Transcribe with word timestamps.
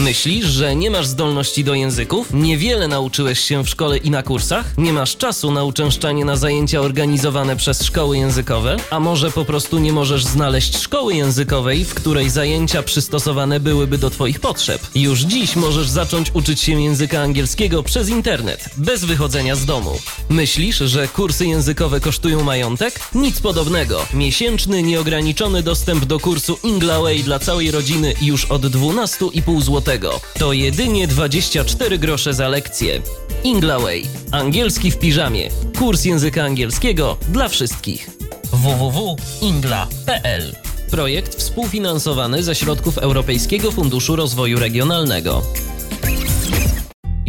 Myślisz, 0.00 0.46
że 0.46 0.76
nie 0.76 0.90
masz 0.90 1.06
zdolności 1.06 1.64
do 1.64 1.74
języków? 1.74 2.32
Niewiele 2.32 2.88
nauczyłeś 2.88 3.40
się 3.40 3.64
w 3.64 3.68
szkole 3.68 3.96
i 3.96 4.10
na 4.10 4.22
kursach? 4.22 4.78
Nie 4.78 4.92
masz 4.92 5.16
czasu 5.16 5.50
na 5.50 5.64
uczęszczanie 5.64 6.24
na 6.24 6.36
zajęcia 6.36 6.80
organizowane 6.80 7.56
przez 7.56 7.82
szkoły 7.82 8.18
językowe? 8.18 8.76
A 8.90 9.00
może 9.00 9.30
po 9.30 9.44
prostu 9.44 9.78
nie 9.78 9.92
możesz 9.92 10.24
znaleźć 10.24 10.78
szkoły 10.78 11.14
językowej, 11.14 11.84
w 11.84 11.94
której 11.94 12.30
zajęcia 12.30 12.82
przystosowane 12.82 13.60
byłyby 13.60 13.98
do 13.98 14.10
Twoich 14.10 14.40
potrzeb? 14.40 14.82
Już 14.94 15.20
dziś 15.20 15.56
możesz 15.56 15.88
zacząć 15.88 16.30
uczyć 16.34 16.60
się 16.60 16.82
języka 16.82 17.20
angielskiego 17.20 17.82
przez 17.82 18.08
internet, 18.08 18.70
bez 18.76 19.04
wychodzenia 19.04 19.56
z 19.56 19.64
domu. 19.64 19.98
Myślisz, 20.28 20.78
że 20.78 21.08
kursy 21.08 21.46
językowe 21.46 22.00
kosztują 22.00 22.44
majątek? 22.44 23.00
Nic 23.14 23.40
podobnego. 23.40 24.06
Miesięczny, 24.14 24.82
nieograniczony 24.82 25.62
dostęp 25.62 26.04
do 26.04 26.20
kursu 26.20 26.58
Inglaway 26.62 27.22
dla 27.22 27.38
całej 27.38 27.70
rodziny 27.70 28.14
już 28.22 28.44
od 28.44 28.62
12,5 28.62 29.62
zł 29.62 29.89
to 30.38 30.52
jedynie 30.52 31.06
24 31.06 31.98
grosze 31.98 32.34
za 32.34 32.48
lekcję. 32.48 33.02
Inglaway. 33.44 34.02
Angielski 34.32 34.90
w 34.90 34.98
piżamie. 34.98 35.50
Kurs 35.78 36.04
języka 36.04 36.44
angielskiego 36.44 37.16
dla 37.28 37.48
wszystkich. 37.48 38.10
www.ingla.pl 38.52 40.54
Projekt 40.90 41.34
współfinansowany 41.34 42.42
ze 42.42 42.54
środków 42.54 42.98
Europejskiego 42.98 43.70
Funduszu 43.70 44.16
Rozwoju 44.16 44.58
Regionalnego. 44.58 45.42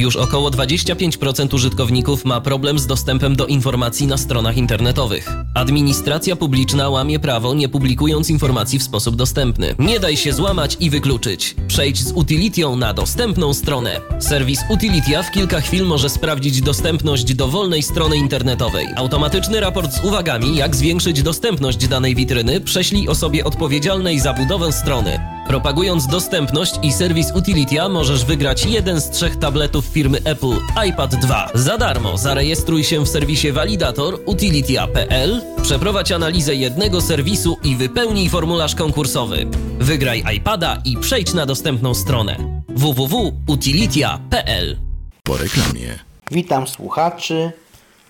Już 0.01 0.15
około 0.15 0.49
25% 0.49 1.53
użytkowników 1.53 2.25
ma 2.25 2.41
problem 2.41 2.79
z 2.79 2.87
dostępem 2.87 3.35
do 3.35 3.45
informacji 3.45 4.07
na 4.07 4.17
stronach 4.17 4.57
internetowych. 4.57 5.29
Administracja 5.53 6.35
publiczna 6.35 6.89
łamie 6.89 7.19
prawo, 7.19 7.53
nie 7.53 7.69
publikując 7.69 8.29
informacji 8.29 8.79
w 8.79 8.83
sposób 8.83 9.15
dostępny. 9.15 9.75
Nie 9.79 9.99
daj 9.99 10.17
się 10.17 10.33
złamać 10.33 10.77
i 10.79 10.89
wykluczyć. 10.89 11.55
Przejdź 11.67 12.03
z 12.03 12.11
Utilitią 12.11 12.75
na 12.75 12.93
dostępną 12.93 13.53
stronę. 13.53 14.01
Serwis 14.19 14.59
Utilitia 14.69 15.23
w 15.23 15.31
kilka 15.31 15.61
chwil 15.61 15.85
może 15.85 16.09
sprawdzić 16.09 16.61
dostępność 16.61 17.35
dowolnej 17.35 17.83
strony 17.83 18.17
internetowej. 18.17 18.87
Automatyczny 18.95 19.59
raport 19.59 19.93
z 19.93 20.03
uwagami, 20.03 20.55
jak 20.55 20.75
zwiększyć 20.75 21.23
dostępność 21.23 21.87
danej 21.87 22.15
witryny, 22.15 22.61
prześlij 22.61 23.07
osobie 23.07 23.43
odpowiedzialnej 23.43 24.19
za 24.19 24.33
budowę 24.33 24.71
strony. 24.71 25.40
Propagując 25.51 26.07
dostępność 26.07 26.73
i 26.83 26.93
serwis 26.93 27.31
Utilitia 27.35 27.89
możesz 27.89 28.25
wygrać 28.25 28.65
jeden 28.65 29.01
z 29.01 29.09
trzech 29.09 29.39
tabletów 29.39 29.85
firmy 29.85 30.17
Apple 30.25 30.53
iPad 30.89 31.15
2. 31.15 31.49
Za 31.53 31.77
darmo 31.77 32.17
zarejestruj 32.17 32.83
się 32.83 33.05
w 33.05 33.09
serwisie 33.09 33.51
Validator 33.51 34.19
utilitia.pl, 34.25 35.41
przeprowadź 35.61 36.11
analizę 36.11 36.55
jednego 36.55 37.01
serwisu 37.01 37.57
i 37.63 37.75
wypełnij 37.75 38.29
formularz 38.29 38.75
konkursowy. 38.75 39.45
Wygraj 39.79 40.23
iPada 40.35 40.77
i 40.85 40.97
przejdź 40.97 41.33
na 41.33 41.45
dostępną 41.45 41.93
stronę 41.93 42.63
www.utilitia.pl. 42.69 44.77
Po 45.23 45.37
reklamie. 45.37 45.99
Witam 46.31 46.67
słuchaczy. 46.67 47.51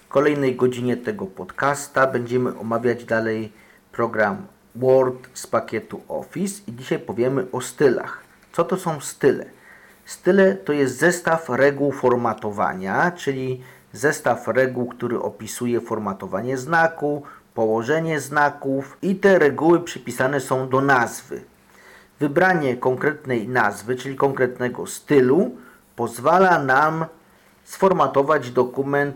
W 0.05 0.08
kolejnej 0.08 0.55
godzinie 0.55 0.98
tego 0.98 1.26
podcasta 1.26 2.08
będziemy 2.08 2.59
omawiać 2.59 3.05
dalej 3.05 3.52
program 3.92 4.48
Word 4.75 5.27
z 5.33 5.47
pakietu 5.47 6.02
Office 6.08 6.61
i 6.67 6.75
dzisiaj 6.75 7.00
powiemy 7.00 7.47
o 7.52 7.61
stylach. 7.61 8.23
Co 8.52 8.64
to 8.64 8.77
są 8.77 9.02
style? 9.02 9.45
Style 10.05 10.55
to 10.55 10.73
jest 10.73 10.97
zestaw 10.97 11.50
reguł 11.50 11.91
formatowania, 11.91 13.11
czyli 13.11 13.64
zestaw 13.94 14.47
reguł, 14.47 14.88
który 14.88 15.19
opisuje 15.19 15.81
formatowanie 15.81 16.58
znaku, 16.58 17.23
położenie 17.53 18.19
znaków 18.19 18.97
i 19.02 19.16
te 19.16 19.39
reguły 19.39 19.80
przypisane 19.80 20.39
są 20.39 20.70
do 20.70 20.82
nazwy. 20.82 21.42
Wybranie 22.20 22.77
konkretnej 22.77 23.48
nazwy, 23.48 23.95
czyli 23.95 24.15
konkretnego 24.15 24.88
stylu, 24.88 25.52
pozwala 25.95 26.64
nam 26.64 27.05
sformatować 27.64 28.52
dokument 28.52 29.15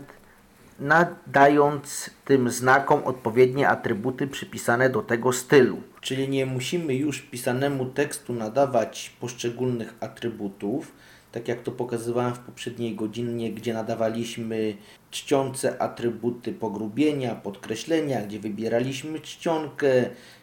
nadając 0.80 2.10
tym 2.26 2.50
znakom 2.50 3.04
odpowiednie 3.04 3.68
atrybuty 3.68 4.26
przypisane 4.26 4.90
do 4.90 5.02
tego 5.02 5.32
stylu. 5.32 5.82
Czyli 6.00 6.28
nie 6.28 6.46
musimy 6.46 6.94
już 6.94 7.22
pisanemu 7.22 7.86
tekstu 7.86 8.32
nadawać 8.32 9.16
poszczególnych 9.20 9.94
atrybutów, 10.00 10.92
tak 11.32 11.48
jak 11.48 11.62
to 11.62 11.72
pokazywałem 11.72 12.34
w 12.34 12.38
poprzedniej 12.38 12.94
godzinie, 12.94 13.52
gdzie 13.52 13.74
nadawaliśmy 13.74 14.74
czcionce 15.10 15.82
atrybuty 15.82 16.52
pogrubienia, 16.52 17.34
podkreślenia, 17.34 18.22
gdzie 18.22 18.38
wybieraliśmy 18.38 19.20
czcionkę, 19.20 19.88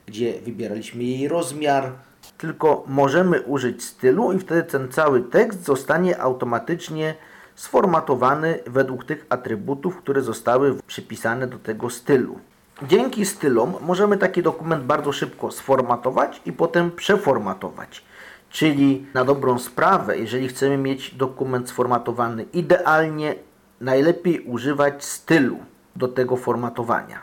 gdzie 0.05 0.33
wybieraliśmy 0.41 1.03
jej 1.03 1.27
rozmiar. 1.27 1.91
Tylko 2.37 2.83
możemy 2.87 3.41
użyć 3.41 3.83
stylu 3.83 4.33
i 4.33 4.39
wtedy 4.39 4.63
ten 4.63 4.91
cały 4.91 5.21
tekst 5.21 5.63
zostanie 5.63 6.19
automatycznie 6.19 7.15
sformatowany 7.55 8.59
według 8.67 9.05
tych 9.05 9.25
atrybutów, 9.29 9.97
które 9.97 10.21
zostały 10.21 10.75
przypisane 10.87 11.47
do 11.47 11.59
tego 11.59 11.89
stylu. 11.89 12.39
Dzięki 12.87 13.25
stylom 13.25 13.73
możemy 13.81 14.17
taki 14.17 14.43
dokument 14.43 14.83
bardzo 14.83 15.11
szybko 15.11 15.51
sformatować 15.51 16.41
i 16.45 16.53
potem 16.53 16.91
przeformatować. 16.91 18.03
Czyli 18.49 19.05
na 19.13 19.25
dobrą 19.25 19.59
sprawę, 19.59 20.17
jeżeli 20.17 20.47
chcemy 20.47 20.77
mieć 20.77 21.15
dokument 21.15 21.69
sformatowany 21.69 22.43
idealnie, 22.43 23.35
najlepiej 23.81 24.39
używać 24.39 25.05
stylu 25.05 25.57
do 25.95 26.07
tego 26.07 26.37
formatowania. 26.37 27.19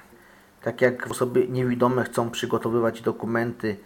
Tak 0.62 0.80
jak 0.80 1.10
osoby 1.10 1.48
niewidome 1.48 2.04
chcą 2.04 2.30
przygotowywać 2.30 3.02
dokumenty 3.02 3.76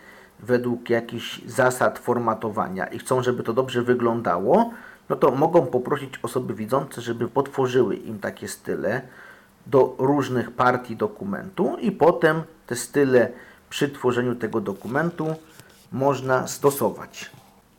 według 0.40 0.90
jakichś 0.90 1.40
zasad 1.46 1.98
formatowania 1.98 2.86
i 2.86 2.98
chcą, 2.98 3.22
żeby 3.22 3.42
to 3.42 3.52
dobrze 3.52 3.82
wyglądało, 3.82 4.70
no 5.08 5.16
to 5.16 5.30
mogą 5.30 5.66
poprosić 5.66 6.14
osoby 6.22 6.54
widzące, 6.54 7.00
żeby 7.00 7.28
potworzyły 7.28 7.96
im 7.96 8.18
takie 8.18 8.48
style 8.48 9.02
do 9.66 9.94
różnych 9.98 10.50
partii 10.50 10.96
dokumentu 10.96 11.76
i 11.80 11.92
potem 11.92 12.42
te 12.66 12.76
style 12.76 13.32
przy 13.70 13.88
tworzeniu 13.88 14.34
tego 14.34 14.60
dokumentu 14.60 15.34
można 15.92 16.46
stosować. 16.46 17.30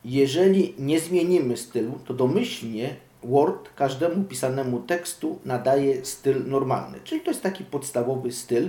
Jeżeli 0.04 0.74
nie 0.78 1.00
zmienimy 1.00 1.56
stylu, 1.56 1.98
to 2.04 2.14
domyślnie 2.14 2.96
Word 3.24 3.68
każdemu 3.76 4.24
pisanemu 4.24 4.80
tekstu 4.80 5.38
nadaje 5.44 6.04
styl 6.04 6.48
normalny, 6.48 6.98
czyli 7.04 7.20
to 7.20 7.30
jest 7.30 7.42
taki 7.42 7.64
podstawowy 7.64 8.32
styl, 8.32 8.68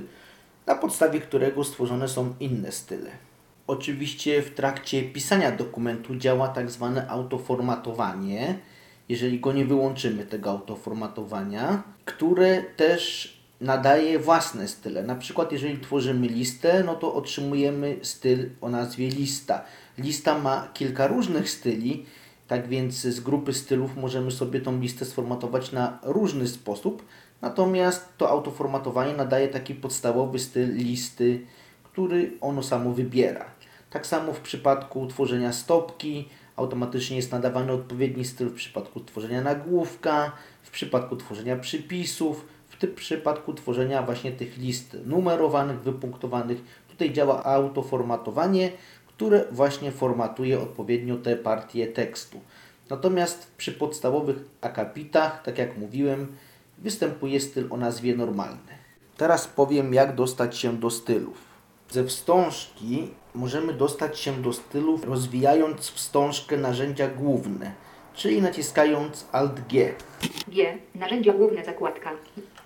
na 0.66 0.76
podstawie 0.76 1.22
którego 1.22 1.64
stworzone 1.64 2.08
są 2.08 2.34
inne 2.40 2.72
style. 2.72 3.27
Oczywiście 3.68 4.42
w 4.42 4.54
trakcie 4.54 5.04
pisania 5.04 5.52
dokumentu 5.52 6.16
działa 6.16 6.48
tak 6.48 6.72
zwane 6.72 7.10
autoformatowanie, 7.10 8.60
jeżeli 9.10 9.40
go 9.40 9.54
nie 9.54 9.66
wyłączymy 9.66 10.26
tego 10.26 10.50
autoformatowania, 10.50 11.84
które 12.06 12.64
też 12.64 13.38
nadaje 13.62 14.20
własne 14.20 14.68
style. 14.68 15.04
Na 15.04 15.16
przykład 15.16 15.52
jeżeli 15.52 15.80
tworzymy 15.80 16.28
listę, 16.28 16.84
no 16.84 16.96
to 16.96 17.14
otrzymujemy 17.14 17.98
styl 18.02 18.50
o 18.62 18.70
nazwie 18.70 19.10
lista. 19.10 19.62
Lista 19.98 20.40
ma 20.40 20.68
kilka 20.74 21.08
różnych 21.08 21.50
styli, 21.50 22.06
tak 22.48 22.68
więc 22.68 22.94
z 22.94 23.20
grupy 23.20 23.54
stylów 23.54 23.98
możemy 23.98 24.32
sobie 24.32 24.62
tą 24.62 24.80
listę 24.80 25.06
sformatować 25.06 25.72
na 25.72 26.00
różny 26.04 26.48
sposób. 26.48 27.06
Natomiast 27.42 28.18
to 28.18 28.30
autoformatowanie 28.30 29.14
nadaje 29.14 29.48
taki 29.48 29.76
podstawowy 29.76 30.40
styl 30.40 30.76
listy, 30.76 31.46
który 31.84 32.32
ono 32.42 32.64
samo 32.64 32.94
wybiera. 32.94 33.57
Tak 33.90 34.08
samo 34.08 34.34
w 34.34 34.40
przypadku 34.40 35.08
tworzenia 35.08 35.54
stopki 35.54 36.30
automatycznie 36.56 37.18
jest 37.18 37.32
nadawany 37.32 37.72
odpowiedni 37.72 38.26
styl 38.26 38.50
w 38.50 38.54
przypadku 38.54 39.00
tworzenia 39.00 39.42
nagłówka, 39.42 40.32
w 40.64 40.72
przypadku 40.72 41.16
tworzenia 41.16 41.56
przypisów, 41.56 42.46
w 42.70 42.78
tym 42.78 42.96
przypadku 42.96 43.54
tworzenia 43.54 44.02
właśnie 44.02 44.32
tych 44.32 44.58
list 44.58 44.98
numerowanych, 45.06 45.80
wypunktowanych. 45.80 46.58
Tutaj 46.90 47.14
działa 47.14 47.44
autoformatowanie, 47.44 48.72
które 49.08 49.46
właśnie 49.52 49.92
formatuje 49.92 50.60
odpowiednio 50.60 51.18
te 51.18 51.36
partie 51.36 51.88
tekstu. 51.88 52.40
Natomiast 52.90 53.52
przy 53.58 53.72
podstawowych 53.72 54.38
akapitach, 54.62 55.44
tak 55.44 55.58
jak 55.58 55.78
mówiłem, 55.78 56.36
występuje 56.78 57.40
styl 57.40 57.68
o 57.70 57.78
nazwie 57.78 58.16
normalny. 58.16 58.78
Teraz 59.18 59.48
powiem, 59.48 59.94
jak 59.94 60.16
dostać 60.16 60.58
się 60.58 60.78
do 60.78 60.90
stylów. 60.90 61.47
Ze 61.90 62.04
wstążki 62.04 63.08
możemy 63.36 63.74
dostać 63.74 64.20
się 64.20 64.42
do 64.42 64.54
stylów 64.54 65.04
rozwijając 65.06 65.90
wstążkę 65.92 66.58
narzędzia 66.58 67.08
główne, 67.08 67.72
czyli 68.16 68.42
naciskając 68.42 69.26
Alt-G. 69.32 69.94
G. 70.48 70.78
Narzędzia 70.96 71.34
główne 71.34 71.66
zakładka. 71.66 72.12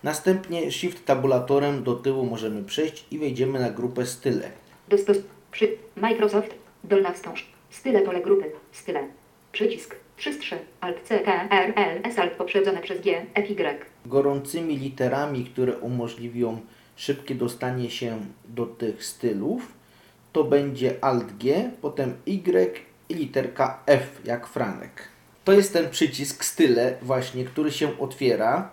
Następnie 0.03 0.71
Shift 0.71 1.05
tabulatorem 1.05 1.83
do 1.83 1.93
tyłu 1.95 2.25
możemy 2.25 2.63
przejść 2.63 3.05
i 3.11 3.19
wejdziemy 3.19 3.59
na 3.59 3.69
grupę 3.69 4.05
style. 4.05 4.51
Dostos. 4.87 5.17
Przy. 5.51 5.77
Microsoft. 5.95 6.55
Dolna 6.83 7.11
wstąż. 7.11 7.47
Style 7.69 8.01
pole 8.01 8.21
grupy. 8.21 8.51
Style. 8.71 9.07
Przycisk. 9.51 9.95
3 10.17 10.33
z 10.33 10.39
3. 10.39 10.57
Alt 10.81 10.97
C, 11.03 11.19
K, 11.19 11.47
R, 11.49 11.73
L, 11.75 12.01
S, 12.03 12.19
Alt 12.19 12.31
poprzedzone 12.33 12.81
przez 12.81 13.01
G, 13.01 13.25
F, 13.33 13.49
Y. 13.49 13.85
gorącymi 14.05 14.77
literami, 14.77 15.45
które 15.45 15.77
umożliwią 15.77 16.59
szybkie 17.01 17.35
dostanie 17.35 17.89
się 17.89 18.19
do 18.45 18.65
tych 18.65 19.05
stylów, 19.05 19.73
to 20.33 20.43
będzie 20.43 21.03
Alt 21.03 21.37
G, 21.37 21.71
potem 21.81 22.13
Y 22.25 22.79
i 23.09 23.13
literka 23.13 23.83
F, 23.85 24.21
jak 24.25 24.47
Franek. 24.47 25.07
To 25.43 25.51
jest 25.51 25.73
ten 25.73 25.89
przycisk 25.89 26.45
style 26.45 26.97
właśnie, 27.01 27.45
który 27.45 27.71
się 27.71 27.99
otwiera 27.99 28.69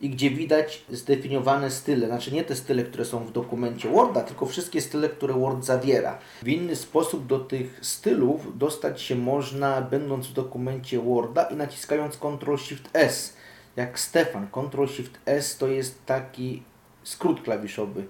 i 0.00 0.10
gdzie 0.10 0.30
widać 0.30 0.84
zdefiniowane 0.90 1.70
style, 1.70 2.06
znaczy 2.06 2.32
nie 2.32 2.44
te 2.44 2.56
style, 2.56 2.84
które 2.84 3.04
są 3.04 3.24
w 3.24 3.32
dokumencie 3.32 3.88
Worda, 3.88 4.20
tylko 4.20 4.46
wszystkie 4.46 4.80
style, 4.80 5.08
które 5.08 5.34
Word 5.34 5.64
zawiera. 5.64 6.18
W 6.42 6.48
inny 6.48 6.76
sposób 6.76 7.26
do 7.26 7.38
tych 7.38 7.78
stylów 7.82 8.58
dostać 8.58 9.00
się 9.00 9.14
można 9.14 9.80
będąc 9.80 10.26
w 10.26 10.32
dokumencie 10.32 10.98
Worda 11.00 11.42
i 11.44 11.56
naciskając 11.56 12.16
Ctrl 12.16 12.56
Shift 12.56 12.88
S. 12.92 13.36
Jak 13.76 13.98
Stefan, 13.98 14.48
Ctrl 14.48 14.86
Shift 14.86 15.18
S 15.26 15.56
to 15.56 15.68
jest 15.68 16.06
taki 16.06 16.62
skrót 17.04 17.42
klawiszowy, 17.42 18.04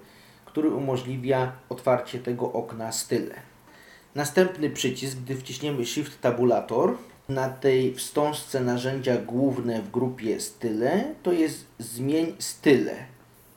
który 0.45 0.69
umożliwia 0.69 1.51
otwarcie 1.69 2.19
tego 2.19 2.53
okna 2.53 2.91
style. 2.91 3.35
Następny 4.15 4.69
przycisk, 4.69 5.17
gdy 5.17 5.35
wciśniemy 5.35 5.85
Shift 5.85 6.21
Tabulator, 6.21 6.97
na 7.29 7.49
tej 7.49 7.95
wstążce 7.95 8.61
narzędzia 8.61 9.17
główne 9.17 9.81
w 9.81 9.91
grupie 9.91 10.39
style, 10.39 11.03
to 11.23 11.31
jest 11.31 11.65
zmień 11.79 12.35
style. 12.39 12.95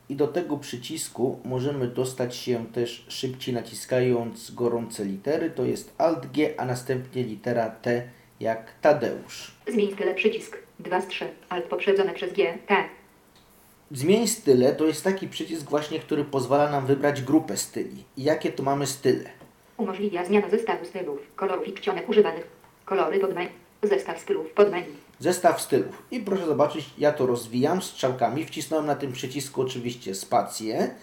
I 0.08 0.16
do 0.16 0.26
tego 0.26 0.56
przycisku 0.56 1.40
możemy 1.44 1.86
dostać 1.86 2.36
się 2.36 2.66
też 2.66 3.06
szybciej 3.08 3.54
naciskając 3.54 4.50
gorące 4.50 5.04
litery, 5.04 5.50
to 5.50 5.64
jest 5.64 5.94
Alt 5.98 6.32
G, 6.32 6.54
a 6.60 6.64
następnie 6.64 7.22
litera 7.22 7.70
T 7.70 8.02
jak 8.40 8.72
Tadeusz. 8.80 9.54
Zmień 9.68 9.92
style 9.92 10.14
przycisk. 10.14 10.58
2 10.78 11.00
z 11.00 11.06
3. 11.06 11.28
Alt 11.48 11.64
poprzedzone 11.64 12.14
przez 12.14 12.32
G, 12.32 12.58
T. 12.66 12.84
Zmień 13.92 14.26
style 14.28 14.72
to 14.74 14.84
jest 14.86 15.04
taki 15.04 15.28
przycisk 15.28 15.70
właśnie, 15.70 15.98
który 16.00 16.24
pozwala 16.24 16.70
nam 16.70 16.86
wybrać 16.86 17.22
grupę 17.22 17.56
styli. 17.56 18.04
I 18.16 18.22
jakie 18.24 18.52
to 18.52 18.62
mamy 18.62 18.86
style? 18.86 19.30
Umożliwia 19.76 20.24
zmianę 20.24 20.50
zestawu 20.50 20.84
stylów, 20.84 21.18
kolorów 21.36 21.68
i 21.68 21.72
czcionek 21.72 22.08
używanych. 22.08 22.46
Kolory 22.84 23.20
pod 23.20 23.34
menu. 23.34 23.50
Zestaw 23.82 24.20
stylów 24.20 24.50
pod 24.50 24.70
menu. 24.70 24.86
Zestaw 25.18 25.60
stylów. 25.60 26.02
I 26.10 26.20
proszę 26.20 26.46
zobaczyć, 26.46 26.90
ja 26.98 27.12
to 27.12 27.26
rozwijam 27.26 27.82
strzałkami. 27.82 28.44
Wcisnąłem 28.44 28.86
na 28.86 28.94
tym 28.94 29.12
przycisku 29.12 29.62
oczywiście 29.62 30.14
spację. 30.14 30.94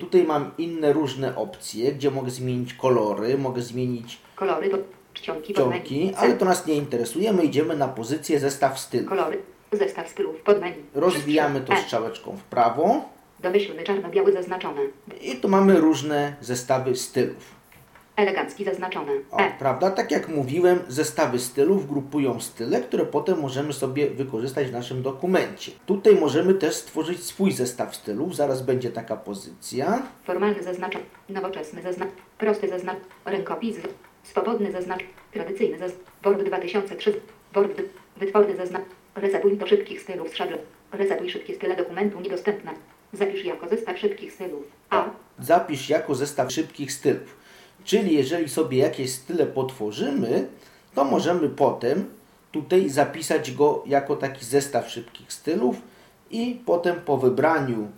Tutaj 0.00 0.24
mam 0.24 0.50
inne 0.58 0.92
różne 0.92 1.36
opcje, 1.36 1.92
gdzie 1.92 2.10
mogę 2.10 2.30
zmienić 2.30 2.74
kolory, 2.74 3.38
mogę 3.38 3.62
zmienić 3.62 4.18
Kolory 4.36 4.70
pod 4.70 4.80
czcionki 5.14 5.54
pod 5.54 5.68
menu. 5.68 6.14
ale 6.16 6.34
to 6.34 6.44
nas 6.44 6.66
nie 6.66 6.74
interesuje. 6.74 7.32
My 7.32 7.44
idziemy 7.44 7.76
na 7.76 7.88
pozycję 7.88 8.40
zestaw 8.40 8.78
stylów. 8.80 9.08
Kolory. 9.08 9.42
Zestaw 9.72 10.08
stylów 10.08 10.36
pod 10.42 10.60
menu. 10.60 10.82
Rozwijamy 10.94 11.60
to 11.60 11.72
E. 11.72 11.76
strzałeczką 11.82 12.36
w 12.36 12.42
prawo 12.42 13.08
Domyślny 13.40 13.82
czarno-biały 13.82 14.32
zaznaczone. 14.32 14.80
i 15.20 15.36
tu 15.36 15.48
mamy 15.48 15.80
różne 15.80 16.34
zestawy 16.40 16.96
stylów. 16.96 17.60
Elegancki 18.16 18.64
zaznaczone. 18.64 19.12
O, 19.30 19.38
E. 19.38 19.50
prawda? 19.58 19.90
Tak 19.90 20.10
jak 20.10 20.28
mówiłem, 20.28 20.78
zestawy 20.88 21.38
stylów 21.38 21.86
grupują 21.88 22.40
style, 22.40 22.80
które 22.80 23.06
potem 23.06 23.40
możemy 23.40 23.72
sobie 23.72 24.10
wykorzystać 24.10 24.66
w 24.66 24.72
naszym 24.72 25.02
dokumencie. 25.02 25.72
Tutaj 25.86 26.14
możemy 26.16 26.54
też 26.54 26.74
stworzyć 26.74 27.22
swój 27.24 27.52
zestaw 27.52 27.96
stylów. 27.96 28.36
Zaraz 28.36 28.62
będzie 28.62 28.90
taka 28.90 29.16
pozycja. 29.16 30.02
Formalny 30.24 30.62
zaznaczony. 30.62 31.04
Nowoczesny 31.28 31.82
zaznacz. 31.82 32.08
Prosty 32.38 32.68
zaznacz. 32.68 32.98
Rękopis. 33.24 33.76
Swobodny 34.22 34.72
zaznacz. 34.72 35.00
Tradycyjny 35.32 35.78
zaznacz. 35.78 36.00
Word 36.22 36.42
2003. 36.42 37.20
Word. 37.54 37.82
Wytworny 38.16 38.56
zaznacz. 38.56 38.82
Resetuj 39.20 39.56
do 39.56 39.66
szybkich 39.66 40.00
stylów 40.00 40.28
z 40.28 40.34
szablon. 40.34 40.58
Szybkie 41.28 41.54
style 41.54 41.76
dokumentu 41.76 42.20
niedostępne. 42.20 42.70
Zapisz 43.12 43.44
jako 43.44 43.68
zestaw 43.68 43.98
szybkich 43.98 44.32
stylów. 44.32 44.62
A. 44.90 45.10
Zapisz 45.38 45.88
jako 45.88 46.14
zestaw 46.14 46.52
szybkich 46.52 46.92
stylów. 46.92 47.36
Czyli 47.84 48.14
jeżeli 48.14 48.48
sobie 48.48 48.78
jakieś 48.78 49.12
style 49.12 49.46
potworzymy, 49.46 50.48
to 50.94 51.04
możemy 51.04 51.48
potem 51.48 52.04
tutaj 52.52 52.88
zapisać 52.88 53.52
go 53.52 53.84
jako 53.86 54.16
taki 54.16 54.44
zestaw 54.44 54.90
szybkich 54.90 55.32
stylów 55.32 55.76
i 56.30 56.60
potem 56.66 57.00
po 57.00 57.16
wybraniu 57.16 57.88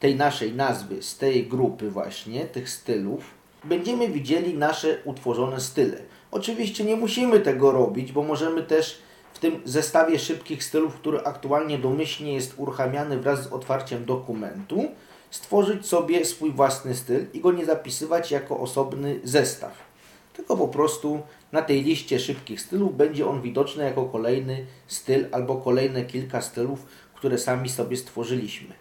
tej 0.00 0.16
naszej 0.16 0.52
nazwy 0.52 1.02
z 1.02 1.18
tej 1.18 1.46
grupy 1.46 1.90
właśnie, 1.90 2.44
tych 2.44 2.70
stylów, 2.70 3.24
będziemy 3.64 4.08
widzieli 4.08 4.54
nasze 4.54 4.98
utworzone 5.04 5.60
style. 5.60 5.96
Oczywiście 6.30 6.84
nie 6.84 6.96
musimy 6.96 7.40
tego 7.40 7.72
robić, 7.72 8.12
bo 8.12 8.22
możemy 8.22 8.62
też 8.62 9.02
tym 9.40 9.60
zestawie 9.64 10.18
szybkich 10.18 10.64
stylów, 10.64 10.94
który 10.94 11.20
aktualnie 11.20 11.78
domyślnie 11.78 12.34
jest 12.34 12.54
uruchamiany 12.56 13.18
wraz 13.18 13.42
z 13.42 13.52
otwarciem 13.52 14.04
dokumentu, 14.04 14.84
stworzyć 15.30 15.86
sobie 15.86 16.24
swój 16.24 16.52
własny 16.52 16.94
styl 16.94 17.26
i 17.32 17.40
go 17.40 17.52
nie 17.52 17.64
zapisywać 17.66 18.30
jako 18.30 18.58
osobny 18.58 19.20
zestaw. 19.24 19.90
Tylko 20.32 20.56
po 20.56 20.68
prostu 20.68 21.22
na 21.52 21.62
tej 21.62 21.82
liście 21.82 22.20
szybkich 22.20 22.60
stylów 22.60 22.96
będzie 22.96 23.26
on 23.26 23.42
widoczny 23.42 23.84
jako 23.84 24.04
kolejny 24.04 24.66
styl 24.86 25.26
albo 25.32 25.56
kolejne 25.56 26.04
kilka 26.04 26.42
stylów, 26.42 26.86
które 27.14 27.38
sami 27.38 27.68
sobie 27.68 27.96
stworzyliśmy. 27.96 28.74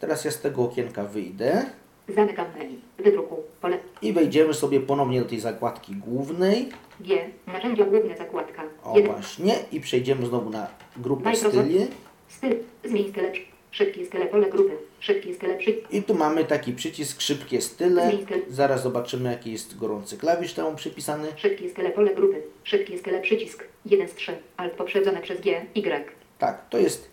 Teraz 0.00 0.24
ja 0.24 0.30
z 0.30 0.40
tego 0.40 0.62
okienka 0.62 1.04
wyjdę 1.04 1.66
Zamykam 2.08 2.46
menu. 2.58 2.78
Wydruku. 2.98 3.36
Pole. 3.60 3.78
i 4.02 4.12
wejdziemy 4.12 4.54
sobie 4.54 4.80
ponownie 4.80 5.20
do 5.20 5.28
tej 5.28 5.40
zakładki 5.40 5.94
głównej. 5.94 6.68
G. 7.00 7.16
Narzędzia 7.46 7.84
główne 7.84 8.16
zakładka. 8.16 8.62
O 8.84 8.96
Jeden. 8.98 9.12
właśnie. 9.12 9.54
I 9.72 9.80
przejdziemy 9.80 10.26
znowu 10.26 10.50
na 10.50 10.66
grupę 10.96 11.24
Microsoft. 11.24 11.54
styli. 11.54 11.86
Styl. 12.28 12.56
Zmień 12.84 13.08
style. 13.10 13.32
Szybkie 13.70 14.06
style 14.06 14.26
pole 14.26 14.50
grupy. 14.50 14.76
Szybkie 15.00 15.34
style 15.34 15.54
przy... 15.58 15.70
I 15.90 16.02
tu 16.02 16.14
mamy 16.14 16.44
taki 16.44 16.72
przycisk 16.72 17.20
szybkie 17.20 17.60
style. 17.60 18.06
Zmień 18.10 18.24
styl. 18.24 18.42
Zaraz 18.48 18.82
zobaczymy 18.82 19.30
jaki 19.30 19.52
jest 19.52 19.78
gorący 19.78 20.18
klawisz 20.18 20.52
temu 20.52 20.76
przypisany. 20.76 21.28
Szybkie 21.36 21.70
style 21.70 21.90
pole 21.90 22.14
grupy. 22.14 22.42
Szybkie 22.64 22.98
style 22.98 23.20
przycisk. 23.20 23.64
1 23.86 24.08
z 24.08 24.14
3. 24.14 24.32
Alt 24.56 24.72
poprzedzone 24.72 25.20
przez 25.20 25.40
G. 25.40 25.66
Y. 25.76 26.04
Tak, 26.38 26.68
to 26.68 26.78
jest 26.78 27.10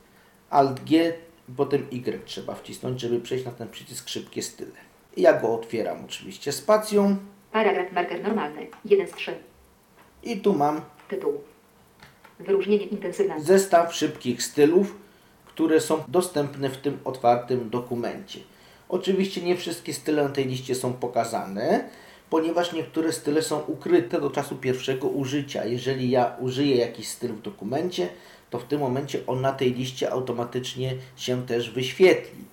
Alt 0.50 0.84
G, 0.84 1.14
potem 1.58 1.88
Y 1.92 2.26
trzeba 2.26 2.56
wcisnąć, 2.56 3.02
żeby 3.02 3.20
przejść 3.20 3.46
na 3.46 3.52
ten 3.52 3.70
przycisk 3.70 4.10
szybkie 4.10 4.42
style. 4.44 4.72
I 5.16 5.22
ja 5.22 5.42
go 5.42 5.54
otwieram 5.54 6.06
oczywiście 6.06 6.52
spacją 6.52 7.18
Paragraf 7.52 7.92
marker 7.92 8.24
normalny. 8.24 8.68
1 8.86 9.08
z 9.08 9.12
3. 9.12 9.36
i 10.24 10.38
tu 10.38 10.54
mam 10.54 10.82
Tytuł. 11.08 11.34
Wyróżnienie 12.40 12.86
intensywne. 12.86 13.42
zestaw 13.42 13.96
szybkich 13.96 14.44
stylów, 14.44 14.96
które 15.46 15.82
są 15.82 16.04
dostępne 16.08 16.70
w 16.70 16.78
tym 16.78 17.00
otwartym 17.06 17.70
dokumencie. 17.70 18.40
Oczywiście 18.90 19.42
nie 19.42 19.58
wszystkie 19.58 19.94
style 19.94 20.24
na 20.24 20.30
tej 20.30 20.46
liście 20.46 20.76
są 20.76 20.94
pokazane, 20.94 21.90
ponieważ 22.30 22.74
niektóre 22.74 23.14
style 23.14 23.42
są 23.42 23.60
ukryte 23.60 24.22
do 24.22 24.30
czasu 24.30 24.56
pierwszego 24.56 25.08
użycia. 25.08 25.66
Jeżeli 25.66 26.10
ja 26.10 26.36
użyję 26.40 26.76
jakiś 26.76 27.08
styl 27.08 27.34
w 27.34 27.42
dokumencie, 27.42 28.10
to 28.50 28.60
w 28.60 28.64
tym 28.64 28.80
momencie 28.80 29.20
on 29.28 29.42
na 29.42 29.52
tej 29.52 29.74
liście 29.74 30.12
automatycznie 30.12 30.96
się 31.16 31.46
też 31.46 31.72
wyświetli. 31.72 32.44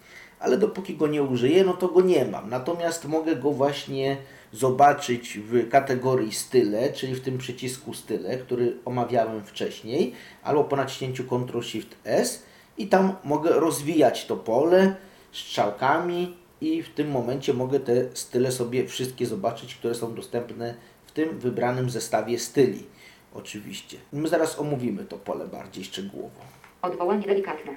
Ale 0.41 0.59
dopóki 0.59 0.97
go 0.97 1.07
nie 1.07 1.23
użyję, 1.23 1.65
no 1.65 1.73
to 1.73 1.88
go 1.88 2.00
nie 2.00 2.25
mam. 2.25 2.50
Natomiast 2.50 3.05
mogę 3.05 3.37
go 3.37 3.50
właśnie 3.50 4.17
zobaczyć 4.53 5.38
w 5.38 5.69
kategorii 5.69 6.33
style, 6.33 6.93
czyli 6.93 7.15
w 7.15 7.21
tym 7.21 7.38
przycisku 7.38 7.95
style, 7.95 8.37
który 8.37 8.76
omawiałem 8.85 9.45
wcześniej, 9.45 10.12
albo 10.43 10.65
po 10.65 10.76
naciśnięciu 10.76 11.25
Ctrl-Shift-S 11.25 12.43
i 12.79 12.87
tam 12.87 13.12
mogę 13.25 13.50
rozwijać 13.50 14.26
to 14.26 14.37
pole 14.37 14.97
strzałkami 15.33 16.37
i 16.61 16.83
w 16.83 16.95
tym 16.95 17.11
momencie 17.11 17.55
mogę 17.55 17.81
te 17.81 17.95
style 18.15 18.53
sobie 18.53 18.87
wszystkie 18.87 19.26
zobaczyć, 19.26 19.75
które 19.75 19.95
są 19.95 20.15
dostępne 20.15 20.75
w 21.07 21.12
tym 21.12 21.38
wybranym 21.38 21.91
zestawie 21.91 22.38
styli. 22.38 22.85
Oczywiście. 23.38 23.97
My 24.12 24.28
zaraz 24.28 24.59
omówimy 24.59 25.05
to 25.05 25.16
pole 25.19 25.47
bardziej 25.47 25.85
szczegółowo. 25.85 26.40
Odwołanie 26.83 27.26
delikatne. 27.26 27.73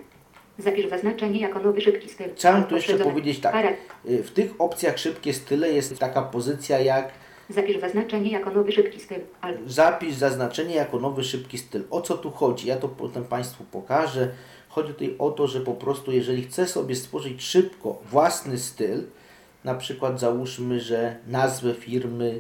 Zapisz 0.57 0.89
zaznaczenie 0.89 1.39
jako 1.39 1.59
nowy 1.59 1.81
szybki 1.81 2.09
styl. 2.09 2.27
Chciałem 2.35 2.63
tu 2.63 2.75
jeszcze 2.75 2.97
powiedzieć 2.97 3.39
tak. 3.39 3.65
Y, 4.09 4.23
W 4.23 4.31
tych 4.31 4.61
opcjach 4.61 4.99
szybkie 4.99 5.33
style 5.33 5.71
jest 5.71 5.99
taka 5.99 6.21
pozycja 6.21 6.79
jak 6.79 7.11
Zapisz 7.49 7.79
zaznaczenie 7.79 8.31
jako 8.31 8.51
nowy 8.51 8.71
szybki 8.71 8.99
styl. 8.99 9.19
Zapisz 9.67 10.15
zaznaczenie 10.15 10.75
jako 10.75 10.99
nowy 10.99 11.23
szybki 11.23 11.57
styl. 11.57 11.83
O 11.91 12.01
co 12.01 12.17
tu 12.17 12.31
chodzi? 12.31 12.67
Ja 12.67 12.77
to 12.77 12.87
potem 12.89 13.23
Państwu 13.25 13.63
pokażę. 13.63 14.29
Chodzi 14.69 14.93
tutaj 14.93 15.15
o 15.19 15.31
to, 15.31 15.47
że 15.47 15.61
po 15.61 15.73
prostu 15.73 16.11
jeżeli 16.11 16.43
chcę 16.43 16.67
sobie 16.67 16.95
stworzyć 16.95 17.43
szybko 17.43 18.01
własny 18.11 18.57
styl, 18.57 19.03
na 19.63 19.75
przykład 19.75 20.19
załóżmy, 20.19 20.79
że 20.79 21.15
nazwę 21.27 21.73
firmy 21.73 22.39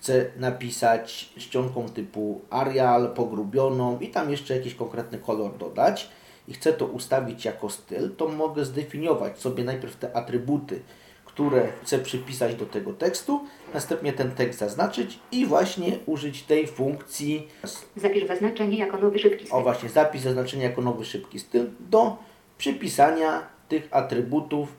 chcę 0.00 0.30
napisać 0.36 1.32
czcionką 1.38 1.88
typu 1.88 2.40
Arial, 2.50 3.14
pogrubioną 3.14 3.98
i 4.00 4.08
tam 4.08 4.30
jeszcze 4.30 4.56
jakiś 4.56 4.74
konkretny 4.74 5.18
kolor 5.18 5.58
dodać 5.58 6.08
i 6.48 6.52
chcę 6.52 6.72
to 6.72 6.86
ustawić 6.86 7.44
jako 7.44 7.70
styl, 7.70 8.10
to 8.16 8.28
mogę 8.28 8.64
zdefiniować 8.64 9.38
sobie 9.38 9.64
najpierw 9.64 9.96
te 9.96 10.16
atrybuty, 10.16 10.80
które 11.24 11.68
chcę 11.82 11.98
przypisać 11.98 12.54
do 12.54 12.66
tego 12.66 12.92
tekstu, 12.92 13.40
następnie 13.74 14.12
ten 14.12 14.30
tekst 14.30 14.58
zaznaczyć 14.58 15.18
i 15.32 15.46
właśnie 15.46 15.98
użyć 16.06 16.42
tej 16.42 16.66
funkcji 16.66 17.48
Zapisz 17.96 18.26
zaznaczenie 18.26 18.78
jako 18.78 18.98
nowy 18.98 19.18
szybki 19.18 19.46
styl. 19.46 19.58
o 19.58 19.62
właśnie 19.62 19.88
zapis 19.88 20.22
zaznaczenia 20.22 20.62
jako 20.62 20.82
nowy 20.82 21.04
szybki 21.04 21.38
styl 21.38 21.66
do 21.80 22.16
przypisania 22.58 23.42
tych 23.68 23.88
atrybutów 23.90 24.76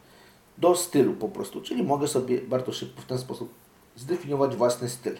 do 0.58 0.76
stylu 0.76 1.14
po 1.14 1.30
prostu. 1.30 1.62
Czyli 1.62 1.84
mogę 1.84 2.08
sobie 2.08 2.42
bardzo 2.42 2.72
szybko 2.72 3.02
w 3.02 3.06
ten 3.06 3.18
sposób 3.18 3.54
zdefiniować 3.98 4.56
własny 4.56 4.90
styl. 4.90 5.16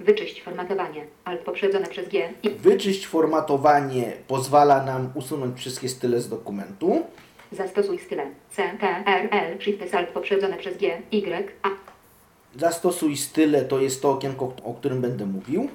Wyczyść 0.00 0.42
formatowanie. 0.42 1.06
Alt 1.24 1.40
poprzedzone 1.40 1.86
przez 1.86 2.08
G. 2.08 2.32
I 2.42 2.50
Wyczyść 2.50 3.06
formatowanie 3.06 4.12
pozwala 4.28 4.84
nam 4.84 5.10
usunąć 5.14 5.58
wszystkie 5.58 5.88
style 5.88 6.20
z 6.20 6.28
dokumentu. 6.28 7.06
zastosuj 7.52 7.98
style. 7.98 8.26
C, 8.50 8.62
T, 8.80 8.86
R, 9.06 9.28
L, 9.30 9.60
Shift, 9.60 9.94
Alt 9.94 10.08
poprzedzone 10.08 10.56
przez 10.56 10.76
G, 10.78 11.02
Y, 11.12 11.48
A. 11.62 11.68
Zastosuj 12.58 13.16
style 13.16 13.64
to 13.64 13.80
jest 13.80 14.02
to 14.02 14.10
okienko, 14.10 14.52
o 14.64 14.74
którym 14.74 15.00
będę 15.00 15.26
mówił. 15.26 15.68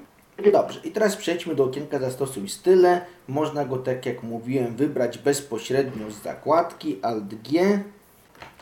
Dobrze, 0.52 0.80
i 0.84 0.92
teraz 0.92 1.16
przejdźmy 1.16 1.56
do 1.56 1.64
okienka 1.64 2.00
Zastosuj 2.00 2.50
style. 2.50 3.02
Można 3.28 3.66
go, 3.66 3.78
tak 3.78 4.06
jak 4.06 4.24
mówiłem, 4.24 4.76
wybrać 4.76 5.18
bezpośrednio 5.18 6.12
z 6.12 6.22
zakładki 6.22 7.00
Alt 7.02 7.36
G 7.36 7.80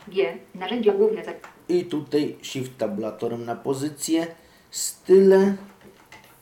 G. 0.08 0.36
Narzędzia 0.54 0.92
główne. 0.92 1.24
Za... 1.24 1.32
i 1.68 1.84
tutaj 1.84 2.36
Shift 2.42 2.78
tabulatorem 2.78 3.44
na 3.44 3.56
pozycję. 3.56 4.26
Style. 4.70 5.54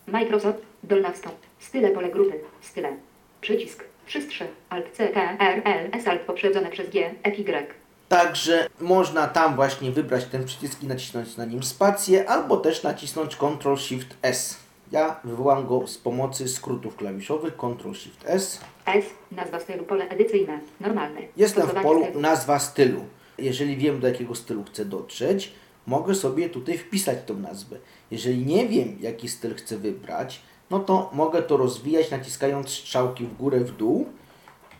Microsoft. 0.06 0.58
Dolna 0.82 1.12
wstąp. 1.12 1.34
Style 1.58 1.90
pole 1.90 2.08
grupy. 2.08 2.40
Style. 2.60 2.96
Przycisk. 3.40 3.84
Przystrzy. 4.06 4.46
Alt 4.68 4.86
C, 4.92 5.08
T, 5.08 5.20
R, 5.40 5.62
L, 5.64 5.90
S, 5.92 6.08
Alt 6.08 6.20
poprzedzone 6.20 6.70
przez 6.70 6.90
G, 6.90 7.14
F, 7.22 7.38
Y. 7.38 7.74
Także 8.08 8.66
można 8.80 9.26
tam 9.26 9.56
właśnie 9.56 9.90
wybrać 9.90 10.24
ten 10.24 10.44
przycisk 10.44 10.82
i 10.82 10.86
nacisnąć 10.86 11.36
na 11.36 11.44
nim 11.44 11.62
spację, 11.62 12.28
albo 12.28 12.56
też 12.56 12.82
nacisnąć 12.82 13.36
Ctrl 13.36 13.76
Shift 13.76 14.16
S. 14.22 14.56
Ja 14.92 15.20
wywołam 15.24 15.66
go 15.66 15.86
z 15.86 15.98
pomocy 15.98 16.48
skrótów 16.48 16.96
klawiszowych 16.96 17.54
Ctrl 17.56 17.92
Shift 17.94 18.24
S. 18.24 18.60
S. 18.86 19.04
Nazwa 19.32 19.60
stylu 19.60 19.84
pole 19.84 20.08
edycyjne. 20.08 20.60
Normalny. 20.80 21.28
Jestem 21.36 21.66
w 21.66 21.74
polu 21.74 22.04
stylu. 22.04 22.20
nazwa 22.20 22.58
stylu. 22.58 23.04
Jeżeli 23.38 23.76
wiem 23.76 24.00
do 24.00 24.08
jakiego 24.08 24.34
stylu 24.34 24.64
chcę 24.64 24.84
dotrzeć, 24.84 25.52
mogę 25.86 26.14
sobie 26.14 26.50
tutaj 26.50 26.78
wpisać 26.78 27.18
tą 27.26 27.38
nazwę. 27.38 27.76
Jeżeli 28.10 28.46
nie 28.46 28.68
wiem 28.68 28.96
jaki 29.00 29.28
styl 29.28 29.54
chcę 29.54 29.78
wybrać, 29.78 30.40
no 30.70 30.78
to 30.78 31.10
mogę 31.12 31.42
to 31.42 31.56
rozwijać 31.56 32.10
naciskając 32.10 32.70
strzałki 32.70 33.24
w 33.24 33.36
górę, 33.36 33.60
w 33.60 33.76
dół. 33.76 34.06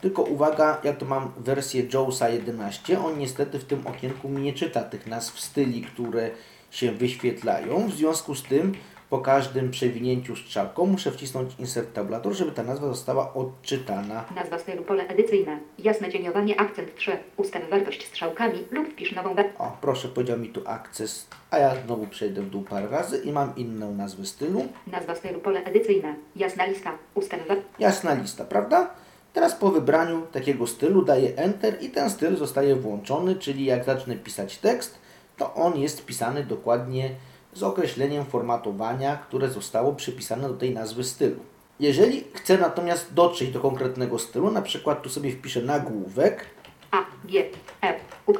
Tylko 0.00 0.22
uwaga, 0.22 0.80
ja 0.84 0.92
tu 0.92 1.06
mam 1.06 1.32
wersję 1.36 1.86
JAWSa 1.92 2.28
11. 2.28 3.04
On 3.04 3.18
niestety 3.18 3.58
w 3.58 3.64
tym 3.64 3.86
okienku 3.86 4.28
mi 4.28 4.42
nie 4.42 4.52
czyta 4.52 4.82
tych 4.82 5.06
nazw 5.06 5.40
styli, 5.40 5.82
które 5.82 6.30
się 6.70 6.92
wyświetlają. 6.92 7.88
W 7.88 7.94
związku 7.94 8.34
z 8.34 8.42
tym 8.42 8.74
po 9.14 9.18
każdym 9.18 9.70
przewinięciu 9.70 10.36
strzałką 10.36 10.86
muszę 10.86 11.10
wcisnąć 11.10 11.52
Insert 11.58 11.92
Tabulator, 11.92 12.32
żeby 12.32 12.52
ta 12.52 12.62
nazwa 12.62 12.88
została 12.88 13.34
odczytana. 13.34 14.24
Nazwa 14.34 14.58
stylu 14.58 14.82
pole 14.82 15.06
edycyjne. 15.08 15.58
Jasne 15.78 16.12
cieniowanie 16.12 16.60
akcent 16.60 16.96
3. 16.96 17.18
Ustaw 17.36 17.70
wartość 17.70 18.06
strzałkami 18.06 18.64
lub 18.70 18.88
wpisz 18.88 19.14
nową 19.14 19.34
we... 19.34 19.44
O, 19.58 19.76
proszę, 19.80 20.08
powiedział 20.08 20.38
mi 20.38 20.48
tu 20.48 20.60
akces, 20.66 21.26
a 21.50 21.58
ja 21.58 21.74
znowu 21.86 22.06
przejdę 22.06 22.42
w 22.42 22.50
dół 22.50 22.62
parę 22.62 22.88
razy 22.88 23.18
i 23.24 23.32
mam 23.32 23.56
inną 23.56 23.94
nazwę 23.94 24.26
stylu. 24.26 24.64
Nazwa 24.86 25.14
stylu 25.14 25.40
pole 25.40 25.64
edycyjne. 25.64 26.14
Jasna 26.36 26.66
lista. 26.66 26.98
Ustaw. 27.14 27.40
Jasna 27.78 28.14
lista, 28.14 28.44
prawda? 28.44 28.90
Teraz 29.32 29.54
po 29.54 29.70
wybraniu 29.70 30.26
takiego 30.32 30.66
stylu 30.66 31.04
daję 31.04 31.36
Enter 31.36 31.82
i 31.82 31.90
ten 31.90 32.10
styl 32.10 32.36
zostaje 32.36 32.76
włączony, 32.76 33.36
czyli 33.36 33.64
jak 33.64 33.84
zacznę 33.84 34.16
pisać 34.16 34.58
tekst, 34.58 34.98
to 35.36 35.54
on 35.54 35.78
jest 35.78 36.06
pisany 36.06 36.44
dokładnie 36.44 37.10
z 37.54 37.62
określeniem 37.62 38.24
formatowania, 38.24 39.16
które 39.16 39.48
zostało 39.48 39.92
przypisane 39.92 40.48
do 40.48 40.54
tej 40.54 40.74
nazwy 40.74 41.04
stylu. 41.04 41.36
Jeżeli 41.80 42.24
chcę 42.34 42.58
natomiast 42.58 43.14
dotrzeć 43.14 43.50
do 43.50 43.60
konkretnego 43.60 44.18
stylu, 44.18 44.50
na 44.50 44.62
przykład 44.62 45.02
tu 45.02 45.08
sobie 45.08 45.30
wpiszę 45.32 45.62
nagłówek, 45.62 46.44
A, 46.90 46.96
G, 47.24 47.44
E, 47.82 47.94
U, 48.26 48.32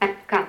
E, 0.00 0.08
K. 0.26 0.46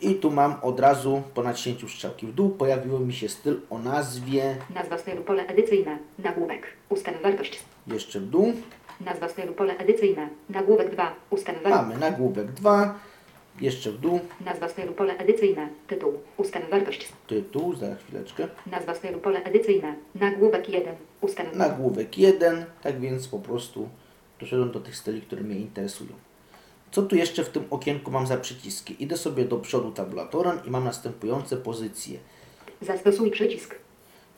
i 0.00 0.14
tu 0.14 0.30
mam 0.30 0.54
od 0.62 0.80
razu 0.80 1.22
po 1.34 1.42
naciśnięciu 1.42 1.88
strzałki 1.88 2.26
w 2.26 2.32
dół 2.34 2.50
pojawiło 2.50 2.98
mi 2.98 3.12
się 3.12 3.28
styl 3.28 3.60
o 3.70 3.78
nazwie 3.78 4.56
Nazwa 4.74 4.98
stylu 4.98 5.22
pole 5.22 5.46
edycyjne. 5.46 5.98
Nagłówek. 6.18 6.66
Ustaw 6.88 7.22
wartość. 7.22 7.60
jeszcze 7.86 8.20
w 8.20 8.26
dół. 8.26 8.52
Nazwa 9.00 9.28
stylu 9.28 9.52
pole 9.52 9.76
edycyjne. 9.78 10.28
Nagłówek 10.48 10.90
2. 10.90 11.12
Ustaw 11.30 11.54
wartość. 11.62 11.74
Mamy 11.82 11.98
nagłówek 11.98 12.52
2, 12.52 12.94
jeszcze 13.60 13.90
w 13.90 13.98
dół, 13.98 14.20
Nazwa 14.40 14.68
stylu 14.68 14.92
pole 14.92 15.16
edycyjne. 15.18 15.68
Tytuł. 15.86 16.12
Ustaw 16.36 16.70
wartość. 16.70 17.08
tytuł, 17.26 17.74
za 17.74 17.94
chwileczkę, 17.94 18.48
Nazwa 18.66 18.94
stylu 18.94 19.18
pole 19.18 19.42
edycyjne. 19.44 19.94
Nagłówek 20.14 20.68
1. 20.68 20.94
Ustaw 21.20 21.56
nagłówek 21.56 22.18
1, 22.18 22.64
tak 22.82 23.00
więc 23.00 23.28
po 23.28 23.38
prostu 23.38 23.88
doszedłem 24.40 24.70
do 24.72 24.80
tych 24.80 24.96
styli, 24.96 25.22
które 25.22 25.42
mnie 25.42 25.56
interesują. 25.56 26.10
Co 26.90 27.02
tu 27.02 27.16
jeszcze 27.16 27.44
w 27.44 27.48
tym 27.48 27.64
okienku 27.70 28.10
mam 28.10 28.26
za 28.26 28.36
przyciski? 28.36 29.02
Idę 29.02 29.16
sobie 29.16 29.44
do 29.44 29.58
przodu 29.58 29.92
tabulatorem 29.92 30.58
i 30.66 30.70
mam 30.70 30.84
następujące 30.84 31.56
pozycje. 31.56 32.18
Zastosuj 32.80 33.30
przycisk. 33.30 33.74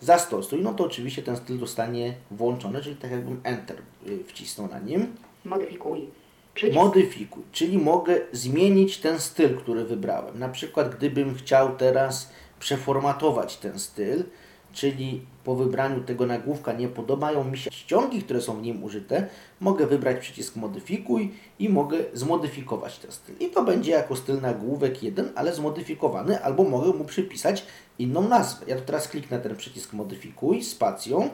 Zastosuj, 0.00 0.62
no 0.62 0.74
to 0.74 0.84
oczywiście 0.84 1.22
ten 1.22 1.36
styl 1.36 1.58
zostanie 1.58 2.14
włączony, 2.30 2.82
czyli 2.82 2.96
tak 2.96 3.10
jakbym 3.10 3.40
Enter 3.44 3.76
y, 4.06 4.24
wcisnął 4.24 4.68
na 4.68 4.78
nim. 4.78 5.06
Modyfikuj. 5.44 6.08
Przycisk. 6.54 6.76
Modyfikuj, 6.76 7.42
czyli 7.52 7.78
mogę 7.78 8.20
zmienić 8.32 8.98
ten 8.98 9.20
styl, 9.20 9.56
który 9.56 9.84
wybrałem. 9.84 10.38
Na 10.38 10.48
przykład, 10.48 10.96
gdybym 10.96 11.34
chciał 11.34 11.76
teraz 11.76 12.30
przeformatować 12.58 13.56
ten 13.56 13.78
styl, 13.78 14.24
czyli 14.72 15.20
po 15.44 15.54
wybraniu 15.54 16.00
tego 16.00 16.26
nagłówka 16.26 16.72
nie 16.72 16.88
podobają 16.88 17.44
mi 17.44 17.58
się 17.58 17.70
ściągi, 17.70 18.22
które 18.22 18.40
są 18.40 18.58
w 18.58 18.62
nim 18.62 18.84
użyte, 18.84 19.26
mogę 19.60 19.86
wybrać 19.86 20.18
przycisk 20.18 20.56
modyfikuj 20.56 21.34
i 21.58 21.68
mogę 21.68 21.98
zmodyfikować 22.12 22.98
ten 22.98 23.12
styl. 23.12 23.34
I 23.40 23.48
to 23.48 23.64
będzie 23.64 23.92
jako 23.92 24.16
styl 24.16 24.40
nagłówek 24.40 25.02
1, 25.02 25.32
ale 25.34 25.54
zmodyfikowany, 25.54 26.42
albo 26.44 26.64
mogę 26.64 26.98
mu 26.98 27.04
przypisać 27.04 27.66
inną 27.98 28.28
nazwę. 28.28 28.66
Ja 28.68 28.76
tu 28.76 28.82
teraz 28.82 29.08
kliknę 29.08 29.38
ten 29.38 29.56
przycisk 29.56 29.92
modyfikuj 29.92 30.62
spacją. 30.62 31.30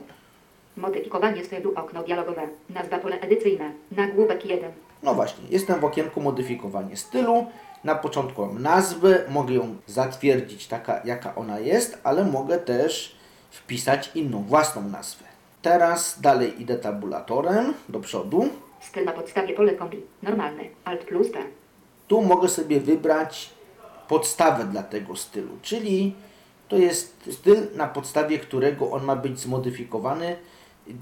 Modyfikowanie 0.77 1.45
stylu 1.45 1.73
okno 1.77 2.03
dialogowe. 2.03 2.49
Nazwa 2.71 2.99
pole 2.99 3.21
edycyjne. 3.21 3.73
Nagłówek 3.93 4.47
1. 4.47 4.73
No 5.03 5.15
właśnie, 5.15 5.45
jestem 5.51 5.81
w 5.81 5.85
okienku 5.85 6.21
modyfikowanie 6.21 6.97
stylu. 6.97 7.47
Na 7.85 7.95
początku 7.95 8.47
mam 8.47 8.63
nazwę, 8.63 9.25
mogę 9.29 9.55
ją 9.55 9.77
zatwierdzić 9.87 10.67
taka, 10.67 11.01
jaka 11.05 11.35
ona 11.35 11.59
jest, 11.59 11.99
ale 12.05 12.25
mogę 12.25 12.59
też 12.59 13.17
wpisać 13.51 14.11
inną, 14.15 14.43
własną 14.43 14.83
nazwę. 14.83 15.25
Teraz 15.63 16.21
dalej 16.21 16.63
idę 16.63 16.77
tabulatorem 16.77 17.75
do 17.89 18.01
przodu. 18.01 18.49
Styl 18.81 19.05
na 19.05 19.13
podstawie 19.13 19.55
pole 19.55 19.73
kombi. 19.73 20.03
Normalny. 20.23 20.71
Alt 20.85 21.05
plus 21.05 21.31
P. 21.31 21.39
Tu 22.09 22.23
mogę 22.23 22.49
sobie 22.49 22.81
wybrać 22.81 23.51
podstawę 24.09 24.65
dla 24.65 24.83
tego 24.83 25.17
stylu, 25.17 25.59
czyli 25.63 26.15
to 26.69 26.77
jest 26.77 27.31
styl, 27.33 27.57
na 27.75 27.87
podstawie 27.87 28.39
którego 28.39 28.91
on 28.91 29.05
ma 29.05 29.17
być 29.17 29.41
zmodyfikowany. 29.41 30.37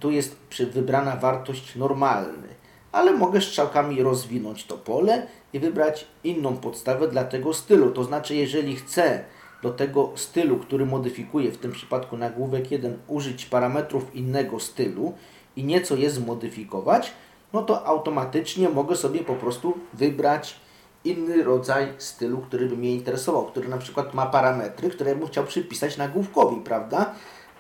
Tu 0.01 0.11
jest 0.11 0.37
wybrana 0.73 1.17
wartość 1.17 1.77
normalny, 1.77 2.49
ale 2.93 3.13
mogę 3.13 3.41
strzałkami 3.41 4.03
rozwinąć 4.03 4.65
to 4.65 4.79
pole 4.79 5.27
i 5.53 5.59
wybrać 5.59 6.07
inną 6.25 6.57
podstawę 6.57 7.09
dla 7.09 7.25
tego 7.25 7.55
stylu. 7.55 7.91
To 7.91 8.05
znaczy, 8.05 8.35
jeżeli 8.35 8.77
chcę 8.77 9.25
do 9.63 9.71
tego 9.71 10.13
stylu, 10.15 10.57
który 10.57 10.87
modyfikuję, 10.87 11.53
w 11.53 11.59
tym 11.59 11.73
przypadku 11.73 12.17
nagłówek 12.17 12.71
1, 12.71 12.99
użyć 13.09 13.47
parametrów 13.47 14.15
innego 14.15 14.61
stylu 14.61 15.15
i 15.57 15.65
nieco 15.65 15.97
je 15.97 16.11
zmodyfikować, 16.11 17.13
no 17.53 17.63
to 17.63 17.87
automatycznie 17.87 18.69
mogę 18.69 18.97
sobie 18.97 19.21
po 19.21 19.35
prostu 19.35 19.75
wybrać 19.95 20.57
inny 21.05 21.45
rodzaj 21.45 21.93
stylu, 21.99 22.39
który 22.39 22.67
by 22.67 22.77
mnie 22.77 22.95
interesował, 22.95 23.47
który 23.47 23.69
na 23.69 23.79
przykład 23.79 24.15
ma 24.15 24.27
parametry, 24.27 24.91
które 24.91 25.17
bym 25.17 25.29
chciał 25.29 25.45
przypisać 25.45 25.97
nagłówkowi, 25.97 26.57
prawda? 26.57 27.15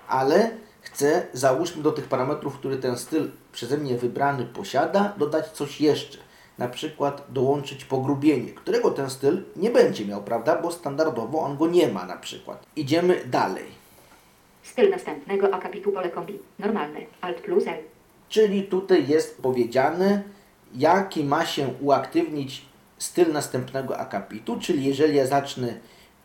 Ale 0.09 0.51
chcę, 0.87 1.27
załóżmy 1.33 1.83
do 1.83 1.93
tych 1.93 2.07
parametrów, 2.09 2.59
który 2.59 2.77
ten 2.77 2.99
styl 2.99 3.31
przeze 3.53 3.79
mnie 3.79 3.99
wybrany 3.99 4.45
posiada, 4.45 5.15
dodać 5.19 5.51
coś 5.51 5.81
jeszcze. 5.81 6.19
Na 6.59 6.69
przykład 6.69 7.27
dołączyć 7.29 7.85
pogrubienie, 7.85 8.53
którego 8.53 8.91
ten 8.91 9.11
styl 9.11 9.43
nie 9.57 9.71
będzie 9.71 10.07
miał, 10.07 10.23
prawda? 10.23 10.63
Bo 10.63 10.73
standardowo 10.73 11.41
on 11.41 11.57
go 11.57 11.67
nie 11.67 11.89
ma 11.89 12.05
na 12.07 12.17
przykład. 12.17 12.67
Idziemy 12.77 13.25
dalej. 13.25 13.65
Styl 14.63 14.91
następnego 14.91 15.55
akapitu 15.55 15.93
pole 15.93 16.09
kombi. 16.09 16.39
Normalny. 16.59 17.07
Alt 17.21 17.41
plus 17.41 17.67
L. 17.67 17.79
Czyli 18.29 18.63
tutaj 18.63 19.09
jest 19.09 19.43
powiedziane, 19.43 20.23
jaki 20.75 21.25
ma 21.25 21.47
się 21.47 21.69
uaktywnić 21.81 22.67
styl 22.99 23.33
następnego 23.33 23.99
akapitu, 23.99 24.61
czyli 24.61 24.85
jeżeli 24.85 25.17
ja 25.17 25.27
zacznę 25.27 25.75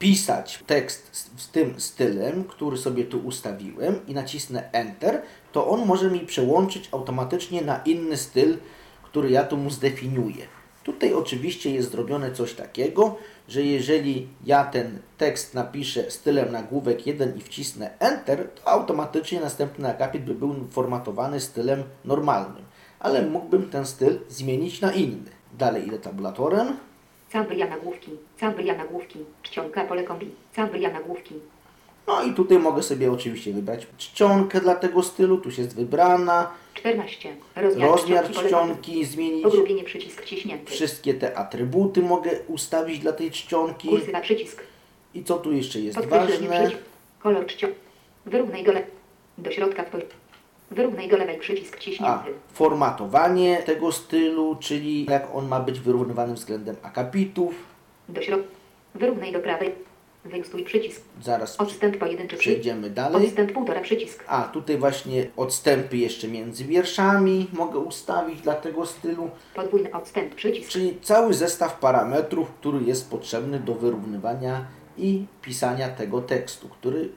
pisać 0.02 0.64
tekst 0.68 1.10
z, 1.12 1.42
z 1.42 1.50
tym 1.50 1.80
stylem, 1.80 2.44
który 2.44 2.78
sobie 2.78 3.04
tu 3.04 3.20
ustawiłem 3.20 4.08
i 4.08 4.14
nacisnę 4.14 4.72
Enter, 4.72 5.22
to 5.52 5.68
on 5.68 5.86
może 5.86 6.12
mi 6.12 6.20
przełączyć 6.20 6.90
automatycznie 6.92 7.62
na 7.62 7.82
inny 7.86 8.18
styl, 8.18 8.58
który 9.04 9.32
ja 9.32 9.44
tu 9.44 9.58
mu 9.58 9.70
zdefiniuję. 9.70 10.46
Tutaj 10.84 11.14
oczywiście 11.14 11.74
jest 11.74 11.92
zrobione 11.92 12.32
coś 12.32 12.54
takiego, 12.54 13.16
że 13.48 13.62
jeżeli 13.62 14.28
ja 14.46 14.64
ten 14.64 15.00
tekst 15.18 15.54
napiszę 15.54 16.12
stylem 16.12 16.52
nagłówek 16.52 17.08
1 17.08 17.38
i 17.38 17.42
wcisnę 17.42 18.00
Enter, 18.00 18.50
to 18.50 18.68
automatycznie 18.68 19.40
następny 19.40 19.90
akapit 19.90 20.24
by 20.24 20.36
był 20.36 20.56
formatowany 20.72 21.40
stylem 21.40 21.84
normalnym. 22.06 22.64
Ale 23.00 23.22
mógłbym 23.22 23.70
ten 23.70 23.86
styl 23.86 24.20
zmienić 24.30 24.82
na 24.82 24.92
inny. 24.92 25.30
Dalej 25.58 25.88
idę 25.88 26.00
tabulatorem. 26.00 26.78
Cambria 27.32 27.68
nagłówki. 27.68 28.12
Cambria 28.40 28.78
nagłówki. 28.78 29.20
Czcionka 29.44 29.84
pole 29.84 30.04
kombi. 30.04 30.30
Cambria 30.56 30.92
nagłówki. 30.92 31.36
No 32.08 32.24
i 32.24 32.34
tutaj 32.34 32.60
mogę 32.60 32.84
sobie 32.84 33.12
oczywiście 33.12 33.54
wybrać 33.54 33.88
czcionkę 33.98 34.62
dla 34.62 34.76
tego 34.76 35.04
stylu, 35.04 35.38
tu 35.38 35.50
jest 35.50 35.76
wybrana, 35.76 36.52
14. 36.74 37.36
Rozmiar, 37.56 37.90
rozmiar 37.90 38.30
czcionki 38.30 38.48
czcionki 38.48 39.06
zmienić, 39.06 39.44
Pogrubienie 39.44 39.84
przycisk 39.84 40.24
wszystkie 40.66 41.14
te 41.14 41.38
atrybuty 41.38 42.02
mogę 42.02 42.32
ustawić 42.48 43.00
dla 43.00 43.14
tej 43.14 43.32
czcionki 43.32 43.90
Kursywa 43.90 44.22
przycisk. 44.22 44.64
i 45.14 45.24
co 45.24 45.38
tu 45.38 45.54
jeszcze 45.54 45.80
jest 45.80 46.06
ważne. 46.06 46.72
Kolor 47.20 47.46
czcio. 47.46 47.68
Wyrównaj 48.26 48.64
do 48.64 48.72
le... 48.72 48.84
Do 49.38 49.52
środka 49.52 49.84
Wyrównaj 50.72 51.10
do 51.10 51.18
lewej 51.18 51.40
przycisk 51.40 51.74
a 51.74 51.78
wciśnięty. 51.78 52.32
formatowanie 52.54 53.58
tego 53.66 53.92
stylu, 53.92 54.58
czyli 54.60 55.06
jak 55.10 55.28
on 55.36 55.48
ma 55.48 55.60
być 55.60 55.80
wyrównywany 55.80 56.34
względem 56.34 56.76
akapitów, 56.84 57.56
Do 58.10 58.22
środka. 58.22 58.48
Wyrównaj 58.96 59.34
do 59.34 59.40
prawej. 59.40 59.76
Wyjustuj 60.26 60.64
przycisk. 60.64 61.02
zaraz 61.22 61.60
Odstęp 61.60 61.98
pojedynczy 61.98 62.38
przejdziemy 62.38 62.90
dalej. 62.90 63.28
Odstęp 63.28 63.52
półtora 63.52 63.82
przycisk. 63.82 64.24
A 64.28 64.44
tutaj 64.44 64.78
właśnie 64.78 65.28
odstępy 65.38 65.98
jeszcze 65.98 66.28
między 66.28 66.66
wierszami 66.66 67.48
mogę 67.54 67.80
ustawić 67.80 68.42
dla 68.42 68.54
tego 68.54 68.86
stylu. 68.86 69.30
Podwójny 69.56 69.92
odstęp 69.92 70.36
przycisk. 70.36 70.70
Czyli 70.70 70.98
cały 71.02 71.34
zestaw 71.34 71.80
parametrów, 71.80 72.52
który 72.52 72.84
jest 72.84 73.10
potrzebny 73.12 73.60
do 73.60 73.74
wyrównywania 73.76 74.66
i 74.98 75.26
pisania 75.42 75.90
tego 75.90 76.22
tekstu, 76.22 76.70
który 76.70 77.10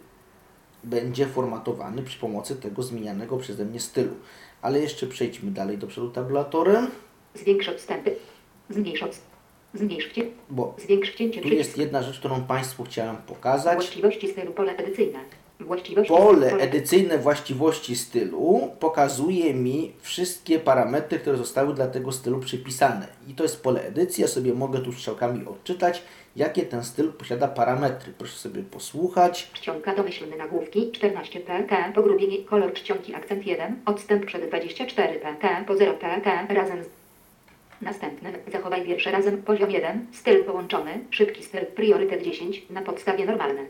będzie 0.84 1.26
formatowany 1.26 2.02
przy 2.02 2.18
pomocy 2.18 2.56
tego 2.56 2.82
zmienianego 2.82 3.36
przeze 3.36 3.64
mnie 3.64 3.80
stylu. 3.80 4.14
Ale 4.62 4.80
jeszcze 4.80 5.06
przejdźmy 5.06 5.50
dalej 5.50 5.78
do 5.78 5.86
przodu 5.86 6.10
tabulatorem, 6.10 6.86
Zwiększ 7.34 7.68
odstępy. 7.68 8.16
Zmniejsz 8.70 9.02
odstęp. 9.02 9.34
Zmniejsz 9.74 10.06
wcięcie. 10.06 10.30
bo 10.50 10.76
Zwiększ 10.78 11.10
wcięcie 11.10 11.40
tu 11.40 11.48
jest 11.48 11.78
jedna 11.78 12.02
rzecz, 12.02 12.18
którą 12.18 12.44
Państwu 12.44 12.84
chciałem 12.84 13.16
pokazać. 13.16 13.74
Właściwości 13.74 14.28
stylu 14.28 14.52
pole 14.52 14.76
edycyjne. 14.76 15.18
Pole 16.08 16.52
edycyjne 16.52 17.18
właściwości 17.18 17.96
stylu 17.96 18.70
pokazuje 18.80 19.54
mi 19.54 19.92
wszystkie 20.00 20.58
parametry, 20.58 21.18
które 21.18 21.36
zostały 21.36 21.74
dla 21.74 21.86
tego 21.86 22.12
stylu 22.12 22.40
przypisane. 22.40 23.06
I 23.28 23.34
to 23.34 23.42
jest 23.42 23.62
pole 23.62 23.82
edycji. 23.82 24.22
Ja 24.22 24.28
sobie 24.28 24.54
mogę 24.54 24.78
tu 24.78 24.92
strzałkami 24.92 25.46
odczytać, 25.46 26.02
jakie 26.36 26.62
ten 26.62 26.84
styl 26.84 27.12
posiada 27.12 27.48
parametry. 27.48 28.12
Proszę 28.18 28.34
sobie 28.34 28.62
posłuchać. 28.62 29.50
Czcionka 29.52 29.94
domyślny 29.94 30.36
nagłówki 30.36 30.92
14 30.92 31.40
pt. 31.40 31.92
Pogrubienie 31.94 32.44
kolor 32.44 32.72
czcionki 32.72 33.14
akcent 33.14 33.46
1. 33.46 33.80
Odstęp 33.86 34.26
przed 34.26 34.48
24 34.48 35.20
pt. 35.20 35.64
Po 35.66 35.76
0 35.76 35.92
pt. 35.92 36.54
Razem 36.54 36.84
z 36.84 36.86
Następnym 37.82 38.32
zachowaj 38.52 38.84
wiersze 38.84 39.10
razem 39.10 39.42
poziom 39.42 39.70
1. 39.70 40.06
Styl 40.12 40.44
połączony. 40.44 40.90
Szybki 41.10 41.42
styl 41.42 41.66
priorytet 41.66 42.22
10 42.22 42.62
na 42.70 42.82
podstawie 42.82 43.26
normalne. 43.26 43.60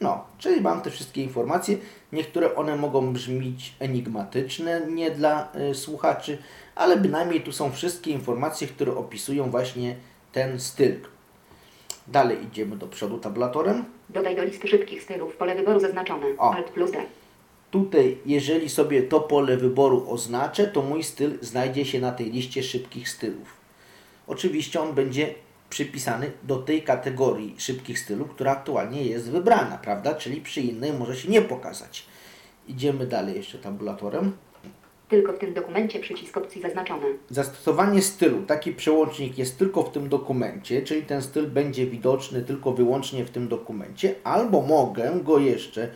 No, 0.00 0.24
czyli 0.38 0.60
mam 0.60 0.80
te 0.80 0.90
wszystkie 0.90 1.22
informacje. 1.22 1.76
Niektóre 2.12 2.54
one 2.54 2.76
mogą 2.76 3.12
brzmieć 3.12 3.74
enigmatyczne, 3.80 4.86
nie 4.90 5.10
dla 5.10 5.48
y, 5.70 5.74
słuchaczy, 5.74 6.38
ale 6.74 6.96
bynajmniej 6.96 7.40
tu 7.40 7.52
są 7.52 7.72
wszystkie 7.72 8.10
informacje, 8.10 8.68
które 8.68 8.96
opisują 8.96 9.50
właśnie 9.50 9.96
ten 10.32 10.60
styl. 10.60 10.94
Dalej 12.08 12.44
idziemy 12.44 12.76
do 12.76 12.86
przodu 12.86 13.18
tabulatorem. 13.18 13.84
Dodaj 14.08 14.36
do 14.36 14.44
listy 14.44 14.68
szybkich 14.68 15.02
stylów 15.02 15.36
pole 15.36 15.54
wyboru 15.54 15.80
zaznaczone. 15.80 16.26
O. 16.38 16.54
Alt 16.54 16.70
plus 16.70 16.90
D. 16.90 16.98
Tutaj, 17.70 18.18
jeżeli 18.26 18.68
sobie 18.68 19.02
to 19.02 19.20
pole 19.20 19.56
wyboru 19.56 20.10
oznaczę, 20.10 20.66
to 20.66 20.82
mój 20.82 21.02
styl 21.02 21.38
znajdzie 21.40 21.84
się 21.84 22.00
na 22.00 22.12
tej 22.12 22.30
liście 22.30 22.62
szybkich 22.62 23.08
stylów. 23.08 23.54
Oczywiście 24.26 24.80
on 24.80 24.92
będzie 24.94 25.34
przypisany 25.70 26.32
do 26.42 26.56
tej 26.56 26.82
kategorii 26.82 27.54
szybkich 27.58 27.98
stylów, 27.98 28.30
która 28.30 28.52
aktualnie 28.52 29.04
jest 29.04 29.30
wybrana, 29.30 29.78
prawda? 29.78 30.14
Czyli 30.14 30.40
przy 30.40 30.60
innej 30.60 30.92
może 30.92 31.16
się 31.16 31.28
nie 31.28 31.42
pokazać. 31.42 32.06
Idziemy 32.68 33.06
dalej 33.06 33.36
jeszcze 33.36 33.58
tabulatorem. 33.58 34.32
Tylko 35.08 35.32
w 35.32 35.38
tym 35.38 35.54
dokumencie 35.54 36.00
przycisk 36.00 36.36
opcji 36.36 36.62
zaznaczone. 36.62 37.06
Zastosowanie 37.30 38.02
stylu. 38.02 38.42
Taki 38.42 38.72
przełącznik 38.72 39.38
jest 39.38 39.58
tylko 39.58 39.82
w 39.82 39.92
tym 39.92 40.08
dokumencie, 40.08 40.82
czyli 40.82 41.02
ten 41.02 41.22
styl 41.22 41.46
będzie 41.46 41.86
widoczny 41.86 42.42
tylko 42.42 42.72
wyłącznie 42.72 43.24
w 43.24 43.30
tym 43.30 43.48
dokumencie, 43.48 44.14
albo 44.24 44.62
mogę 44.62 45.20
go 45.22 45.38
jeszcze 45.38 45.88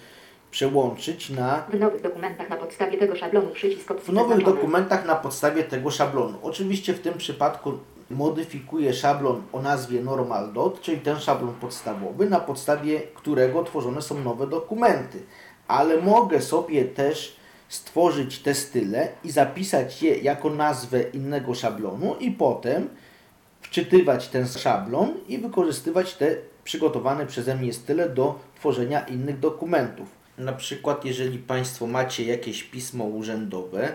przełączyć 0.50 1.30
na 1.30 1.66
W 1.70 1.78
nowych 1.78 2.02
dokumentach 2.02 2.50
na 2.50 2.56
podstawie 2.56 2.98
tego 2.98 3.16
szablonu 3.16 3.48
przycisk 3.48 3.90
opcji 3.90 4.12
w 4.12 4.14
nowych 4.14 4.44
dokumentach 4.44 5.06
na 5.06 5.14
podstawie 5.14 5.64
tego 5.64 5.90
szablonu. 5.90 6.38
Oczywiście 6.42 6.94
w 6.94 7.00
tym 7.00 7.14
przypadku 7.14 7.72
modyfikuję 8.10 8.94
szablon 8.94 9.42
o 9.52 9.62
nazwie 9.62 10.02
NormalDot, 10.02 10.80
czyli 10.80 11.00
ten 11.00 11.18
szablon 11.18 11.54
podstawowy, 11.54 12.30
na 12.30 12.40
podstawie 12.40 13.00
którego 13.00 13.64
tworzone 13.64 14.02
są 14.02 14.24
nowe 14.24 14.46
dokumenty. 14.46 15.22
Ale 15.68 16.02
mogę 16.02 16.42
sobie 16.42 16.84
też 16.84 17.36
stworzyć 17.68 18.38
te 18.38 18.54
style 18.54 19.08
i 19.24 19.30
zapisać 19.30 20.02
je 20.02 20.18
jako 20.18 20.50
nazwę 20.50 21.02
innego 21.02 21.54
szablonu 21.54 22.14
i 22.14 22.30
potem 22.30 22.88
wczytywać 23.60 24.28
ten 24.28 24.48
szablon 24.48 25.14
i 25.28 25.38
wykorzystywać 25.38 26.14
te 26.14 26.36
przygotowane 26.64 27.26
przeze 27.26 27.54
mnie 27.54 27.72
style 27.72 28.08
do 28.08 28.38
tworzenia 28.58 29.00
innych 29.00 29.38
dokumentów. 29.38 30.08
Na 30.38 30.52
przykład, 30.52 31.04
jeżeli 31.04 31.38
Państwo 31.38 31.86
macie 31.86 32.24
jakieś 32.24 32.62
pismo 32.62 33.04
urzędowe, 33.04 33.92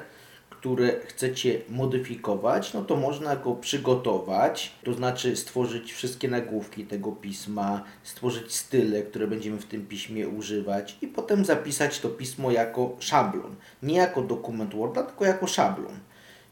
które 0.66 1.00
chcecie 1.06 1.62
modyfikować, 1.70 2.74
no 2.74 2.82
to 2.82 2.96
można 2.96 3.36
go 3.36 3.56
przygotować, 3.56 4.76
to 4.84 4.94
znaczy 4.94 5.36
stworzyć 5.36 5.94
wszystkie 5.94 6.28
nagłówki 6.28 6.86
tego 6.86 7.12
pisma, 7.12 7.84
stworzyć 8.04 8.56
style, 8.56 9.02
które 9.02 9.28
będziemy 9.28 9.58
w 9.58 9.66
tym 9.66 9.88
piśmie 9.88 10.28
używać 10.28 10.98
i 11.02 11.08
potem 11.08 11.46
zapisać 11.46 12.00
to 12.00 12.10
pismo 12.10 12.52
jako 12.52 12.96
szablon. 13.00 13.56
Nie 13.84 13.98
jako 13.98 14.22
dokument 14.22 14.76
Worda, 14.76 15.04
tylko 15.04 15.26
jako 15.26 15.48
szablon. 15.48 16.00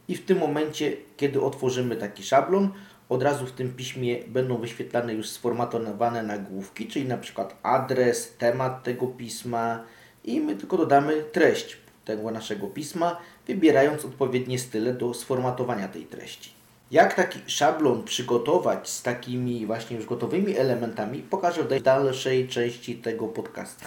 I 0.07 0.15
w 0.15 0.25
tym 0.25 0.37
momencie, 0.37 0.93
kiedy 1.17 1.41
otworzymy 1.41 1.95
taki 1.95 2.23
szablon, 2.23 2.69
od 3.09 3.23
razu 3.23 3.45
w 3.45 3.51
tym 3.51 3.73
piśmie 3.73 4.23
będą 4.27 4.57
wyświetlane 4.57 5.13
już 5.13 5.29
sformatowane 5.29 6.23
nagłówki, 6.23 6.87
czyli 6.87 7.07
na 7.07 7.17
przykład 7.17 7.55
adres, 7.63 8.37
temat 8.37 8.83
tego 8.83 9.07
pisma 9.07 9.83
i 10.23 10.39
my 10.39 10.55
tylko 10.55 10.77
dodamy 10.77 11.23
treść 11.31 11.83
tego 12.05 12.31
naszego 12.31 12.67
pisma, 12.67 13.17
wybierając 13.47 14.05
odpowiednie 14.05 14.59
style 14.59 14.93
do 14.93 15.13
sformatowania 15.13 15.87
tej 15.87 16.05
treści. 16.05 16.51
Jak 16.91 17.13
taki 17.13 17.39
szablon 17.47 18.03
przygotować 18.03 18.89
z 18.89 19.03
takimi 19.03 19.65
właśnie 19.65 19.97
już 19.97 20.05
gotowymi 20.05 20.57
elementami, 20.57 21.19
pokażę 21.19 21.63
w 21.63 21.81
dalszej 21.81 22.47
części 22.47 22.95
tego 22.95 23.27
podcasta. 23.27 23.85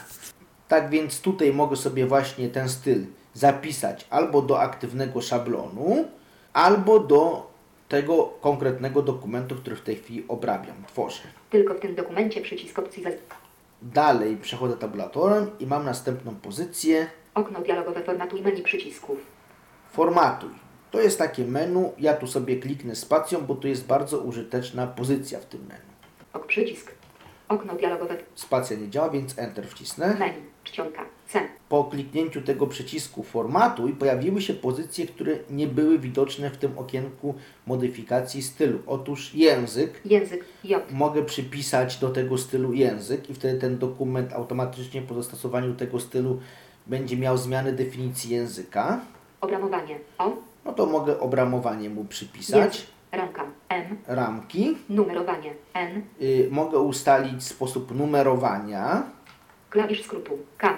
Tak 0.68 0.90
więc 0.90 1.20
tutaj 1.20 1.52
mogę 1.52 1.76
sobie 1.76 2.06
właśnie 2.06 2.48
ten 2.48 2.68
styl 2.68 3.04
zapisać 3.34 4.06
albo 4.10 4.42
do 4.42 4.60
aktywnego 4.60 5.20
szablonu, 5.20 6.08
albo 6.52 6.98
do 6.98 7.50
tego 7.88 8.24
konkretnego 8.40 9.02
dokumentu, 9.02 9.54
który 9.54 9.76
w 9.76 9.80
tej 9.80 9.96
chwili 9.96 10.24
obrabiam, 10.28 10.76
tworzę. 10.86 11.22
Tylko 11.50 11.74
w 11.74 11.80
tym 11.80 11.94
dokumencie 11.94 12.40
przycisk 12.40 12.78
opcji 12.78 13.02
zaznaczone. 13.02 13.46
Dalej 13.82 14.36
przechodzę 14.36 14.76
tabulatorem 14.76 15.50
i 15.60 15.66
mam 15.66 15.84
następną 15.84 16.34
pozycję 16.34 17.06
Okno 17.34 17.60
dialogowe 17.60 18.02
formatuj 18.02 18.42
menu 18.42 18.62
przycisków. 18.62 19.35
Formatuj. 19.92 20.50
To 20.90 21.00
jest 21.00 21.18
takie 21.18 21.44
menu. 21.44 21.92
Ja 21.98 22.14
tu 22.14 22.26
sobie 22.26 22.56
kliknę 22.56 22.96
spacją, 22.96 23.46
bo 23.46 23.54
to 23.54 23.68
jest 23.68 23.86
bardzo 23.86 24.18
użyteczna 24.18 24.86
pozycja 24.86 25.40
w 25.40 25.44
tym 25.44 25.60
menu. 25.60 25.86
Ok 26.32 26.46
przycisk. 26.46 26.94
Okno 27.48 27.74
dialogowe. 27.74 28.16
Spacja 28.34 28.76
nie 28.76 28.90
działa, 28.90 29.10
więc 29.10 29.38
Enter 29.38 29.68
wcisnę. 29.68 30.16
Menu. 30.18 30.42
Czcionka. 30.64 31.04
C. 31.28 31.40
Po 31.68 31.84
kliknięciu 31.84 32.42
tego 32.42 32.66
przycisku 32.66 33.22
Formatuj 33.22 33.92
pojawiły 33.92 34.42
się 34.42 34.54
pozycje, 34.54 35.06
które 35.06 35.38
nie 35.50 35.66
były 35.66 35.98
widoczne 35.98 36.50
w 36.50 36.56
tym 36.56 36.78
okienku 36.78 37.34
modyfikacji 37.66 38.42
stylu. 38.42 38.78
Otóż 38.86 39.34
język. 39.34 40.00
Język. 40.04 40.44
J. 40.64 40.92
Mogę 40.92 41.22
przypisać 41.22 41.96
do 41.98 42.08
tego 42.08 42.38
stylu 42.38 42.72
język 42.72 43.30
i 43.30 43.34
wtedy 43.34 43.58
ten 43.58 43.78
dokument 43.78 44.32
automatycznie 44.32 45.02
po 45.02 45.14
zastosowaniu 45.14 45.74
tego 45.74 46.00
stylu 46.00 46.40
będzie 46.86 47.16
miał 47.16 47.38
zmianę 47.38 47.72
definicji 47.72 48.30
języka. 48.30 49.00
Obramowanie. 49.46 49.98
O. 50.18 50.32
No 50.64 50.72
to 50.72 50.86
mogę 50.86 51.20
obramowanie 51.20 51.90
mu 51.90 52.04
przypisać. 52.04 52.56
Język. 52.64 52.86
Ramka. 53.12 53.44
M. 53.68 53.96
Ramki. 54.06 54.76
Numerowanie. 54.88 55.54
N. 55.74 56.02
Y, 56.22 56.48
mogę 56.50 56.78
ustalić 56.78 57.44
sposób 57.44 57.94
numerowania. 57.94 59.02
Klawisz 59.70 60.04
skrótu. 60.04 60.38
K. 60.58 60.76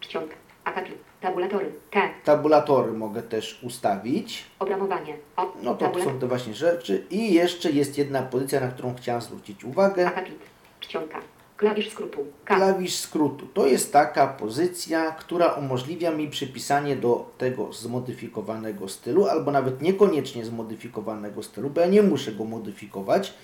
Czcionka. 0.00 0.34
Akapit. 0.64 0.94
Tabulatory. 1.20 1.72
T. 1.90 2.00
Tabulatory 2.24 2.92
mogę 2.92 3.22
też 3.22 3.60
ustawić. 3.62 4.44
Obramowanie. 4.58 5.16
O. 5.36 5.52
No 5.62 5.74
to 5.74 5.86
Tabula- 5.86 6.04
są 6.04 6.18
te 6.18 6.26
właśnie 6.26 6.54
rzeczy. 6.54 7.06
I 7.10 7.34
jeszcze 7.34 7.70
jest 7.70 7.98
jedna 7.98 8.22
pozycja, 8.22 8.60
na 8.60 8.68
którą 8.68 8.94
chciałem 8.94 9.22
zwrócić 9.22 9.64
uwagę. 9.64 10.06
Akapit. 10.06 10.38
Czcionka. 10.80 11.18
Klawisz 11.56 11.90
skrótu. 11.90 12.26
K. 12.44 12.56
Klawisz 12.56 12.94
skrótu. 12.94 13.46
To 13.46 13.66
jest 13.66 13.92
taka 13.92 14.26
pozycja, 14.26 15.10
która 15.10 15.52
umożliwia 15.52 16.10
mi 16.10 16.28
przypisanie 16.28 16.96
do 16.96 17.30
tego 17.38 17.72
zmodyfikowanego 17.72 18.88
stylu, 18.88 19.26
albo 19.26 19.50
nawet 19.50 19.82
niekoniecznie 19.82 20.44
zmodyfikowanego 20.44 21.42
stylu, 21.42 21.70
bo 21.70 21.80
ja 21.80 21.86
nie 21.86 22.02
muszę 22.02 22.32
go 22.32 22.44
modyfikować, 22.44 23.34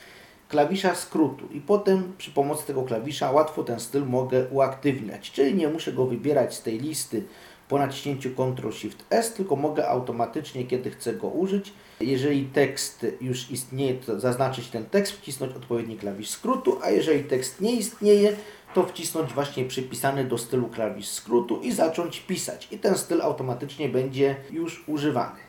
klawisza 0.48 0.94
skrótu. 0.94 1.46
I 1.52 1.60
potem 1.60 2.12
przy 2.18 2.30
pomocy 2.30 2.66
tego 2.66 2.82
klawisza 2.82 3.30
łatwo 3.30 3.64
ten 3.64 3.80
styl 3.80 4.06
mogę 4.06 4.46
uaktywniać, 4.50 5.30
czyli 5.30 5.54
nie 5.54 5.68
muszę 5.68 5.92
go 5.92 6.06
wybierać 6.06 6.54
z 6.54 6.62
tej 6.62 6.78
listy 6.78 7.24
po 7.68 7.78
naciśnięciu 7.78 8.30
Ctrl-Shift-S, 8.30 9.32
tylko 9.36 9.56
mogę 9.56 9.88
automatycznie, 9.88 10.64
kiedy 10.64 10.90
chcę 10.90 11.12
go 11.12 11.28
użyć, 11.28 11.72
jeżeli 12.00 12.44
tekst 12.44 13.06
już 13.20 13.50
istnieje, 13.50 13.94
to 13.94 14.20
zaznaczyć 14.20 14.68
ten 14.68 14.86
tekst, 14.86 15.12
wcisnąć 15.12 15.56
odpowiedni 15.56 15.96
klawisz 15.96 16.30
skrótu, 16.30 16.78
a 16.82 16.90
jeżeli 16.90 17.24
tekst 17.24 17.60
nie 17.60 17.72
istnieje, 17.72 18.36
to 18.74 18.86
wcisnąć 18.86 19.32
właśnie 19.32 19.64
przypisany 19.64 20.24
do 20.24 20.38
stylu 20.38 20.68
klawisz 20.68 21.08
skrótu 21.08 21.60
i 21.62 21.72
zacząć 21.72 22.20
pisać. 22.20 22.68
I 22.70 22.78
ten 22.78 22.98
styl 22.98 23.22
automatycznie 23.22 23.88
będzie 23.88 24.36
już 24.50 24.88
używany. 24.88 25.40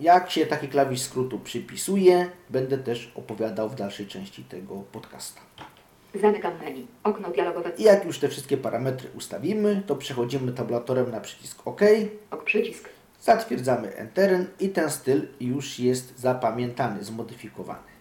Jak 0.00 0.30
się 0.30 0.46
taki 0.46 0.68
klawisz 0.68 1.00
skrótu 1.00 1.38
przypisuje, 1.38 2.30
będę 2.50 2.78
też 2.78 3.12
opowiadał 3.14 3.68
w 3.68 3.74
dalszej 3.74 4.06
części 4.06 4.44
tego 4.44 4.74
podcasta. 4.92 5.40
Zamykam 6.20 6.58
menu. 6.58 6.86
Okno 7.04 7.30
dialogowe. 7.30 7.70
I 7.78 7.82
jak 7.82 8.04
już 8.04 8.18
te 8.18 8.28
wszystkie 8.28 8.56
parametry 8.56 9.08
ustawimy, 9.16 9.82
to 9.86 9.96
przechodzimy 9.96 10.52
tabulatorem 10.52 11.10
na 11.10 11.20
przycisk 11.20 11.66
OK, 11.66 11.80
Ok 12.30 12.44
przycisk. 12.44 12.88
Zatwierdzamy 13.24 13.96
Enterem 13.96 14.46
i 14.60 14.68
ten 14.68 14.90
styl 14.90 15.26
już 15.40 15.78
jest 15.78 16.18
zapamiętany, 16.18 17.04
zmodyfikowany. 17.04 17.94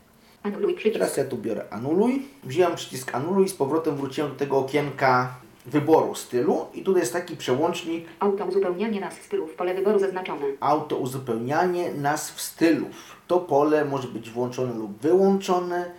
Anuluj 0.43 0.73
przycisk. 0.73 0.93
Teraz 0.93 1.17
ja 1.17 1.25
tu 1.25 1.37
biorę 1.37 1.65
anuluj. 1.69 2.25
Wziąłem 2.43 2.75
przycisk 2.75 3.15
anuluj, 3.15 3.49
z 3.49 3.53
powrotem 3.53 3.95
wróciłem 3.95 4.31
do 4.31 4.37
tego 4.37 4.57
okienka 4.57 5.35
wyboru 5.65 6.15
stylu 6.15 6.65
i 6.73 6.83
tutaj 6.83 7.01
jest 7.01 7.13
taki 7.13 7.37
przełącznik 7.37 8.05
Auto 8.19 8.45
uzupełnianie 8.45 9.01
nas 9.01 9.13
stylów. 9.13 9.55
Pole 9.55 9.73
wyboru 9.73 9.99
zaznaczone. 9.99 10.45
auto 10.59 10.97
uzupełnianie 10.97 11.93
nazw 11.93 12.41
stylów. 12.41 13.15
To 13.27 13.39
pole 13.39 13.85
może 13.85 14.07
być 14.07 14.29
włączone 14.29 14.73
lub 14.73 14.97
wyłączone. 14.97 15.91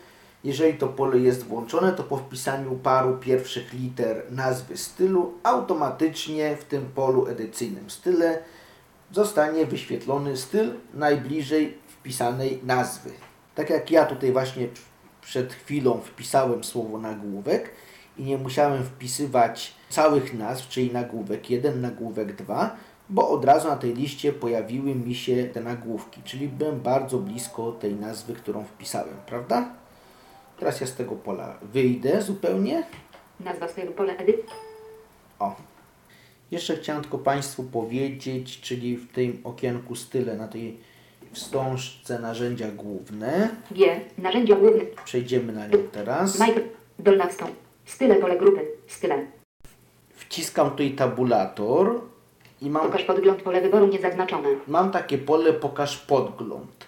Jeżeli 0.45 0.79
to 0.79 0.89
pole 0.89 1.19
jest 1.19 1.45
włączone, 1.45 1.93
to 1.93 2.03
po 2.03 2.17
wpisaniu 2.17 2.79
paru 2.83 3.17
pierwszych 3.21 3.73
liter 3.73 4.23
nazwy 4.31 4.77
stylu 4.77 5.33
automatycznie 5.43 6.57
w 6.57 6.65
tym 6.65 6.87
polu 6.95 7.27
edycyjnym 7.27 7.91
style 7.91 8.39
zostanie 9.14 9.66
wyświetlony 9.66 10.37
styl 10.37 10.74
najbliżej 10.94 11.79
wpisanej 11.88 12.61
nazwy. 12.64 13.11
Tak 13.55 13.70
jak 13.70 13.90
ja 13.90 14.05
tutaj 14.05 14.33
właśnie 14.33 14.68
przed 15.20 15.53
chwilą 15.53 16.00
wpisałem 16.00 16.64
słowo 16.64 16.98
nagłówek 16.98 17.70
i 18.18 18.22
nie 18.22 18.38
musiałem 18.38 18.85
wpisywać 18.85 19.74
całych 19.90 20.35
nazw, 20.35 20.68
czyli 20.68 20.92
nagłówek 20.92 21.50
1, 21.50 21.81
nagłówek 21.81 22.37
2, 22.37 22.77
bo 23.09 23.29
od 23.31 23.44
razu 23.44 23.68
na 23.68 23.77
tej 23.77 23.94
liście 23.94 24.33
pojawiły 24.33 24.94
mi 24.94 25.14
się 25.14 25.44
te 25.44 25.61
nagłówki, 25.61 26.22
czyli 26.22 26.48
byłem 26.48 26.81
bardzo 26.81 27.18
blisko 27.18 27.72
tej 27.72 27.94
nazwy, 27.94 28.35
którą 28.35 28.64
wpisałem, 28.64 29.16
prawda? 29.27 29.68
Teraz 30.59 30.81
ja 30.81 30.87
z 30.87 30.94
tego 30.94 31.14
pola 31.14 31.59
wyjdę 31.62 32.22
zupełnie. 32.22 32.87
Nazwa 33.40 33.68
stylu. 33.68 33.92
Pole 33.92 34.16
edyt. 34.16 34.46
O. 35.38 35.74
Jeszcze 36.55 36.77
chciałem 36.77 37.03
tylko 37.03 37.19
Państwu 37.19 37.62
powiedzieć, 37.62 38.61
czyli 38.61 38.97
w 38.97 39.12
tym 39.12 39.40
okienku 39.45 39.95
style, 39.95 40.37
na 40.37 40.49
tej 40.49 40.77
wstążce 41.33 42.19
narzędzia 42.19 42.71
główne. 42.71 43.49
G. 43.71 44.01
Narzędzia 44.19 44.57
główne. 44.57 44.81
Przejdziemy 45.05 45.53
na 45.53 45.67
nią 45.67 45.79
teraz. 45.93 46.38
Micro. 46.40 46.62
Dolna 46.99 47.27
wstąg. 47.27 47.51
Style 47.85 48.14
pole 48.14 48.38
grupy. 48.38 48.61
Style. 48.87 49.27
Wciskam 50.11 50.71
tutaj 50.71 50.90
tabulator 50.90 52.01
i 52.62 52.71
mam, 52.71 52.87
Pokaż 52.87 53.05
podgląd. 53.05 53.43
Pole 53.43 53.61
wyboru 53.61 53.87
niezaznaczone. 53.87 54.49
mam 54.69 54.90
takie 54.90 55.19
pole 55.19 55.53
pokaż 55.53 55.97
podgląd. 55.99 56.85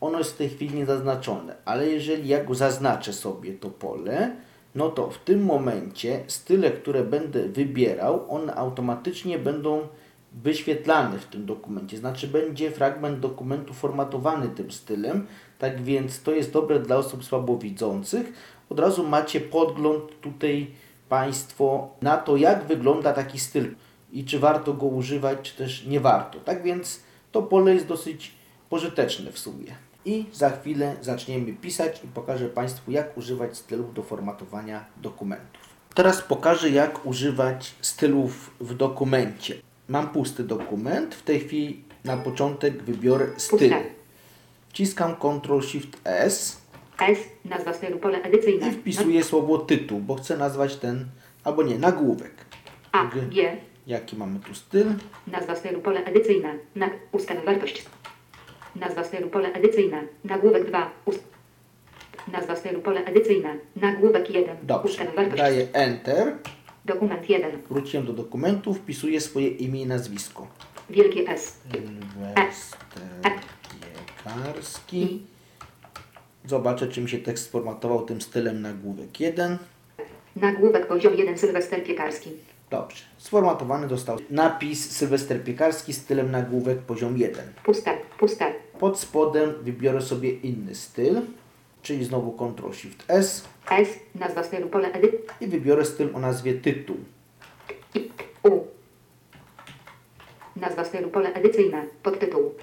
Ono 0.00 0.18
jest 0.18 0.32
w 0.32 0.36
tej 0.36 0.48
chwili 0.48 0.74
niezaznaczone, 0.74 1.56
ale 1.64 1.88
jeżeli 1.88 2.28
ja 2.28 2.44
go 2.44 2.54
zaznaczę 2.54 3.12
sobie 3.12 3.52
to 3.52 3.70
pole, 3.70 4.36
no 4.74 4.88
to 4.88 5.10
w 5.10 5.18
tym 5.18 5.44
momencie 5.44 6.24
style, 6.26 6.70
które 6.70 7.04
będę 7.04 7.48
wybierał, 7.48 8.34
one 8.34 8.54
automatycznie 8.54 9.38
będą 9.38 9.88
wyświetlane 10.32 11.18
w 11.18 11.24
tym 11.24 11.46
dokumencie. 11.46 11.98
Znaczy 11.98 12.28
będzie 12.28 12.70
fragment 12.70 13.20
dokumentu 13.20 13.74
formatowany 13.74 14.48
tym 14.48 14.70
stylem, 14.70 15.26
tak 15.58 15.82
więc 15.82 16.22
to 16.22 16.32
jest 16.32 16.52
dobre 16.52 16.80
dla 16.80 16.96
osób 16.96 17.24
słabowidzących. 17.24 18.32
Od 18.68 18.80
razu 18.80 19.06
macie 19.06 19.40
podgląd 19.40 20.20
tutaj 20.20 20.70
Państwo 21.08 21.88
na 22.02 22.16
to, 22.16 22.36
jak 22.36 22.64
wygląda 22.64 23.12
taki 23.12 23.38
styl 23.38 23.74
i 24.12 24.24
czy 24.24 24.38
warto 24.38 24.74
go 24.74 24.86
używać, 24.86 25.38
czy 25.42 25.56
też 25.56 25.86
nie 25.86 26.00
warto. 26.00 26.40
Tak 26.40 26.62
więc 26.62 27.00
to 27.32 27.42
pole 27.42 27.74
jest 27.74 27.86
dosyć 27.86 28.32
pożyteczne 28.68 29.32
w 29.32 29.38
sumie. 29.38 29.89
I 30.04 30.24
za 30.32 30.50
chwilę 30.50 30.96
zaczniemy 31.00 31.52
pisać 31.52 32.04
i 32.04 32.08
pokażę 32.08 32.48
Państwu, 32.48 32.90
jak 32.90 33.18
używać 33.18 33.56
stylów 33.56 33.94
do 33.94 34.02
formatowania 34.02 34.84
dokumentów. 34.96 35.62
Teraz 35.94 36.22
pokażę, 36.22 36.70
jak 36.70 37.06
używać 37.06 37.74
stylów 37.80 38.50
w 38.60 38.74
dokumencie. 38.74 39.54
Mam 39.88 40.08
pusty 40.08 40.44
dokument. 40.44 41.14
W 41.14 41.22
tej 41.22 41.40
chwili 41.40 41.84
na 42.04 42.16
początek 42.16 42.82
wybiorę 42.82 43.26
styl. 43.36 43.74
Wciskam 44.68 45.14
Ctrl-Shift-S 45.14 46.60
S. 47.00 47.28
Nazwa 47.44 47.72
stylu. 47.72 47.98
Pole 47.98 48.22
edycyjne. 48.22 48.68
i 48.68 48.72
wpisuję 48.72 49.24
słowo 49.24 49.58
tytuł, 49.58 50.00
bo 50.00 50.14
chcę 50.14 50.36
nazwać 50.36 50.76
ten, 50.76 51.06
albo 51.44 51.62
nie, 51.62 51.78
nagłówek. 51.78 52.32
A. 52.92 53.06
G. 53.06 53.22
G. 53.22 53.56
Jaki 53.86 54.16
mamy 54.16 54.40
tu 54.40 54.54
styl? 54.54 54.86
Nazwa 55.26 55.56
stylu. 55.56 55.80
Pole 55.80 56.04
edycyjne. 56.04 56.54
Na. 56.74 56.90
Ustaw 57.12 57.44
wartość. 57.44 57.84
Nazwa 58.76 59.04
stylu. 59.04 59.30
Pole 59.30 59.52
edycyjne. 59.52 60.02
Nagłówek 60.24 60.66
2. 60.66 60.90
Ust... 61.04 61.24
Nazwa 62.32 62.56
stylu. 62.56 62.80
Pole 62.80 63.04
edycyjne. 63.04 63.56
Nagłówek 63.76 64.30
1. 64.30 64.56
Dobrze. 64.62 65.06
Daję 65.36 65.66
Enter. 65.72 66.32
Dokument 66.84 67.30
1. 67.30 67.50
Wróciłem 67.70 68.06
do 68.06 68.12
dokumentu, 68.12 68.74
wpisuję 68.74 69.20
swoje 69.20 69.48
imię 69.48 69.82
i 69.82 69.86
nazwisko. 69.86 70.46
Wielkie 70.90 71.28
S. 71.28 71.60
Sylwester 71.72 72.80
Piekarski. 74.24 75.22
Zobaczę, 76.46 76.88
czy 76.88 77.00
mi 77.00 77.08
się 77.08 77.18
tekst 77.18 77.44
sformatował 77.44 78.04
tym 78.06 78.20
stylem 78.20 78.62
nagłówek 78.62 79.20
1. 79.20 79.58
Nagłówek 80.36 80.86
poziom 80.86 81.14
1. 81.14 81.38
Sylwester 81.38 81.84
Piekarski. 81.84 82.30
Dobrze. 82.70 83.04
Sformatowany 83.18 83.88
został 83.88 84.18
napis 84.30 84.90
Sylwester 84.90 85.44
Piekarski 85.44 85.92
stylem 85.92 86.30
nagłówek 86.30 86.78
poziom 86.78 87.18
1. 87.18 87.44
Puste. 87.64 87.98
Puste. 88.18 88.52
Pod 88.78 88.98
spodem 88.98 89.54
wybiorę 89.62 90.00
sobie 90.00 90.30
inny 90.30 90.74
styl, 90.74 91.20
czyli 91.82 92.04
znowu 92.04 92.32
Ctrl-Shift-S 92.32 93.44
S. 93.70 93.98
Nazwa 94.14 94.44
stylu. 94.44 94.68
Pole 94.68 94.92
edy. 94.92 95.18
i 95.40 95.46
wybiorę 95.46 95.84
styl 95.84 96.08
o 96.14 96.20
nazwie 96.20 96.54
tytuł. 96.54 96.96
I. 97.94 98.10
U. 98.42 98.60
Nazwa 100.56 100.84
stylu. 100.84 101.10
Pole 101.10 101.32
edycyjne. 101.34 101.84
Podtytuł. 102.02 102.54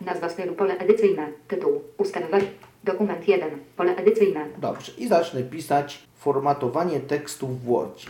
Nazwa 0.00 0.28
stylu. 0.28 0.54
Pole 0.54 0.78
edycyjne. 0.78 1.32
Tytuł. 1.48 1.82
War... 2.30 2.42
Dokument 2.84 3.28
1. 3.28 3.50
Pole 3.76 3.96
edycyjne. 3.96 4.46
Dobrze. 4.58 4.92
I 4.98 5.08
zacznę 5.08 5.42
pisać 5.42 6.02
formatowanie 6.14 7.00
tekstu 7.00 7.46
w 7.46 7.64
Wordzie. 7.64 8.08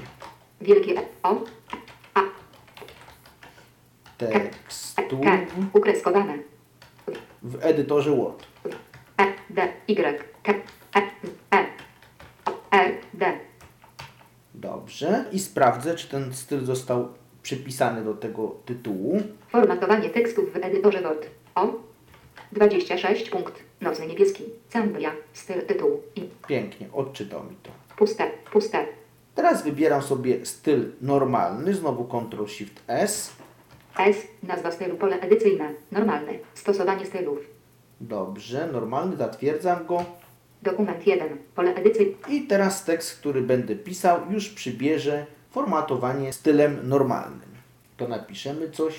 Wielkie. 0.60 1.02
O. 1.22 1.44
Tekstu 4.18 5.20
K. 5.20 5.38
Ukreskowane. 5.72 6.38
w 7.42 7.58
edytorze 7.64 8.16
Word. 8.16 8.46
E. 9.18 9.32
D. 9.50 9.68
Y. 9.88 10.24
K. 10.42 10.52
E. 10.94 11.00
E. 11.50 11.66
R. 12.70 12.92
D. 13.14 13.38
Dobrze. 14.54 15.24
I 15.32 15.38
sprawdzę, 15.38 15.94
czy 15.94 16.08
ten 16.08 16.34
styl 16.34 16.64
został 16.64 17.08
przypisany 17.42 18.04
do 18.04 18.14
tego 18.14 18.56
tytułu. 18.64 19.22
Formatowanie 19.48 20.10
tekstów 20.10 20.52
w 20.52 20.56
edytorze 20.56 21.02
Word. 21.02 21.26
O. 21.54 21.68
26 22.52 23.30
punkt. 23.30 23.62
Nocny 23.80 24.06
niebieski. 24.06 24.44
Cambria. 24.72 25.12
Styl 25.32 25.66
tytułu. 25.66 26.02
I. 26.16 26.28
Pięknie, 26.48 26.88
odczytał 26.92 27.44
mi 27.44 27.56
to. 27.62 27.70
Puste. 27.96 28.30
Puste. 28.52 28.86
Teraz 29.34 29.62
wybieram 29.64 30.02
sobie 30.02 30.46
styl 30.46 30.92
normalny, 31.00 31.74
znowu 31.74 32.04
Ctrl-Shift-S. 32.04 33.30
S. 33.98 34.16
Nazwa 34.42 34.70
stylu. 34.70 34.96
Pole 34.96 35.20
edycyjne. 35.20 35.74
Normalny. 35.92 36.38
Stosowanie 36.54 37.06
stylów. 37.06 37.38
Dobrze, 38.00 38.68
normalny, 38.72 39.16
zatwierdzam 39.16 39.86
go. 39.86 40.04
Dokument 40.62 41.06
1. 41.06 41.38
Pole 41.54 41.74
edycyjne. 41.74 42.12
I 42.28 42.46
teraz 42.46 42.84
tekst, 42.84 43.18
który 43.18 43.42
będę 43.42 43.76
pisał, 43.76 44.20
już 44.30 44.48
przybierze 44.48 45.26
formatowanie 45.50 46.32
stylem 46.32 46.88
normalnym. 46.88 47.54
to 47.96 48.08
napiszemy 48.08 48.70
coś. 48.70 48.94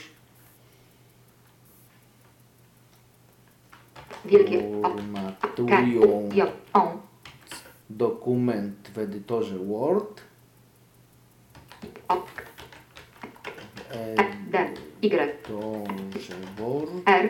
Wielkie. 4.26 4.82
Formatują. 4.82 6.30
O. 6.74 6.98
dokument 7.89 8.91
w 8.93 8.98
edytorze 8.98 9.58
Word. 9.60 10.21
E. 13.91 14.15
D. 14.52 14.74
Y. 15.02 15.38
Word 16.58 16.91
R. 17.06 17.30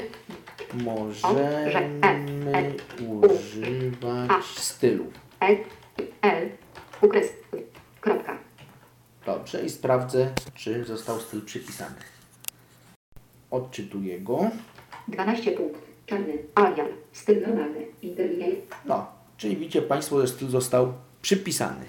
możemy 0.74 2.02
używać 3.00 4.46
stylów. 4.46 5.14
E. 5.42 5.58
L. 6.22 6.50
Ukres. 7.02 7.34
Kropka. 8.02 8.38
Dobrze 9.26 9.66
i 9.66 9.70
sprawdzę, 9.70 10.34
czy 10.54 10.84
został 10.84 11.20
styl 11.20 11.46
przypisany. 11.46 11.96
Odczytuję 13.52 14.20
go. 14.20 14.50
12 15.08 15.52
punkt. 15.52 15.80
Czarny. 16.06 16.34
Arial. 16.56 16.88
Styl 17.12 17.42
normalny. 17.42 17.86
Interlinear. 18.02 18.52
No, 18.86 19.15
czyli 19.38 19.58
widzicie 19.58 19.82
Państwo, 19.82 20.22
że 20.22 20.28
styl 20.28 20.50
został 20.50 20.94
przypisany. 21.22 21.86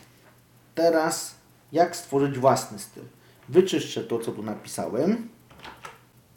Teraz 0.75 1.35
jak 1.73 1.97
stworzyć 1.97 2.39
własny 2.39 2.79
styl? 2.79 3.03
Wyczyszczę 3.49 4.05
to, 4.05 4.19
co 4.19 4.33
tu 4.33 4.43
napisałem 4.43 5.29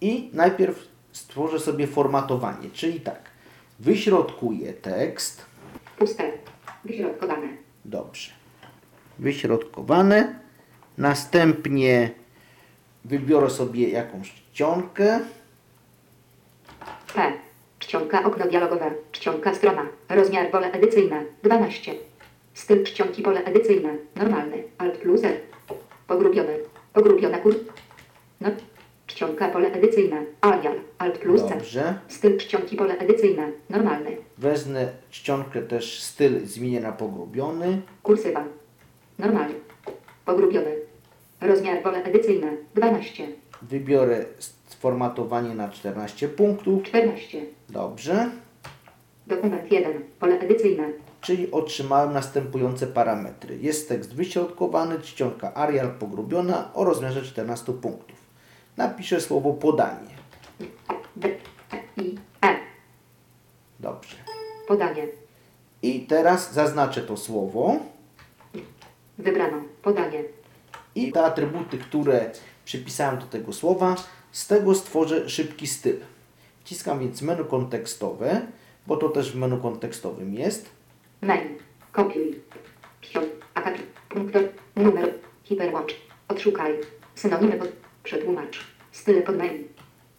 i 0.02 0.30
najpierw 0.34 0.88
stworzę 1.12 1.60
sobie 1.60 1.88
formatowanie, 1.88 2.70
czyli 2.74 3.02
tak, 3.02 3.22
wyśrodkuję 3.80 4.74
tekst, 4.74 5.46
Puste. 5.98 6.32
Wyśrodkowane. 6.86 7.48
dobrze, 7.86 8.32
wyśrodkowane, 9.20 10.40
następnie 10.98 12.12
wybiorę 13.06 13.50
sobie 13.50 13.90
jakąś 13.90 14.34
czcionkę, 14.34 15.20
P. 17.14 17.34
Czcionka 17.90 18.24
okno 18.24 18.46
dialogowe. 18.48 18.92
Czcionka 19.12 19.54
strona. 19.54 19.86
Rozmiar 20.10 20.52
pole 20.52 20.72
edycyjne. 20.72 21.24
12. 21.44 21.92
Styl 22.54 22.84
czcionki 22.84 23.22
pole 23.22 23.44
edycyjne. 23.44 23.90
Normalny. 24.16 24.64
Alt 24.78 24.98
plus 24.98 25.24
R. 25.24 25.38
Pogrubiony. 26.08 26.60
Pogrubiona 26.94 27.38
kur... 27.38 27.56
No. 28.42 28.50
Czcionka 29.08 29.50
pole 29.50 29.72
edycyjne. 29.72 30.26
Arial. 30.42 30.76
Alt 30.98 31.18
plus 31.18 31.42
C. 31.42 31.50
dobrze, 31.50 32.00
Styl 32.08 32.38
czcionki 32.38 32.76
pole 32.76 32.98
edycyjne. 32.98 33.52
Normalny. 33.70 34.18
wezmę 34.38 34.88
czcionkę 35.12 35.62
też 35.62 36.04
styl 36.04 36.46
zmienię 36.46 36.80
na 36.80 36.92
pogrubiony, 36.92 37.82
Kursywa. 38.04 38.44
Normalny. 39.20 39.54
Pogrubiony. 40.26 40.76
Rozmiar 41.42 41.82
pole 41.82 42.04
edycyjne. 42.04 42.48
12. 42.76 43.28
wybiorę 43.62 44.26
sformatowanie 44.68 45.56
na 45.56 45.70
14 45.70 46.28
punktów, 46.28 46.84
14. 46.84 47.42
Dobrze, 47.70 48.30
Dokument 49.28 49.72
1. 49.72 50.04
Pole 50.20 50.40
edycyjne. 50.40 50.84
czyli 51.22 51.52
otrzymałem 51.52 52.14
następujące 52.14 52.88
parametry. 52.88 53.58
Jest 53.58 53.90
tekst 53.90 54.16
wyśrodkowany, 54.16 55.00
czcionka 55.00 55.54
Arial 55.54 55.92
pogrubiona 56.00 56.74
o 56.74 56.84
rozmiarze 56.84 57.22
14 57.22 57.74
punktów. 57.74 58.18
Napiszę 58.78 59.22
słowo 59.22 59.54
podanie. 59.54 60.10
D. 61.16 61.28
E. 61.28 62.02
I. 62.02 62.16
E. 62.46 62.56
Dobrze. 63.80 64.16
Podanie. 64.68 65.08
I 65.82 66.00
teraz 66.00 66.54
zaznaczę 66.54 67.02
to 67.02 67.18
słowo 67.18 67.76
Wybrano. 69.18 69.58
Podanie. 69.82 70.24
i 70.96 71.12
te 71.12 71.24
atrybuty, 71.24 71.78
które 71.78 72.32
przypisałem 72.70 73.20
do 73.20 73.26
tego 73.26 73.54
słowa, 73.54 73.96
z 74.32 74.48
tego 74.48 74.76
stworzę 74.76 75.30
szybki 75.30 75.68
styl. 75.68 75.98
Wciskam 76.60 77.00
więc 77.00 77.22
menu 77.22 77.46
kontekstowe, 77.46 78.42
bo 78.88 78.98
to 78.98 79.10
też 79.10 79.32
w 79.32 79.36
menu 79.36 79.58
kontekstowym 79.58 80.34
jest. 80.34 80.70
Mail. 81.22 81.48
Kopiuj. 81.92 82.40
Ściąg. 83.02 83.26
Akapit. 83.54 83.86
Numer. 84.76 85.14
Hiperłącz. 85.44 85.96
Odszukaj. 86.28 86.74
Synonimy 87.16 87.58
pod. 87.58 87.70
Przetłumacz. 88.04 88.60
Style 88.92 89.22
pod 89.22 89.38
mail. 89.38 89.64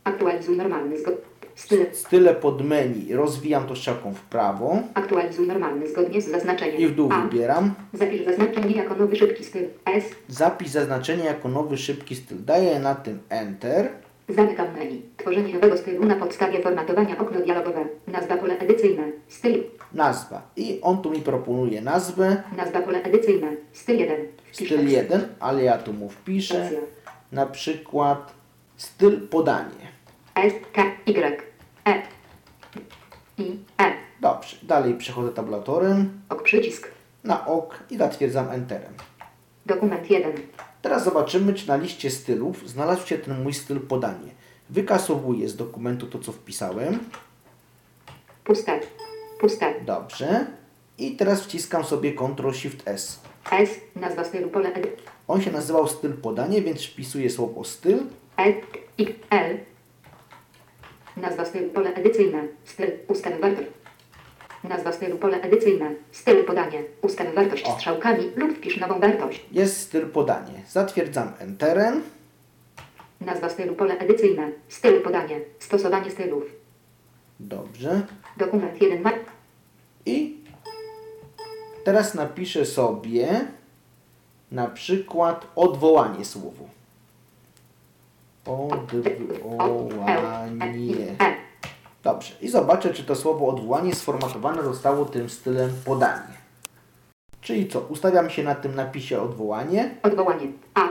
Aktualizuj 0.04 0.56
normalny 0.56 0.98
zgod. 0.98 1.29
Style. 1.60 1.86
Style 1.94 2.34
pod 2.34 2.62
menu 2.64 3.14
rozwijam 3.14 3.66
to 3.66 3.76
strzałką 3.76 4.14
w 4.14 4.20
prawo 4.20 4.78
Aktualizuj 4.94 5.46
normalny 5.46 5.88
zgodnie 5.88 6.20
z 6.22 6.30
zaznaczeniem. 6.30 6.76
i 6.80 6.86
w 6.86 6.94
dół 6.94 7.08
A. 7.12 7.20
wybieram. 7.22 7.74
Zapisz 7.92 8.24
zaznaczenie 8.24 8.76
jako 8.76 8.94
nowy 8.94 9.16
szybki 9.16 9.44
styl. 9.44 9.66
S. 9.86 10.04
Zapisz 10.28 10.68
zaznaczenie 10.68 11.24
jako 11.24 11.48
nowy 11.48 11.78
szybki 11.78 12.16
styl. 12.16 12.38
Daję 12.44 12.78
na 12.80 12.94
tym 12.94 13.18
Enter. 13.28 13.88
Zamykam 14.28 14.66
menu. 14.78 15.02
Tworzenie 15.16 15.54
nowego 15.54 15.76
stylu 15.76 16.04
na 16.06 16.16
podstawie 16.16 16.62
formatowania 16.62 17.18
okno 17.18 17.40
dialogowe. 17.40 17.84
Nazwa 18.06 18.36
pole 18.36 18.58
edycyjne. 18.58 19.02
Styl. 19.28 19.62
Nazwa. 19.94 20.42
I 20.56 20.78
on 20.82 21.02
tu 21.02 21.10
mi 21.10 21.20
proponuje 21.20 21.80
nazwę. 21.80 22.42
Nazwa 22.56 22.80
pole 22.82 23.02
edycyjne. 23.02 23.48
Styl 23.72 23.98
1. 23.98 24.16
Wpisz 24.52 24.66
Styl 24.66 24.78
tekst. 24.78 24.92
1, 24.92 25.28
ale 25.40 25.62
ja 25.64 25.78
tu 25.78 25.92
mu 25.92 26.08
wpiszę. 26.08 26.54
Stacja. 26.54 26.78
Na 27.32 27.46
przykład 27.46 28.34
styl 28.76 29.28
podanie. 29.28 29.90
S. 30.34 30.52
K. 30.72 30.82
Y. 31.06 31.49
E. 31.84 32.02
I. 33.38 33.58
E. 33.78 33.92
Dobrze. 34.20 34.56
Dalej 34.62 34.94
przechodzę 34.94 35.32
tabulatorem 35.32 36.20
Ok 36.28 36.42
przycisk. 36.42 36.88
na 37.24 37.46
OK 37.46 37.84
i 37.90 37.96
zatwierdzam 37.96 38.50
Enterem. 38.50 38.92
Dokument 39.66 40.10
1. 40.10 40.32
Teraz 40.82 41.04
zobaczymy, 41.04 41.54
czy 41.54 41.68
na 41.68 41.76
liście 41.76 42.10
stylów 42.10 42.68
znalazł 42.68 43.06
się 43.06 43.18
ten 43.18 43.42
mój 43.42 43.54
styl 43.54 43.80
podanie. 43.80 44.30
Wykasowuję 44.70 45.48
z 45.48 45.56
dokumentu 45.56 46.06
to, 46.06 46.18
co 46.18 46.32
wpisałem. 46.32 46.98
Puste. 48.44 48.80
Puste. 49.40 49.74
Dobrze. 49.86 50.46
I 50.98 51.16
teraz 51.16 51.42
wciskam 51.42 51.84
sobie 51.84 52.14
Ctrl-Shift-S. 52.14 53.18
S. 53.50 53.70
Nazwa 53.96 54.24
stylu 54.24 54.48
pole 54.48 54.72
edy. 54.74 54.92
On 55.28 55.42
się 55.42 55.50
nazywał 55.50 55.88
styl 55.88 56.12
podanie, 56.12 56.62
więc 56.62 56.82
wpisuję 56.82 57.30
słowo 57.30 57.64
styl. 57.64 57.98
E. 58.38 58.52
I. 58.98 59.14
L. 59.30 59.58
Nazwa 61.20 61.44
stylu 61.44 61.70
pole 61.70 61.94
edycyjne. 61.94 62.42
Styl. 62.64 62.90
Ustaw 63.08 63.40
wartość. 63.40 63.68
Nazwa 64.64 64.92
stylu 64.92 65.18
pole 65.18 65.40
edycyjne. 65.42 65.90
Styl 66.12 66.44
podanie. 66.44 66.82
Ustaw 67.02 67.34
wartość 67.34 67.64
O. 67.64 67.72
strzałkami 67.72 68.30
lub 68.36 68.52
wpisz 68.56 68.76
nową 68.80 69.00
wartość. 69.00 69.46
Jest 69.52 69.80
styl 69.80 70.06
podanie. 70.06 70.62
Zatwierdzam 70.68 71.32
Enterem. 71.38 72.02
Nazwa 73.20 73.48
stylu 73.48 73.74
pole 73.74 73.98
edycyjne. 73.98 74.50
Styl 74.68 75.00
podanie. 75.00 75.40
Stosowanie 75.58 76.10
stylów. 76.10 76.44
Dobrze. 77.40 78.02
Dokument 78.36 78.82
1. 78.82 79.02
Ma... 79.02 79.12
I 80.06 80.36
teraz 81.84 82.14
napiszę 82.14 82.66
sobie 82.66 83.40
na 84.52 84.66
przykład 84.66 85.46
odwołanie 85.56 86.24
słowu. 86.24 86.68
Odwołanie. 89.58 90.94
Dobrze. 92.02 92.34
I 92.40 92.48
zobaczę, 92.48 92.94
czy 92.94 93.04
to 93.04 93.16
słowo 93.16 93.48
odwołanie 93.48 93.94
sformatowane 93.94 94.62
zostało 94.62 95.04
tym 95.04 95.30
stylem 95.30 95.70
podanie. 95.84 96.40
Czyli 97.40 97.68
co? 97.68 97.80
Ustawiam 97.80 98.30
się 98.30 98.42
na 98.42 98.54
tym 98.54 98.74
napisie 98.74 99.20
odwołanie. 99.20 99.94
Odwołanie. 100.02 100.46
A. 100.74 100.88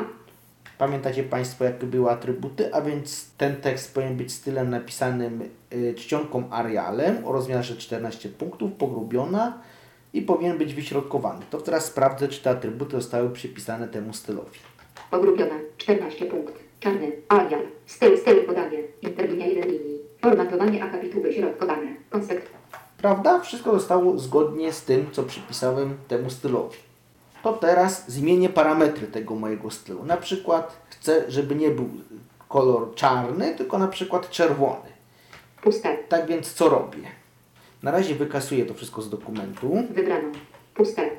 Pamiętacie 0.77 1.23
Państwo, 1.23 1.63
jakie 1.63 1.87
były 1.87 2.11
atrybuty, 2.11 2.73
a 2.73 2.81
więc 2.81 3.31
ten 3.37 3.55
tekst 3.55 3.93
powinien 3.93 4.17
być 4.17 4.33
stylem 4.33 4.69
napisanym 4.69 5.49
y, 5.73 5.93
czcionką 5.93 6.43
Arialem 6.51 7.25
o 7.25 7.31
rozmiarze 7.31 7.77
14 7.77 8.29
punktów, 8.29 8.71
pogrubiona 8.71 9.61
i 10.13 10.21
powinien 10.21 10.57
być 10.57 10.73
wyśrodkowany. 10.73 11.45
To 11.49 11.61
teraz 11.61 11.85
sprawdzę, 11.85 12.27
czy 12.27 12.43
te 12.43 12.49
atrybuty 12.49 12.91
zostały 12.91 13.29
przypisane 13.29 13.87
temu 13.87 14.13
stylowi. 14.13 14.59
Pogrubiona. 15.11 15.55
14 15.77 16.25
punkt. 16.25 16.68
Czarny. 16.79 17.11
Arial. 17.27 17.61
Styl. 17.85 18.17
Styl 18.17 18.43
podanie. 18.45 18.77
Interlinia 19.01 19.45
1 19.45 19.71
linii. 19.71 19.99
Formatowanie 20.21 20.83
akapitu 20.83 21.21
wyśrodkowane. 21.21 21.87
Konspekt. 22.09 22.49
Prawda? 22.97 23.39
Wszystko 23.39 23.71
zostało 23.71 24.17
zgodnie 24.19 24.73
z 24.73 24.83
tym, 24.83 25.05
co 25.11 25.23
przypisałem 25.23 25.97
temu 26.07 26.29
stylowi. 26.29 26.77
To 27.43 27.53
teraz 27.53 28.11
zmienię 28.11 28.49
parametry 28.49 29.07
tego 29.07 29.35
mojego 29.35 29.71
stylu. 29.71 30.05
Na 30.05 30.17
przykład 30.17 30.77
chcę, 30.89 31.23
żeby 31.27 31.55
nie 31.55 31.69
był 31.69 31.89
kolor 32.49 32.95
czarny, 32.95 33.55
tylko 33.55 33.77
na 33.77 33.87
przykład 33.87 34.29
czerwony. 34.29 34.89
Puste. 35.61 35.97
Tak 36.09 36.27
więc 36.27 36.53
co 36.53 36.69
robię? 36.69 36.99
Na 37.83 37.91
razie 37.91 38.15
wykasuję 38.15 38.65
to 38.65 38.73
wszystko 38.73 39.01
z 39.01 39.09
dokumentu. 39.09 39.83
Wybrano. 39.89 40.29
Puste. 40.73 41.09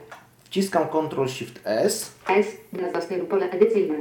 Wciskam 0.44 0.85
Ctrl-Shift-S. 0.88 2.11
S. 2.29 2.46
Nazwa 2.73 3.01
stylu 3.01 3.27
pole 3.27 3.51
edycyjne. 3.51 3.94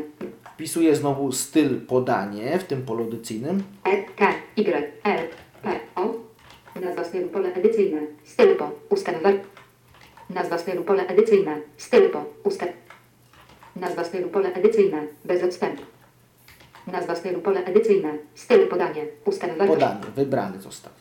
Wpisuję 0.60 0.95
znowu 0.95 1.32
styl 1.32 1.82
podanie 1.82 2.60
w 2.60 2.63
tym 2.63 2.82
polu 2.82 3.04
edycyjnym. 3.04 3.63
E. 3.84 4.04
K. 4.04 4.34
Y. 4.58 4.91
L. 5.04 5.28
P. 5.63 5.80
O. 5.95 6.13
Nazwa 6.82 7.04
stylu 7.04 7.30
pole 7.30 7.54
edycyjne. 7.54 8.02
Styl 8.24 8.56
po. 8.56 8.72
Ustaw 8.89 9.24
war... 9.24 9.34
Nazwa 10.30 10.58
stylu 10.58 10.84
pole 10.84 11.08
edycyjne. 11.08 11.62
Styl 11.78 12.10
po. 12.10 12.26
Ustaw... 12.43 12.69
Nazwa 13.76 14.04
stylu 14.04 14.30
pole 14.30 14.54
edycyjne. 14.54 15.08
Bez 15.26 15.43
odstępu. 15.43 15.82
Nazwa 16.88 17.15
stylu 17.15 17.41
pole 17.41 17.65
edycyjne. 17.65 18.17
Styl 18.36 18.67
podanie. 18.67 19.06
Ustaw 19.26 19.50
wartość. 19.50 19.80
Podany, 19.80 20.12
wybrany 20.15 20.62
został. 20.62 20.93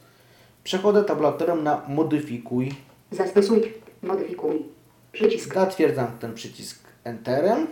Przechodzę 0.65 1.05
tabulatorem 1.05 1.63
na 1.63 1.83
modyfikuj. 1.89 2.73
Zastosuj. 3.11 3.73
Modyfikuj. 4.03 4.63
Przycisk. 5.13 5.55
Zatwierdzam 5.55 6.19
ten 6.19 6.35
przycisk 6.35 6.79
Enterem 7.05 7.67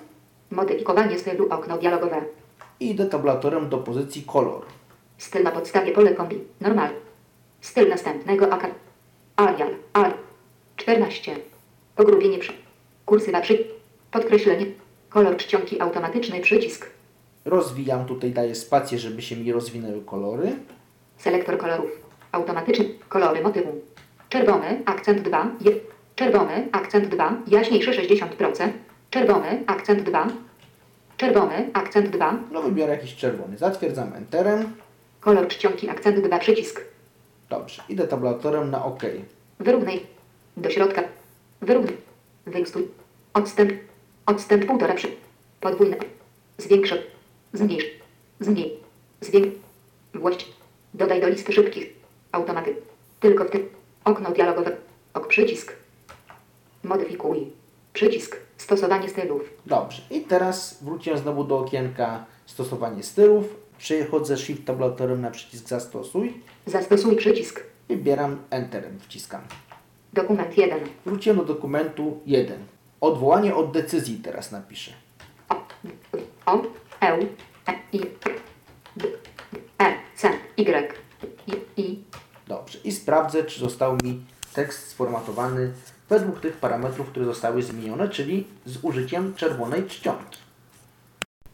Modyfikowanie 0.50 1.18
stylu 1.18 1.48
okno 1.50 1.78
dialogowe. 1.78 2.22
i 2.80 2.90
idę 2.90 3.06
tabulatorem 3.06 3.68
do 3.68 3.78
pozycji 3.78 4.22
kolor. 4.22 4.62
Styl 5.18 5.42
na 5.42 5.50
podstawie 5.50 5.92
pole 5.92 6.14
kombi. 6.14 6.40
Normal. 6.60 6.90
Styl 7.60 7.88
następnego 7.88 8.52
AK. 8.52 8.66
Arial. 9.36 9.70
Ar. 9.92 10.14
14. 10.76 11.36
Pogrubienie 11.96 12.38
przy. 12.38 12.52
Kursywa 13.06 13.40
przy. 13.40 13.64
Podkreślenie. 14.10 14.66
Kolor 15.10 15.36
czcionki 15.36 15.80
automatyczny 15.80 16.40
przycisk. 16.40 16.90
Rozwijam, 17.44 18.04
tutaj 18.06 18.30
daję 18.32 18.54
spację, 18.54 18.98
żeby 18.98 19.22
się 19.22 19.36
mi 19.36 19.52
rozwinęły 19.52 20.00
kolory. 20.04 20.52
Selektor 21.16 21.58
kolorów. 21.58 21.90
Automatyczny. 22.32 22.84
Kolory 23.08 23.42
motywu. 23.42 23.80
Czerwony, 24.28 24.82
akcent 24.86 25.22
2. 25.22 25.50
Je, 25.60 25.72
czerwony, 26.16 26.68
akcent 26.72 27.08
2. 27.08 27.36
Jaśniejszy 27.46 27.90
60%. 27.90 28.68
Czerwony, 29.10 29.64
akcent 29.66 30.02
2. 30.02 30.28
Czerwony, 31.16 31.70
akcent 31.72 32.10
2. 32.10 32.38
No 32.52 32.62
wybiorę 32.62 32.92
jakiś 32.92 33.16
czerwony. 33.16 33.58
Zatwierdzam 33.58 34.12
Enterem. 34.12 34.76
Kolor 35.20 35.48
czcionki, 35.48 35.90
akcent 35.90 36.26
2. 36.26 36.38
Przycisk. 36.38 36.80
Dobrze, 37.50 37.82
idę 37.88 38.06
tabulatorem 38.06 38.70
na 38.70 38.84
OK. 38.84 39.02
Wyrównaj. 39.60 40.06
Do 40.56 40.70
środka. 40.70 41.02
Wyrównaj. 41.60 41.96
Wyjustuj. 42.46 42.88
Odstęp. 43.34 43.72
Odstęp 44.26 44.66
półtora 44.66 44.94
przy. 44.94 45.08
Podwójne. 45.60 45.96
Zwiększ. 46.58 46.94
Zmniejsz. 47.52 47.84
Zmniej. 48.40 48.80
Zwięk. 49.20 49.54
Właść. 50.14 50.52
Dodaj 50.94 51.20
do 51.20 51.28
listy 51.28 51.52
szybkich. 51.52 51.86
Automaty. 52.32 52.76
Tylko 53.20 53.44
w 53.44 53.50
tym. 53.50 53.68
Okno 54.04 54.30
dialogowe. 54.30 54.76
Ok 55.14 55.26
przycisk. 55.28 55.72
Modyfikuj. 56.84 57.50
Przycisk. 57.92 58.45
Stosowanie 58.58 59.08
stylów. 59.08 59.42
Dobrze, 59.66 60.02
i 60.10 60.20
teraz 60.20 60.78
wróciłem 60.82 61.18
znowu 61.18 61.44
do 61.44 61.58
okienka 61.58 62.24
stosowanie 62.46 63.02
stylów. 63.02 63.44
Przechodzę 63.78 64.36
Shift 64.36 64.64
tabulatorem 64.64 65.20
na 65.20 65.30
przycisk 65.30 65.68
Zastosuj. 65.68 66.42
Zastosuj 66.66 67.16
przycisk. 67.16 67.62
Wybieram 67.88 68.36
Enterem, 68.50 68.98
wciskam. 69.00 69.40
Dokument 70.12 70.58
1. 70.58 70.78
Wróciłem 71.06 71.38
do 71.38 71.44
dokumentu 71.44 72.20
1. 72.26 72.58
Odwołanie 73.00 73.54
od 73.54 73.72
decyzji 73.72 74.20
teraz 74.22 74.52
napiszę. 74.52 74.92
O. 76.46 76.62
E. 77.00 77.18
I. 77.92 78.00
D. 78.96 79.08
E. 79.78 79.92
C. 80.16 80.30
Y. 80.58 80.94
I. 81.76 82.04
Dobrze, 82.48 82.78
i 82.84 82.92
sprawdzę, 82.92 83.44
czy 83.44 83.60
został 83.60 83.96
mi 84.04 84.24
tekst 84.54 84.88
sformatowany 84.88 85.72
według 86.08 86.40
tych 86.40 86.56
parametrów, 86.56 87.08
które 87.08 87.26
zostały 87.26 87.62
zmienione, 87.62 88.08
czyli 88.08 88.46
z 88.66 88.84
użyciem 88.84 89.34
czerwonej 89.34 89.86
czcionki. 89.86 90.38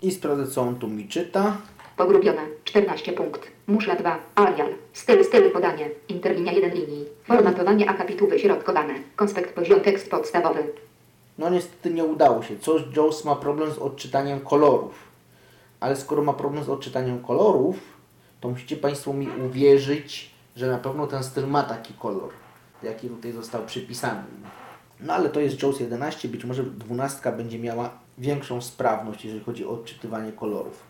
I 0.02 0.10
sprawdzę, 0.10 0.46
co 0.46 0.62
on 0.62 0.76
tu 0.76 0.88
mi 0.88 1.08
czyta. 1.08 1.56
Pogrubione. 1.96 2.42
14 2.64 3.12
punkt. 3.12 3.48
Muszla 3.66 3.96
2. 3.96 4.18
Arial. 4.34 4.68
Styl, 4.92 5.24
styl 5.24 5.50
podanie. 5.50 5.90
Interlinia 6.08 6.52
1 6.52 6.74
linii. 6.74 7.04
Formatowanie 7.24 7.90
akapitu 7.90 8.26
wyśrodkowane. 8.26 8.94
Konspekt 9.16 9.54
poziom 9.54 9.80
tekst 9.80 10.10
podstawowy. 10.10 10.64
No 11.38 11.50
niestety 11.50 11.90
nie 11.90 12.04
udało 12.04 12.42
się. 12.42 12.58
Coś 12.58 12.82
Jaws 12.96 13.24
ma 13.24 13.36
problem 13.36 13.72
z 13.72 13.78
odczytaniem 13.78 14.40
kolorów. 14.40 14.94
Ale 15.80 15.96
skoro 15.96 16.22
ma 16.22 16.32
problem 16.32 16.64
z 16.64 16.68
odczytaniem 16.68 17.22
kolorów, 17.22 17.76
to 18.40 18.48
musicie 18.48 18.76
Państwo 18.76 19.12
mi 19.12 19.28
uwierzyć, 19.46 20.30
że 20.56 20.66
na 20.66 20.78
pewno 20.78 21.06
ten 21.06 21.22
styl 21.22 21.46
ma 21.46 21.62
taki 21.62 21.94
kolor, 21.94 22.28
jaki 22.85 23.09
tutaj 23.09 23.33
został 23.33 23.66
przypisany. 23.66 24.23
No 25.01 25.12
ale 25.12 25.29
to 25.29 25.40
jest 25.40 25.62
Jaws 25.62 25.81
11, 25.81 26.29
być 26.29 26.45
może 26.45 26.62
12 26.64 27.33
będzie 27.33 27.59
miała 27.59 27.90
większą 28.18 28.61
sprawność, 28.62 29.25
jeżeli 29.25 29.45
chodzi 29.45 29.64
o 29.66 29.71
odczytywanie 29.71 30.33
kolorów. 30.33 30.83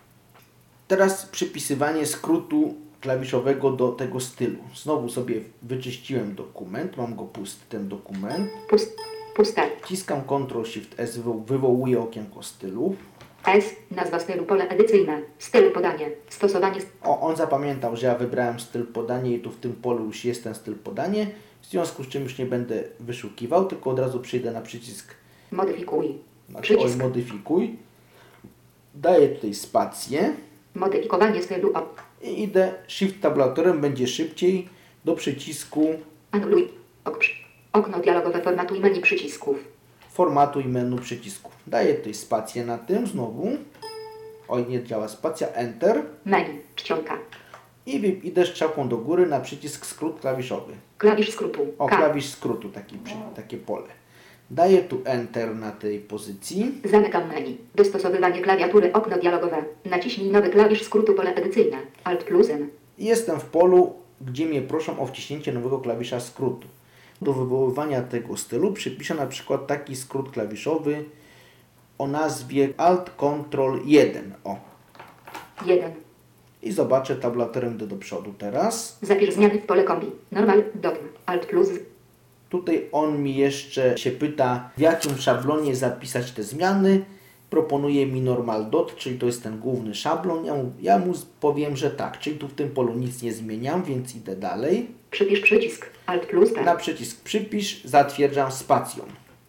Teraz 0.88 1.26
przypisywanie 1.26 2.06
skrótu 2.06 2.74
klawiszowego 3.00 3.70
do 3.70 3.88
tego 3.88 4.20
stylu. 4.20 4.58
Znowu 4.74 5.08
sobie 5.08 5.40
wyczyściłem 5.62 6.34
dokument, 6.34 6.96
mam 6.96 7.16
go 7.16 7.24
pusty 7.24 7.60
ten 7.68 7.88
dokument. 7.88 8.50
Pust, 8.70 8.96
puste. 9.36 9.62
Wciskam 9.82 10.20
Ctrl 10.24 10.64
Shift 10.64 10.94
S, 11.00 11.18
wywo- 11.18 11.44
wywołuję 11.44 12.00
okienko 12.00 12.42
stylu. 12.42 12.96
S. 13.46 13.64
Nazwa 13.90 14.18
stylu 14.20 14.44
pole 14.44 14.68
edycyjne. 14.68 15.20
Styl 15.38 15.70
podanie. 15.72 16.10
Stosowanie. 16.28 16.80
st- 16.80 16.92
O, 17.04 17.20
on 17.20 17.36
zapamiętał, 17.36 17.96
że 17.96 18.06
ja 18.06 18.14
wybrałem 18.14 18.60
styl 18.60 18.86
podanie 18.86 19.34
i 19.34 19.40
tu 19.40 19.50
w 19.50 19.56
tym 19.56 19.72
polu 19.72 20.04
już 20.04 20.24
jest 20.24 20.44
ten 20.44 20.54
styl 20.54 20.74
podanie. 20.74 21.26
W 21.62 21.66
związku 21.66 22.04
z 22.04 22.08
czym 22.08 22.22
już 22.22 22.38
nie 22.38 22.46
będę 22.46 22.82
wyszukiwał, 23.00 23.64
tylko 23.66 23.90
od 23.90 23.98
razu 23.98 24.20
przyjdę 24.20 24.52
na 24.52 24.60
przycisk, 24.60 25.14
Modyfikuj. 25.52 26.06
oj, 26.54 26.62
Przycisk. 26.62 26.98
modyfikuj. 26.98 27.76
Daję 28.94 29.28
tutaj 29.28 29.54
spację 29.54 30.32
Modyfikowanie 30.74 31.42
stylu 31.42 31.72
o. 31.74 31.94
i 32.22 32.42
idę 32.42 32.74
Shift 32.88 33.20
tabulatorem, 33.20 33.80
będzie 33.80 34.06
szybciej 34.06 34.68
do 35.04 35.14
przycisku 35.14 35.88
Anuluj. 36.30 36.68
Okno 37.72 37.98
dialogowe 38.00 38.42
formatuj 38.42 38.80
menu 38.80 39.00
przycisków. 39.00 39.56
formatuj 40.10 40.64
menu 40.64 40.98
przycisków. 40.98 41.52
Daję 41.66 41.94
tutaj 41.94 42.14
spację 42.14 42.64
na 42.66 42.78
tym 42.78 43.06
znowu. 43.06 43.48
Oj, 44.48 44.66
nie 44.68 44.84
działa 44.84 45.08
spacja, 45.08 45.48
Enter. 45.48 46.02
Menu. 46.24 46.60
Czcionka. 46.76 47.18
I 47.86 48.20
idę 48.28 48.46
strzałką 48.46 48.88
do 48.88 48.96
góry 48.96 49.26
na 49.26 49.40
przycisk 49.40 49.86
skrót 49.86 50.20
klawiszowy. 50.20 50.72
Klawisz 50.98 51.30
skrótu. 51.32 51.66
O, 51.78 51.86
K. 51.86 51.96
klawisz 51.96 52.26
skrótu, 52.26 52.68
taki, 52.68 52.98
przy- 52.98 53.14
takie 53.36 53.56
pole. 53.56 53.86
Daję 54.50 54.82
tu 54.82 55.00
Enter 55.04 55.54
na 55.56 55.70
tej 55.72 55.98
pozycji. 55.98 56.72
Zamykam 56.84 57.28
menu. 57.28 57.58
Dostosowywanie 57.74 58.40
klawiatury 58.42 58.92
okno 58.92 59.18
dialogowe. 59.18 59.64
Naciśnij 59.84 60.30
nowy 60.30 60.50
klawisz 60.50 60.82
skrótu 60.82 61.14
pole 61.14 61.34
edycyjne. 61.34 61.76
Alt 62.04 62.24
plus 62.24 62.50
N. 62.50 62.68
Jestem 62.98 63.40
w 63.40 63.44
polu, 63.44 63.94
gdzie 64.20 64.46
mnie 64.46 64.62
proszą 64.62 64.98
o 65.00 65.06
wciśnięcie 65.06 65.52
nowego 65.52 65.78
klawisza 65.78 66.20
skrótu. 66.20 66.68
Do 67.22 67.32
wywoływania 67.32 68.02
tego 68.02 68.36
stylu 68.36 68.72
przypiszę 68.72 69.14
na 69.14 69.26
przykład 69.26 69.66
taki 69.66 69.96
skrót 69.96 70.30
klawiszowy 70.30 71.04
o 71.98 72.06
nazwie 72.06 72.68
Alt 72.76 73.10
Ctrl 73.10 73.78
1. 73.84 74.34
O. 74.44 74.56
1. 75.66 75.92
I 76.62 76.72
zobaczę 76.72 77.16
tabulatorem 77.16 77.74
idę 77.74 77.86
do 77.86 77.96
przodu 77.96 78.34
teraz. 78.38 78.98
Zapisz 79.02 79.34
zmiany 79.34 79.58
w 79.58 79.66
pole 79.66 79.84
kombi. 79.84 80.06
Normal. 80.32 80.64
Dot. 80.74 80.98
Alt 81.26 81.46
plus. 81.46 81.68
Tutaj 82.50 82.88
on 82.92 83.22
mi 83.22 83.36
jeszcze 83.36 83.98
się 83.98 84.10
pyta, 84.10 84.70
w 84.76 84.80
jakim 84.80 85.16
szablonie 85.16 85.76
zapisać 85.76 86.32
te 86.32 86.42
zmiany. 86.42 87.04
Proponuje 87.50 88.06
mi 88.06 88.20
normal 88.20 88.70
dot, 88.70 88.96
czyli 88.96 89.18
to 89.18 89.26
jest 89.26 89.42
ten 89.42 89.58
główny 89.58 89.94
szablon. 89.94 90.44
Ja 90.44 90.54
mu, 90.54 90.72
ja 90.80 90.98
mu 90.98 91.12
powiem, 91.40 91.76
że 91.76 91.90
tak, 91.90 92.18
czyli 92.18 92.38
tu 92.38 92.48
w 92.48 92.54
tym 92.54 92.70
polu 92.70 92.94
nic 92.94 93.22
nie 93.22 93.32
zmieniam, 93.32 93.82
więc 93.82 94.16
idę 94.16 94.36
dalej. 94.36 94.86
Przypisz 95.10 95.40
przycisk. 95.40 95.86
Alt 96.06 96.26
plus 96.26 96.52
P. 96.52 96.64
Na 96.64 96.76
przycisk 96.76 97.22
przypisz, 97.22 97.84
zatwierdzam 97.84 98.52
spacją. 98.52 99.04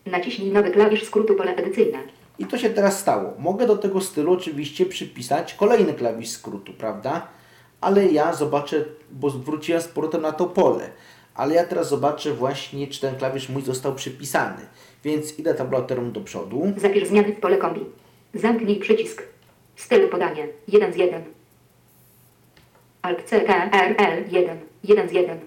Naciśnij 0.06 0.52
nowy 0.52 0.72
klawisz 0.72 1.04
skrótu 1.04 1.36
pole 1.36 1.56
edycyjne. 1.56 1.98
I 2.40 2.46
to 2.46 2.58
się 2.58 2.70
teraz 2.70 3.00
stało. 3.00 3.34
Mogę 3.40 3.68
do 3.68 3.78
tego 3.78 4.02
stylu 4.02 4.34
oczywiście 4.34 4.86
przypisać 4.86 5.54
kolejny 5.54 5.94
klawisz 5.94 6.30
skrótu, 6.30 6.74
prawda? 6.74 7.28
Ale 7.82 8.08
ja 8.08 8.34
zobaczę, 8.34 8.86
bo 9.12 9.30
wróciłem 9.30 9.82
z 9.82 9.88
powrotem 9.88 10.22
na 10.22 10.32
to 10.32 10.46
pole. 10.46 10.90
Ale 11.36 11.56
ja 11.56 11.66
teraz 11.66 11.90
zobaczę 11.90 12.34
właśnie, 12.34 12.88
czy 12.88 13.02
ten 13.02 13.16
klawisz 13.16 13.50
mój 13.50 13.62
został 13.62 13.96
przypisany. 13.96 14.62
Więc 15.04 15.40
idę 15.40 15.54
tabulatorem 15.54 16.12
do 16.12 16.22
przodu. 16.22 16.74
Zapisz 16.78 17.08
zmiany 17.08 17.34
w 17.34 17.40
pole 17.40 17.58
kombi. 17.58 17.86
Zamknij 18.34 18.80
przycisk. 18.80 19.24
Styl 19.76 20.10
podanie. 20.10 20.48
1 20.68 20.94
z 20.94 20.96
1. 20.96 21.24
Alt 23.02 23.24
C 23.24 23.42
K 23.42 23.70
R 23.72 23.96
L 23.98 24.24
1. 24.32 24.60
1 24.84 25.10
z 25.10 25.12
1. 25.12 25.40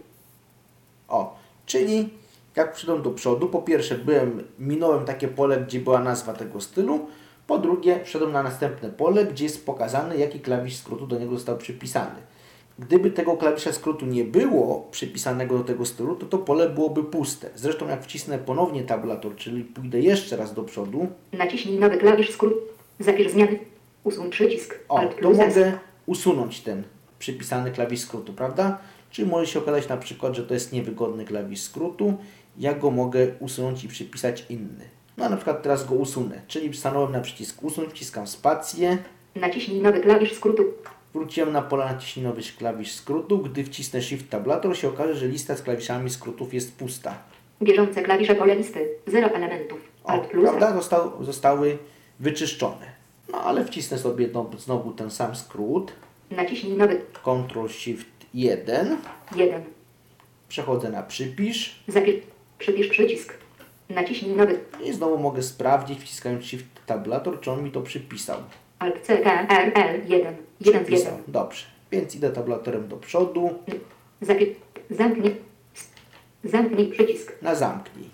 O, 1.09 1.39
czyli 1.67 2.09
jak 2.57 2.73
przyszedłem 2.73 3.03
do 3.03 3.11
przodu, 3.11 3.49
po 3.49 3.63
pierwsze 3.63 3.95
byłem, 3.95 4.43
minąłem 4.59 5.05
takie 5.05 5.29
pole, 5.29 5.61
gdzie 5.61 5.81
była 5.81 6.01
nazwa 6.01 6.33
tego 6.33 6.61
stylu, 6.61 7.07
po 7.47 7.59
drugie 7.59 8.01
wszedłem 8.05 8.33
na 8.33 8.43
następne 8.43 8.91
pole, 8.91 9.25
gdzie 9.25 9.45
jest 9.45 9.67
pokazane, 9.67 10.17
jaki 10.17 10.41
klawisz 10.41 10.77
skrótu 10.77 11.07
do 11.07 11.19
niego 11.19 11.35
został 11.35 11.57
przypisany. 11.57 12.17
Gdyby 12.79 13.11
tego 13.11 13.37
klawisza 13.37 13.73
skrótu 13.73 14.07
nie 14.07 14.25
było 14.25 14.89
przypisanego 14.91 15.59
do 15.59 15.65
tego 15.65 15.85
stylu, 15.85 16.17
to 16.17 16.27
to 16.27 16.39
pole 16.39 16.69
byłoby 16.69 17.05
puste. 17.05 17.51
Zresztą 17.55 17.89
jak 17.89 18.03
wcisnę 18.03 18.39
ponownie 18.39 18.83
tabulator, 18.83 19.37
czyli 19.37 19.65
pójdę 19.65 20.01
jeszcze 20.01 20.37
raz 20.37 20.55
do 20.55 20.63
przodu, 20.63 21.07
Naciśnij 21.33 21.79
nowy 21.79 21.97
klawisz 21.97 22.31
skrót. 22.31 22.55
Zapisz 23.01 23.33
zmiany. 23.33 23.59
Usuń 24.05 24.31
przycisk. 24.31 24.79
o, 24.89 24.99
Alt 24.99 25.21
to 25.23 25.31
mogę 25.31 25.79
usunąć 26.07 26.61
ten 26.61 26.83
przypisany 27.19 27.71
klawisz 27.71 28.01
skrótu, 28.01 28.33
prawda? 28.33 28.79
Czyli 29.11 29.29
może 29.29 29.47
się 29.47 29.59
okazać 29.59 29.89
na 29.89 29.97
przykład, 29.97 30.35
że 30.35 30.43
to 30.43 30.55
jest 30.55 30.73
niewygodny 30.73 31.25
klawisz 31.25 31.61
skrótu, 31.61 32.15
ja 32.59 32.75
go 32.75 32.91
mogę 32.91 33.27
usunąć 33.41 33.85
i 33.85 33.89
przypisać 33.89 34.45
inny. 34.49 34.85
No 35.17 35.25
a 35.25 35.29
na 35.29 35.37
przykład 35.37 35.63
teraz 35.63 35.87
go 35.87 35.95
usunę, 35.95 36.41
czyli 36.49 36.77
stanąłem 36.77 37.13
na 37.13 37.21
przycisk 37.21 37.63
usunąć, 37.63 37.93
wciskam 37.93 38.27
spację, 38.27 38.99
Naciśnij 39.37 39.81
nowy 39.81 40.01
klawisz 40.01 40.35
skrótu. 40.35 40.65
Wróciłem 41.15 41.53
na 41.53 41.63
pole 41.63 41.85
naciśnij 41.85 42.27
nowy 42.27 42.43
klawisz 42.59 42.93
skrótu. 42.93 43.39
Gdy 43.39 43.65
wcisnę 43.65 44.03
Shift 44.03 44.31
Tabulator 44.31 44.77
się 44.77 44.89
okaże, 44.89 45.15
że 45.15 45.29
lista 45.29 45.57
z 45.57 45.63
klawiszami 45.63 46.11
skrótów 46.11 46.55
jest 46.55 46.77
pusta. 46.77 47.19
Bieżące 47.63 48.03
klawisze 48.03 48.35
pole 48.35 48.57
listy. 48.57 48.89
Zero 49.07 49.29
elementów. 49.29 49.79
O, 50.05 50.19
plus. 50.19 50.45
prawda? 50.45 50.75
Został, 50.75 51.25
zostały 51.25 51.79
wyczyszczone. 52.21 52.87
No 53.33 53.41
ale 53.41 53.65
wcisnę 53.65 53.99
sobie 53.99 54.29
no, 54.33 54.51
znowu 54.59 54.93
ten 54.93 55.11
sam 55.11 55.37
skrót. 55.37 55.93
Naciśnij 56.31 56.77
nowy. 56.77 57.01
Ctrl 57.23 57.69
Shift 57.69 58.09
1. 58.35 58.97
1. 59.37 59.63
Przechodzę 60.49 60.91
na 60.91 61.03
przypisz. 61.03 61.83
Zapisz. 61.89 62.17
Przypisz 62.59 62.89
przycisk. 62.89 63.35
Naciśnij 63.89 64.37
nowy. 64.37 64.59
I 64.85 64.93
znowu 64.93 65.19
mogę 65.19 65.43
sprawdzić, 65.43 66.01
wciskając 66.01 66.45
Shift 66.45 66.67
Tabulator, 66.87 67.41
czy 67.41 67.51
on 67.51 67.65
mi 67.65 67.71
to 67.71 67.83
przypisał. 67.83 68.39
Alt 68.79 69.01
C 69.01 69.19
K 69.19 69.47
R 69.49 69.73
L 69.75 70.01
1. 70.09 70.11
1 70.11 70.35
z 70.61 70.67
1. 70.67 70.85
Przypisał. 70.85 71.13
Dobrze. 71.29 71.67
Więc 71.93 72.15
idę 72.15 72.31
tabulatorem 72.31 72.89
do 72.89 72.97
przodu. 72.97 73.51
Zamknij. 74.91 75.37
Zamknij 76.45 76.87
przycisk. 76.87 77.43
Na 77.43 77.55
zamknij. 77.55 78.11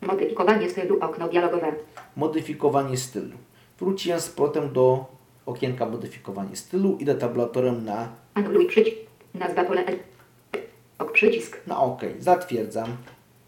Modyfikowanie 0.00 0.70
stylu 0.70 0.98
okno 1.00 1.28
dialogowe. 1.28 1.72
Modyfikowanie 2.16 2.96
stylu. 2.96 3.36
Wróciłem 3.78 4.20
z 4.20 4.28
powrotem 4.28 4.72
do 4.72 5.04
okienka 5.46 5.86
modyfikowanie 5.86 6.56
stylu. 6.56 6.96
Idę 7.00 7.14
tabulatorem 7.14 7.84
na, 7.84 8.08
Anuluj 8.34 8.66
przycisk. 8.66 8.96
Nazwa 9.34 9.64
pole. 9.64 9.86
L. 9.86 9.98
Ok 10.98 11.12
przycisk. 11.12 11.66
na 11.66 11.80
OK. 11.80 12.00
Zatwierdzam. 12.18 12.96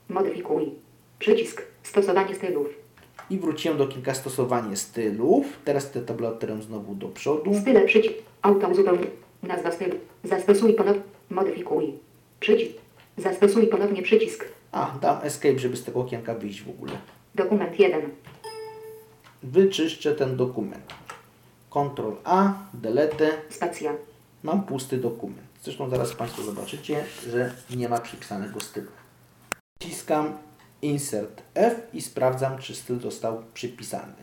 Modyfikuj. 0.08 0.70
Przycisk. 1.18 1.62
Stosowanie 1.82 2.34
stylów. 2.34 2.66
I 3.30 3.38
wróciłem 3.38 3.78
do 3.78 3.84
okienka 3.84 4.14
stosowanie 4.14 4.76
stylów. 4.76 5.46
Teraz 5.64 5.90
idę 5.90 6.00
tabulatorem 6.00 6.62
znowu 6.62 6.94
do 6.94 7.08
przodu. 7.08 7.54
Style 7.60 7.84
przycisk. 7.84 8.14
Auto 8.42 8.68
uzupełnij. 8.68 9.10
Nazwa 9.42 9.72
stylu. 9.72 9.96
Zastosuj 10.24 10.74
ponownie. 10.74 11.02
Modyfikuj. 11.30 11.92
Przycisk. 12.40 12.78
Zastosuj 13.18 13.66
ponownie 13.66 14.02
przycisk. 14.02 14.44
A, 14.72 14.98
dam 15.00 15.18
escape, 15.22 15.58
żeby 15.58 15.76
z 15.76 15.84
tego 15.84 16.00
okienka 16.00 16.34
wyjść 16.34 16.62
w 16.62 16.68
ogóle. 16.70 16.92
Dokument 17.34 17.78
1. 17.80 18.02
Wyczyszczę 19.42 20.14
ten 20.14 20.36
dokument. 20.36 20.94
Ctrl 21.70 22.12
A, 22.24 22.52
delete. 22.74 23.30
Spacja. 23.50 23.92
Mam 24.42 24.62
pusty 24.62 24.96
dokument. 24.96 25.48
Zresztą 25.62 25.90
zaraz 25.90 26.12
Państwo 26.12 26.42
zobaczycie, 26.42 27.04
że 27.30 27.52
nie 27.76 27.88
ma 27.88 28.00
przypisanego 28.00 28.60
stylu. 28.60 28.86
Wciskam 29.84 30.38
Insert 30.82 31.42
F 31.54 31.74
i 31.92 32.00
sprawdzam, 32.00 32.58
czy 32.58 32.74
styl 32.74 33.00
został 33.00 33.42
przypisany. 33.54 34.14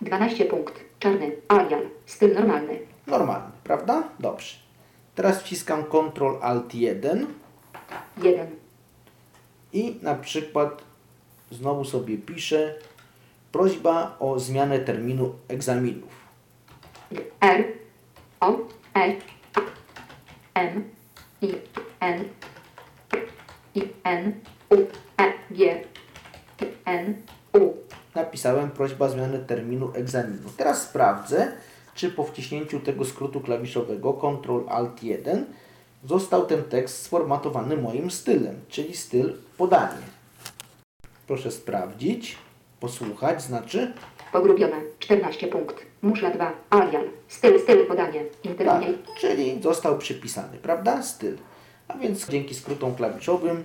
12 0.00 0.44
punkt. 0.44 0.74
Czarny. 0.98 1.32
Arial. 1.48 1.82
Styl 2.06 2.34
normalny. 2.34 2.78
Normalny, 3.06 3.52
prawda? 3.64 4.08
Dobrze. 4.20 4.56
Teraz 5.14 5.40
wciskam 5.40 5.84
Ctrl 5.84 6.36
Alt 6.40 6.74
1 6.74 7.26
1. 8.22 8.46
i 9.72 9.98
na 10.02 10.14
przykład 10.14 10.82
znowu 11.50 11.84
sobie 11.84 12.18
piszę 12.18 12.74
prośba 13.52 14.16
o 14.20 14.38
zmianę 14.38 14.78
terminu 14.78 15.34
egzaminów. 15.48 16.26
R. 17.40 17.64
O. 18.40 18.52
E. 18.94 19.16
A, 19.54 19.60
M. 20.54 20.84
I. 21.42 21.54
N. 22.00 22.24
I. 23.74 23.82
N. 24.04 24.32
U. 24.72 24.86
E. 25.18 25.32
G. 25.50 25.84
N. 26.84 27.14
U. 27.52 27.72
napisałem 28.14 28.70
prośba 28.70 29.06
o 29.06 29.08
zmianę 29.08 29.38
terminu 29.38 29.90
egzaminu. 29.94 30.48
Teraz 30.56 30.82
sprawdzę, 30.82 31.52
czy 31.94 32.10
po 32.10 32.24
wciśnięciu 32.24 32.80
tego 32.80 33.04
skrótu 33.04 33.40
klawiszowego 33.40 34.12
Ctrl 34.12 34.68
Alt 34.68 35.02
1 35.02 35.44
został 36.04 36.46
ten 36.46 36.64
tekst 36.64 37.02
sformatowany 37.02 37.76
moim 37.76 38.10
stylem, 38.10 38.54
czyli 38.68 38.96
styl 38.96 39.34
podanie. 39.58 40.02
Proszę 41.26 41.50
sprawdzić, 41.50 42.38
posłuchać, 42.80 43.42
znaczy 43.42 43.92
Pogrubione. 44.32 44.76
14 44.98 45.46
punkt. 45.46 45.76
Muszla 46.02 46.30
2. 46.30 46.52
Arial. 46.70 47.04
Styl. 47.28 47.60
Styl 47.60 47.86
podanie. 47.86 48.24
tak, 48.24 48.44
Intermediate. 48.44 48.98
czyli 49.20 49.62
został 49.62 49.98
przypisany, 49.98 50.58
prawda? 50.58 51.02
Styl. 51.02 51.36
A 51.88 51.98
więc 51.98 52.28
dzięki 52.28 52.54
skrótom 52.54 52.94
klawiszowym 52.94 53.64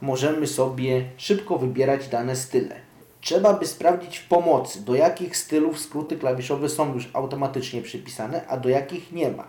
możemy 0.00 0.46
sobie 0.46 1.04
szybko 1.16 1.58
wybierać 1.58 2.08
dane 2.08 2.36
style. 2.36 2.80
Trzeba 3.20 3.54
by 3.54 3.66
sprawdzić 3.66 4.18
w 4.18 4.28
pomocy, 4.28 4.84
do 4.84 4.94
jakich 4.94 5.36
stylów 5.36 5.80
skróty 5.80 6.16
klawiszowe 6.16 6.68
są 6.68 6.94
już 6.94 7.08
automatycznie 7.12 7.82
przypisane, 7.82 8.46
a 8.46 8.56
do 8.56 8.68
jakich 8.68 9.12
nie 9.12 9.30
ma. 9.30 9.44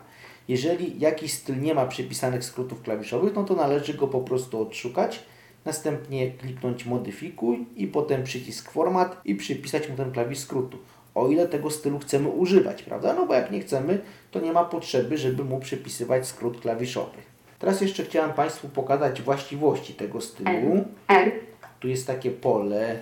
Jeżeli 0.47 0.99
jakiś 0.99 1.33
styl 1.33 1.61
nie 1.61 1.73
ma 1.73 1.85
przypisanych 1.85 2.43
skrótów 2.43 2.81
klawiszowych, 2.81 3.35
no 3.35 3.43
to 3.43 3.55
należy 3.55 3.93
go 3.93 4.07
po 4.07 4.21
prostu 4.21 4.61
odszukać, 4.61 5.23
następnie 5.65 6.31
kliknąć 6.31 6.85
modyfikuj 6.85 7.65
i 7.75 7.87
potem 7.87 8.23
przycisk 8.23 8.71
format 8.71 9.21
i 9.25 9.35
przypisać 9.35 9.89
mu 9.89 9.95
ten 9.95 10.11
klawisz 10.11 10.39
skrótu. 10.39 10.77
O 11.15 11.27
ile 11.27 11.47
tego 11.47 11.69
stylu 11.71 11.99
chcemy 11.99 12.29
używać, 12.29 12.83
prawda? 12.83 13.13
No 13.13 13.25
bo 13.25 13.33
jak 13.33 13.51
nie 13.51 13.59
chcemy, 13.59 14.01
to 14.31 14.39
nie 14.39 14.53
ma 14.53 14.65
potrzeby, 14.65 15.17
żeby 15.17 15.43
mu 15.43 15.59
przypisywać 15.59 16.27
skrót 16.27 16.61
klawiszowy. 16.61 17.17
Teraz 17.59 17.81
jeszcze 17.81 18.03
chciałem 18.03 18.33
Państwu 18.33 18.69
pokazać 18.69 19.21
właściwości 19.21 19.93
tego 19.93 20.21
stylu. 20.21 20.85
R. 21.07 21.31
Tu 21.79 21.87
jest 21.87 22.07
takie 22.07 22.31
pole, 22.31 23.01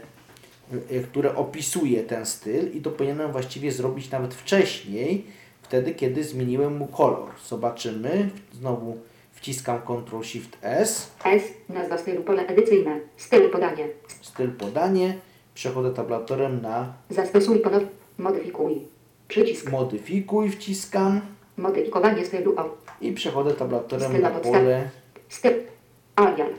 y, 0.92 1.04
które 1.04 1.36
opisuje 1.36 2.04
ten 2.04 2.26
styl 2.26 2.72
i 2.74 2.82
to 2.82 2.92
powinienem 2.92 3.32
właściwie 3.32 3.72
zrobić 3.72 4.12
nawet 4.12 4.34
wcześniej, 4.34 5.26
wtedy 5.62 5.92
kiedy 5.96 6.24
zmieniłem 6.24 6.78
mu 6.78 6.88
kolor. 6.88 7.30
Zobaczymy. 7.48 8.30
Znowu 8.54 8.98
wciskam 9.32 9.82
Ctrl 9.82 10.24
Shift 10.24 10.58
S, 10.62 11.12
S. 11.24 11.44
Nazwa 11.70 11.98
stylu 11.98 12.24
pole 12.24 12.48
edycyjne. 12.48 13.00
Styl 13.18 13.50
podanie. 13.50 13.88
styl 14.22 14.52
podanie, 14.52 15.18
przechodzę 15.54 15.94
tabulatorem 15.94 16.62
na 16.62 16.94
Zastosuj 17.10 17.60
ponownie. 17.60 17.88
Modyfikuj. 18.18 18.82
Przycisk. 19.28 19.72
modyfikuj, 19.72 20.50
wciskam 20.50 21.22
Modyfikowanie 21.58 22.26
stylu 22.26 22.56
o. 22.60 22.78
i 23.02 23.12
przechodzę 23.14 23.54
tabulatorem 23.54 24.10
Styl 24.12 24.22
na 24.22 24.30
pole 24.32 24.90
Styl. 25.30 25.54
Arial. 26.16 26.50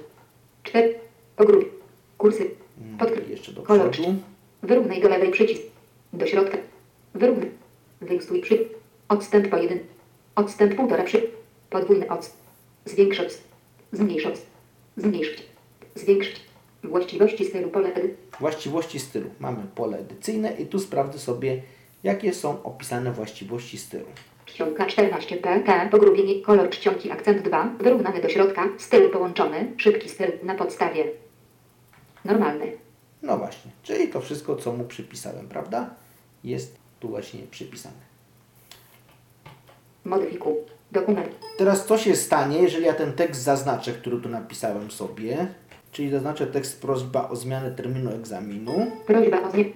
4. 0.62 0.94
Pogrup. 1.36 1.82
Kursy. 2.18 2.50
mm, 2.80 2.98
Podkreśl. 2.98 3.30
jeszcze 3.30 3.52
do 3.52 3.62
Kolor. 3.62 3.90
przodu. 3.90 4.14
Wyrównaj 4.62 5.02
do 5.02 5.08
lewej 5.08 5.30
przycisk. 5.30 5.62
Do 6.12 6.26
środka. 6.26 6.58
Wyrównaj. 7.14 7.50
Wyjustuj 8.00 8.40
przy. 8.40 8.68
Odstęp 9.08 9.48
po 9.48 9.56
1. 9.56 9.78
Odstęp 10.36 10.74
półtora 10.76 11.04
przy. 11.04 11.30
Podwójny 11.70 12.08
odstęp. 12.08 12.38
Zwiększyć. 12.84 13.28
Zmniejszyć. 13.92 14.34
Zmniejszyć. 14.96 15.42
Zwiększyć. 15.94 16.40
Właściwości 16.84 17.44
stylu 17.44 17.68
pole 17.68 17.94
edy. 17.94 18.14
Właściwości 18.40 18.98
stylu. 18.98 19.30
Mamy 19.40 19.62
pole 19.74 19.98
edycyjne 19.98 20.52
i 20.58 20.66
tu 20.66 20.78
sprawdzę 20.78 21.18
sobie, 21.18 21.62
jakie 22.04 22.34
są 22.34 22.62
opisane 22.62 23.12
właściwości 23.12 23.78
stylu. 23.78 24.04
Czcionka 24.48 24.86
14p, 24.86 25.62
T, 25.66 25.88
pogrubienie, 25.90 26.42
kolor 26.42 26.70
czcionki, 26.70 27.10
akcent 27.10 27.42
2, 27.42 27.72
wyrównany 27.80 28.20
do 28.20 28.28
środka, 28.28 28.68
styl 28.78 29.10
połączony, 29.10 29.72
szybki 29.76 30.08
styl 30.08 30.32
na 30.42 30.54
podstawie. 30.54 31.04
Normalny. 32.24 32.72
No 33.22 33.38
właśnie, 33.38 33.70
czyli 33.82 34.08
to 34.08 34.20
wszystko, 34.20 34.56
co 34.56 34.72
mu 34.72 34.84
przypisałem, 34.84 35.48
prawda? 35.48 35.90
Jest 36.44 36.76
tu 37.00 37.08
właśnie 37.08 37.40
przypisane. 37.50 38.08
Modyfikuj. 40.04 40.54
Dokument. 40.92 41.28
Teraz 41.58 41.86
co 41.86 41.98
się 41.98 42.16
stanie, 42.16 42.58
jeżeli 42.58 42.84
ja 42.84 42.94
ten 42.94 43.12
tekst 43.12 43.42
zaznaczę, 43.42 43.92
który 43.92 44.20
tu 44.20 44.28
napisałem 44.28 44.90
sobie, 44.90 45.46
czyli 45.92 46.10
zaznaczę 46.10 46.46
tekst 46.46 46.80
prośba 46.82 47.28
o 47.28 47.36
zmianę 47.36 47.70
terminu 47.70 48.10
egzaminu 48.12 48.72
Prośba 49.06 49.42
o 49.42 49.50
zmianę. 49.50 49.70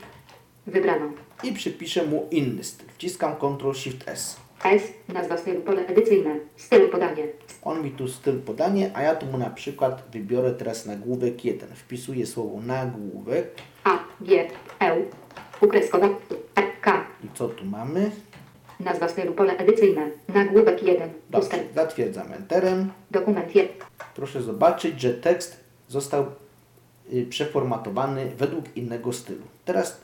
Wybrano. 0.67 1.07
i 1.45 1.53
przypiszę 1.53 2.05
mu 2.07 2.29
inny 2.31 2.65
styl. 2.65 2.87
Wciskam 2.95 3.37
Ctrl 3.37 3.73
Shift 3.73 4.09
S. 4.09 4.37
S. 4.65 4.83
Nazwa 5.09 5.37
stylu 5.37 5.61
pole 5.61 5.87
edycyjne. 5.87 6.37
Styl 6.57 6.89
podanie. 6.89 7.25
On 7.63 7.83
mi 7.83 7.91
tu 7.91 8.09
styl 8.09 8.41
podanie, 8.41 8.91
a 8.95 9.03
ja 9.03 9.15
tu 9.15 9.27
mu 9.27 9.39
na 9.39 9.51
przykład 9.51 10.03
wybiorę 10.13 10.53
teraz 10.53 10.87
nagłówek 10.87 11.45
1. 11.45 11.69
Wpisuję 11.75 12.27
słowo 12.27 12.61
nagłówek 12.61 13.47
A. 13.85 13.99
G. 14.21 14.49
E. 14.81 14.97
Ukreskowa. 15.61 16.09
E. 16.55 16.63
K. 16.81 17.05
i 17.25 17.29
co 17.35 17.49
tu 17.49 17.65
mamy? 17.65 18.11
Nazwa 18.81 19.09
stylu 19.09 19.33
pole 19.33 19.57
edycyjne. 19.57 20.11
Nagłówek 20.29 20.83
1. 20.83 21.11
Dobrze, 21.31 21.49
Ustęp. 21.49 21.75
zatwierdzam 21.75 22.33
Enterem. 22.33 22.91
Dokument 23.11 23.55
1. 23.55 23.77
Proszę 24.15 24.43
zobaczyć, 24.43 25.01
że 25.01 25.15
tekst 25.15 25.65
został 25.89 26.27
y, 27.13 27.27
przeformatowany 27.27 28.31
według 28.37 28.77
innego 28.77 29.13
stylu. 29.13 29.43
Teraz 29.65 30.01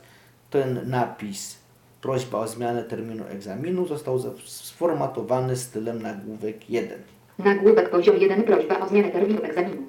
ten 0.49 0.89
napis 0.89 1.57
prośba 2.01 2.39
o 2.39 2.47
zmianę 2.47 2.83
terminu 2.83 3.23
egzaminu 3.29 3.87
został 3.87 4.19
sformatowany 4.45 5.55
stylem 5.55 6.01
nagłówek 6.01 6.69
1. 6.69 6.99
Nagłówek 7.39 7.89
poziom 7.89 8.17
1. 8.17 8.43
Prośba 8.43 8.79
o 8.79 8.89
zmianę 8.89 9.09
terminu 9.09 9.43
egzaminu. 9.43 9.83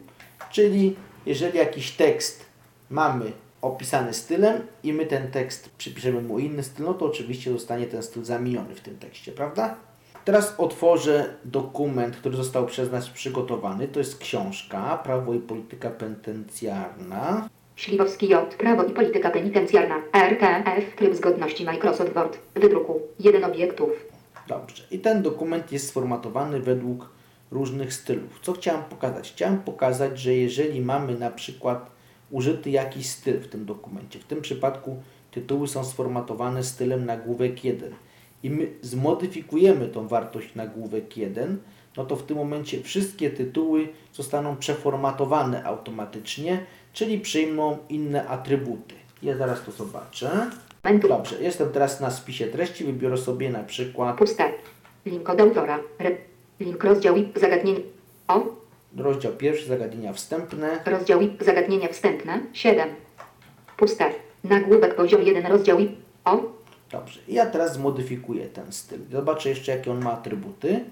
Czyli 0.51 0.97
jeżeli 1.27 1.59
jakiś 1.59 1.91
tekst 1.91 2.45
mamy 2.91 3.33
opisany 3.63 4.15
stylem 4.15 4.63
i 4.83 4.93
my 4.93 5.07
ten 5.07 5.31
tekst 5.31 5.71
przypiszemy 5.79 6.23
mu 6.23 6.39
inny 6.39 6.63
styl, 6.63 6.87
no 6.87 6.95
to 6.95 7.07
oczywiście 7.07 7.53
zostanie 7.53 7.87
ten 7.87 8.03
styl 8.03 8.25
zamieniony 8.25 8.75
w 8.75 8.81
tym 8.81 8.99
tekście, 8.99 9.33
prawda? 9.33 9.77
Teraz 10.25 10.55
otworzę 10.59 11.35
dokument, 11.45 12.17
który 12.17 12.37
został 12.37 12.67
przez 12.67 12.93
nas 12.93 13.09
przygotowany. 13.09 13.89
To 13.89 13.99
jest 13.99 14.19
książka 14.19 14.99
Prawo 15.05 15.35
i 15.35 15.39
polityka 15.39 15.91
penitencjarna. 15.91 17.49
Śliwowski 17.77 18.29
J. 18.29 18.55
Prawo 18.55 18.85
i 18.85 18.91
polityka 18.91 19.31
penitencjarna. 19.31 19.95
RTF. 20.13 20.97
Tryb 20.97 21.15
zgodności 21.15 21.65
Microsoft 21.65 22.13
Word. 22.13 22.39
Wydruku. 22.55 23.01
1 23.21 23.45
obiektów. 23.45 23.91
Dobrze. 24.49 24.83
I 24.91 24.99
ten 24.99 25.23
dokument 25.23 25.73
jest 25.73 25.89
sformatowany 25.89 26.61
według 26.61 27.09
różnych 27.51 27.95
stylów. 27.95 28.41
Co 28.43 28.53
chciałem 28.53 28.83
pokazać? 28.83 29.33
Chciałem 29.33 29.59
pokazać, 29.59 30.19
że 30.19 30.35
jeżeli 30.35 30.81
mamy 30.81 31.19
na 31.19 31.31
przykład 31.31 31.91
użyty 32.31 32.71
jakiś 32.71 33.09
styl 33.09 33.41
w 33.41 33.49
tym 33.49 33.67
dokumencie, 33.67 34.19
w 34.19 34.25
tym 34.25 34.41
przypadku 34.41 35.03
tytuły 35.31 35.69
są 35.69 35.85
sformatowane 35.85 36.63
stylem 36.65 37.07
nagłówek 37.07 37.65
1 37.65 37.95
i 38.43 38.51
my 38.51 38.73
zmodyfikujemy 38.83 39.89
tą 39.89 40.09
wartość 40.09 40.55
nagłówek 40.55 41.17
1, 41.17 41.59
no 41.97 42.05
to 42.05 42.17
w 42.17 42.23
tym 42.23 42.37
momencie 42.37 42.83
wszystkie 42.83 43.31
tytuły 43.31 43.89
zostaną 44.13 44.57
przeformatowane 44.57 45.65
automatycznie, 45.65 46.67
czyli 46.93 47.19
przyjmą 47.21 47.79
inne 47.89 48.29
atrybuty. 48.29 48.95
Ja 49.23 49.37
zaraz 49.37 49.65
to 49.65 49.73
zobaczę. 49.73 50.51
Dobrze, 51.09 51.43
jestem 51.43 51.73
teraz 51.73 52.01
na 52.01 52.11
spisie 52.11 52.47
treści, 52.47 52.85
wybiorę 52.85 53.17
sobie 53.19 53.51
na 53.51 53.63
przykład 53.63 54.19
Puste. 54.19 54.53
Link 55.07 55.31
od 55.31 55.41
autora. 55.41 55.79
Re... 55.99 56.11
Link 56.61 56.85
rozdział 56.85 57.17
i 57.17 57.29
zagadnienie. 57.37 57.81
O. 58.29 58.43
rozdział 58.97 59.33
pierwszy, 59.33 59.67
zagadnienia 59.67 60.13
wstępne. 60.13 60.81
Rozdział 60.87 61.21
i 61.21 61.37
zagadnienia 61.41 61.89
wstępne. 61.89 62.41
7. 62.53 62.89
Puste. 63.77 64.11
Nagłówek 64.45 64.95
poziom 64.95 65.23
1 65.23 65.47
rozdział 65.47 65.81
i 65.81 65.97
O. 66.25 66.39
Dobrze, 66.93 67.21
ja 67.29 67.47
teraz 67.47 67.75
zmodyfikuję 67.75 68.47
ten 68.47 68.73
styl. 68.73 68.99
Zobaczę 69.13 69.49
jeszcze, 69.49 69.73
jakie 69.73 69.91
on 69.91 70.05
ma 70.05 70.13
atrybuty. 70.13 70.85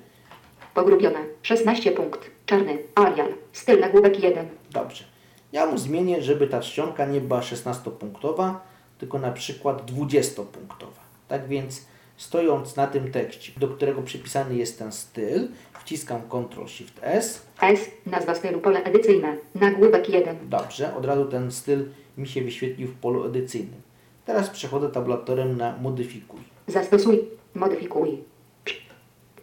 Pogrubione. 0.75 1.19
16 1.43 1.93
punkt. 1.93 2.31
Czarny. 2.47 2.79
Arial. 2.95 3.29
Styl 3.53 3.81
nagłówek 3.81 4.23
1. 4.23 4.47
Dobrze. 4.71 5.05
Ja 5.53 5.67
mu 5.67 5.79
zmienię, 5.79 6.23
żeby 6.23 6.47
ta 6.47 6.61
czcionka 6.61 7.07
nie 7.07 7.21
była 7.21 7.41
16-punktowa, 7.41 8.55
tylko 8.99 9.19
na 9.19 9.33
przykład 9.33 9.91
20-punktowa. 9.91 11.01
Tak 11.29 11.49
więc 11.49 11.87
stojąc 12.17 12.77
na 12.77 12.87
tym 12.87 13.13
tekście, 13.13 13.53
do 13.61 13.69
którego 13.69 14.03
przypisany 14.03 14.57
jest 14.57 14.79
ten 14.79 14.93
styl, 14.93 15.49
wciskam 15.81 16.23
Ctrl-Shift-S. 16.29 17.41
S. 17.61 17.91
Nazwa 18.07 18.35
stylu 18.35 18.61
pole 18.61 18.85
edycyjne. 18.85 19.37
Nagłówek 19.55 20.09
1. 20.09 20.37
Dobrze, 20.49 20.97
od 20.97 21.05
razu 21.05 21.25
ten 21.25 21.53
styl 21.53 21.85
mi 22.19 22.29
się 22.29 22.43
wyświetlił 22.43 22.89
w 22.89 22.95
polu 22.95 23.25
edycyjnym. 23.25 23.81
Teraz 24.27 24.51
przechodzę 24.51 24.89
tabulatorem 24.89 25.57
na 25.57 25.77
Modyfikuj. 25.77 26.41
Zastosuj. 26.67 27.25
Modyfikuj. 27.55 28.19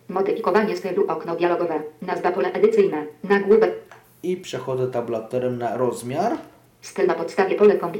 Modyfikowanie 0.10 0.78
stylu 0.78 1.08
okno 1.08 1.36
dialogowe. 1.36 1.82
Nazwa 2.01 2.32
pole 2.32 2.53
edycyjne. 2.53 3.06
Nagłówek. 3.24 3.85
I 4.26 4.38
przechodzę 4.38 4.88
tabulatorem 4.88 5.58
na 5.58 5.78
Rozmiar. 5.78 6.38
Styl 6.82 7.08
na 7.08 7.14
podstawie 7.14 7.56
pole 7.56 7.78
kombi. 7.78 8.00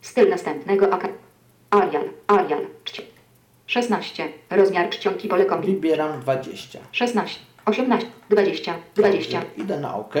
Styl 0.00 0.28
następnego 0.28 0.90
oka. 0.90 1.08
Arial. 1.70 2.04
Arial. 2.26 2.66
Czci. 2.84 3.02
16. 3.66 4.28
Rozmiar 4.50 4.90
czcionki 4.90 5.28
pole 5.28 5.44
kombi. 5.44 5.74
Wybieram 5.74 6.20
20. 6.20 6.78
16. 6.92 7.40
18. 7.64 8.08
20. 8.30 8.74
20. 8.94 9.40
Dobrze, 9.40 9.62
Idę 9.62 9.80
na 9.80 9.94
OK. 9.96 10.14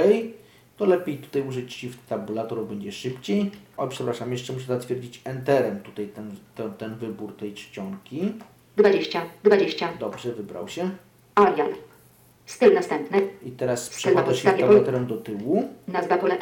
To 0.76 0.84
lepiej 0.84 1.18
tutaj 1.18 1.42
użyć 1.42 1.74
Shift 1.74 1.98
tabulator, 2.08 2.66
będzie 2.66 2.92
szybciej. 2.92 3.50
O, 3.76 3.88
przepraszam, 3.88 4.32
jeszcze 4.32 4.52
muszę 4.52 4.66
zatwierdzić 4.66 5.20
Enterem 5.24 5.80
tutaj 5.80 6.08
ten, 6.08 6.36
ten, 6.54 6.74
ten 6.74 6.94
wybór 6.94 7.36
tej 7.36 7.54
czcionki. 7.54 8.32
20. 8.76 9.22
20. 9.44 9.88
Dobrze, 10.00 10.32
wybrał 10.32 10.68
się. 10.68 10.90
Arial. 11.34 11.70
Styl 12.46 12.74
następny. 12.74 13.28
I 13.42 13.50
teraz 13.50 13.88
przechodzę 13.88 14.24
podstawie 14.24 14.58
tabulatorem 14.58 15.06
do 15.06 15.16
tyłu. 15.16 15.68
Nazwa 15.88 16.18
pole. 16.18 16.36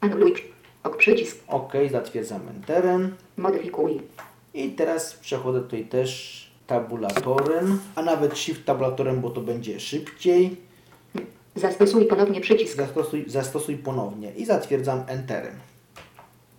Anuluj. 0.00 0.34
Ok 0.82 0.96
przycisk. 0.96 1.38
OK, 1.48 1.72
zatwierdzam 1.90 2.48
Enterem. 2.48 3.16
Modyfikuj. 3.36 4.00
I 4.54 4.70
teraz 4.70 5.14
przechodzę 5.14 5.60
tutaj 5.60 5.84
też 5.84 6.44
tabulatorem, 6.66 7.80
a 7.94 8.02
nawet 8.02 8.38
Shift 8.38 8.64
tabulatorem, 8.64 9.20
bo 9.20 9.30
to 9.30 9.40
będzie 9.40 9.80
szybciej. 9.80 10.56
Zastosuj 11.54 12.04
ponownie 12.04 12.40
przycisk. 12.40 12.76
Zastosuj, 12.76 13.24
zastosuj 13.26 13.76
ponownie 13.76 14.32
i 14.36 14.44
zatwierdzam 14.44 15.02
Enterem. 15.06 15.54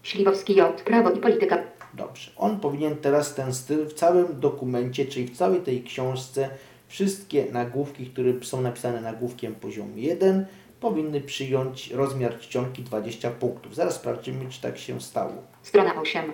Śliwowski 0.03 0.55
J. 0.55 0.81
Prawo 0.81 1.11
i 1.11 1.19
polityka. 1.19 1.57
Dobrze. 1.93 2.31
On 2.37 2.59
powinien 2.59 2.95
teraz 2.95 3.35
ten 3.35 3.53
styl 3.53 3.85
w 3.85 3.93
całym 3.93 4.39
dokumencie, 4.39 5.05
czyli 5.05 5.27
w 5.27 5.37
całej 5.37 5.61
tej 5.61 5.83
książce, 5.83 6.49
wszystkie 6.87 7.45
nagłówki, 7.51 8.05
które 8.05 8.33
są 8.41 8.61
napisane 8.61 9.01
nagłówkiem 9.01 9.55
poziomu 9.55 9.93
1, 9.95 10.45
powinny 10.79 11.21
przyjąć 11.21 11.91
rozmiar 11.91 12.39
czcionki 12.39 12.83
20 12.83 13.31
punktów. 13.31 13.75
Zaraz 13.75 13.95
sprawdzimy, 13.95 14.49
czy 14.49 14.61
tak 14.61 14.77
się 14.77 15.01
stało. 15.01 15.33
Strona 15.63 16.01
8. 16.01 16.31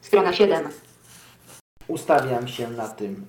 Strona 0.00 0.32
7. 0.32 0.68
Ustawiam 1.88 2.48
się 2.48 2.70
na 2.70 2.88
tym 2.88 3.26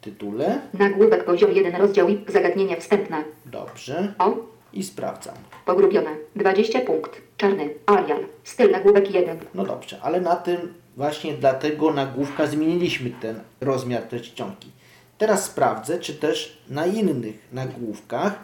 tytule. 0.00 0.60
Nagłówek 0.74 1.24
poziom 1.24 1.52
1 1.52 1.76
rozdział 1.76 2.08
i 2.08 2.24
zagadnienia 2.28 2.76
wstępne. 2.76 3.24
Dobrze. 3.46 4.14
O. 4.18 4.34
I 4.72 4.82
sprawdzam. 4.82 5.34
Pogrubione. 5.66 6.10
20 6.36 6.80
punkt. 6.80 7.22
Czarny. 7.36 7.70
Arial. 7.86 8.26
Styl 8.44 8.70
nagłówek 8.70 9.14
1. 9.14 9.38
No 9.54 9.64
dobrze, 9.64 9.98
ale 10.02 10.20
na 10.20 10.36
tym 10.36 10.74
właśnie 10.96 11.34
dla 11.34 11.54
tego 11.54 11.92
nagłówka 11.92 12.46
zmieniliśmy 12.46 13.10
ten 13.10 13.40
rozmiar 13.60 14.02
tej 14.02 14.20
czcionki. 14.20 14.70
Teraz 15.18 15.44
sprawdzę, 15.44 15.98
czy 15.98 16.14
też 16.14 16.58
na 16.70 16.86
innych 16.86 17.48
nagłówkach, 17.52 18.38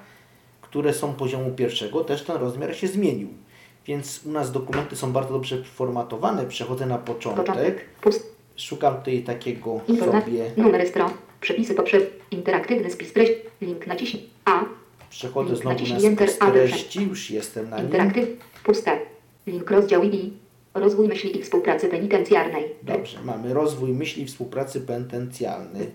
które 0.60 0.94
są 0.94 1.12
poziomu 1.12 1.50
pierwszego, 1.50 2.04
też 2.04 2.22
ten 2.22 2.36
rozmiar 2.36 2.76
się 2.76 2.88
zmienił. 2.88 3.28
Więc 3.86 4.20
u 4.26 4.30
nas 4.30 4.52
dokumenty 4.52 4.96
są 4.96 5.12
bardzo 5.12 5.32
dobrze 5.32 5.64
formatowane. 5.64 6.46
Przechodzę 6.46 6.86
na 6.86 6.98
początek. 6.98 7.84
Szukam 8.56 8.96
tutaj 8.96 9.22
takiego 9.22 9.80
sobie. 9.98 10.50
Numery 10.56 10.86
stron. 10.88 11.10
Przepisy 11.40 11.74
poprzez. 11.74 12.02
Interaktywny 12.30 12.90
spis 12.90 13.12
treści. 13.12 13.34
Link 13.60 13.86
naciśnij. 13.86 14.28
A. 14.44 14.64
Przechodzę 15.10 15.56
znowu 15.56 15.86
na 15.86 16.00
spis 16.00 16.38
treści. 16.38 17.02
Już 17.02 17.30
jestem 17.30 17.70
na 17.70 17.76
nim. 17.76 17.86
Interaktyw. 17.86 18.28
Puste. 18.64 18.98
Link 19.46 19.70
rozdział 19.70 20.04
i. 20.04 20.32
Rozwój 20.74 21.08
myśli 21.08 21.38
i 21.38 21.42
współpracy 21.42 21.88
penitencjarnej. 21.88 22.64
Dobrze, 22.82 23.18
mamy 23.24 23.54
rozwój 23.54 23.90
myśli 23.90 24.22
i 24.22 24.26
współpracy 24.26 24.80
penitencjalnej. 24.80 25.90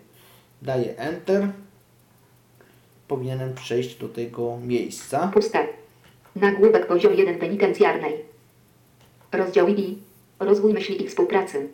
Daję 0.62 0.98
Enter. 0.98 1.48
Powinienem 3.08 3.54
przejść 3.54 3.96
do 3.96 4.10
tego 4.10 4.58
miejsca. 4.64 5.32
Puste. 5.34 5.68
Nagłówek 6.36 6.88
poziom 6.88 7.14
1 7.14 7.40
penitencjarnej. 7.40 8.14
Rozdział 9.32 9.68
I. 9.68 9.98
Rozwój 10.40 10.74
myśli 10.74 11.04
i 11.04 11.08
współpracy. 11.08 11.70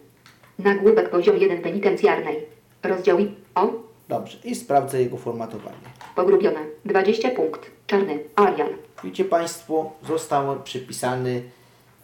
Nagłówek 0.60 1.10
poziom 1.10 1.38
1 1.38 1.62
penitencjarnej. 1.62 2.46
Rozdział 2.84 3.20
I. 3.20 3.32
O. 3.56 3.70
Dobrze, 4.10 4.38
i 4.44 4.56
sprawdzę 4.56 5.02
jego 5.02 5.18
formatowanie. 5.18 5.76
Pogrubione. 6.16 6.60
20 6.86 7.30
punkt. 7.30 7.72
Czarny. 7.88 8.20
Arial. 8.36 8.70
Widzicie 9.04 9.26
Państwo, 9.26 9.92
został 10.08 10.64
przypisany 10.64 11.44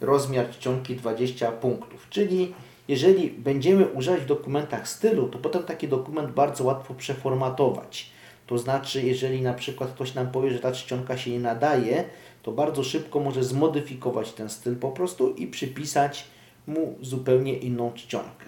rozmiar 0.00 0.50
czcionki 0.50 0.96
20 0.96 1.52
punktów. 1.52 2.06
Czyli 2.10 2.54
jeżeli 2.88 3.30
będziemy 3.30 3.86
używać 3.86 4.20
w 4.20 4.26
dokumentach 4.26 4.88
stylu, 4.88 5.28
to 5.28 5.38
potem 5.38 5.62
taki 5.62 5.88
dokument 5.88 6.30
bardzo 6.30 6.64
łatwo 6.64 6.94
przeformatować. 6.94 8.10
To 8.46 8.58
znaczy, 8.58 9.02
jeżeli 9.02 9.42
na 9.42 9.54
przykład 9.54 9.90
ktoś 9.90 10.14
nam 10.14 10.30
powie, 10.30 10.50
że 10.50 10.58
ta 10.58 10.72
czcionka 10.72 11.16
się 11.16 11.30
nie 11.30 11.40
nadaje, 11.40 12.04
to 12.42 12.52
bardzo 12.52 12.84
szybko 12.84 13.20
może 13.20 13.44
zmodyfikować 13.44 14.32
ten 14.32 14.48
styl 14.48 14.76
po 14.76 14.90
prostu 14.90 15.30
i 15.30 15.46
przypisać 15.46 16.24
mu 16.66 16.98
zupełnie 17.00 17.56
inną 17.56 17.92
czcionkę. 17.92 18.46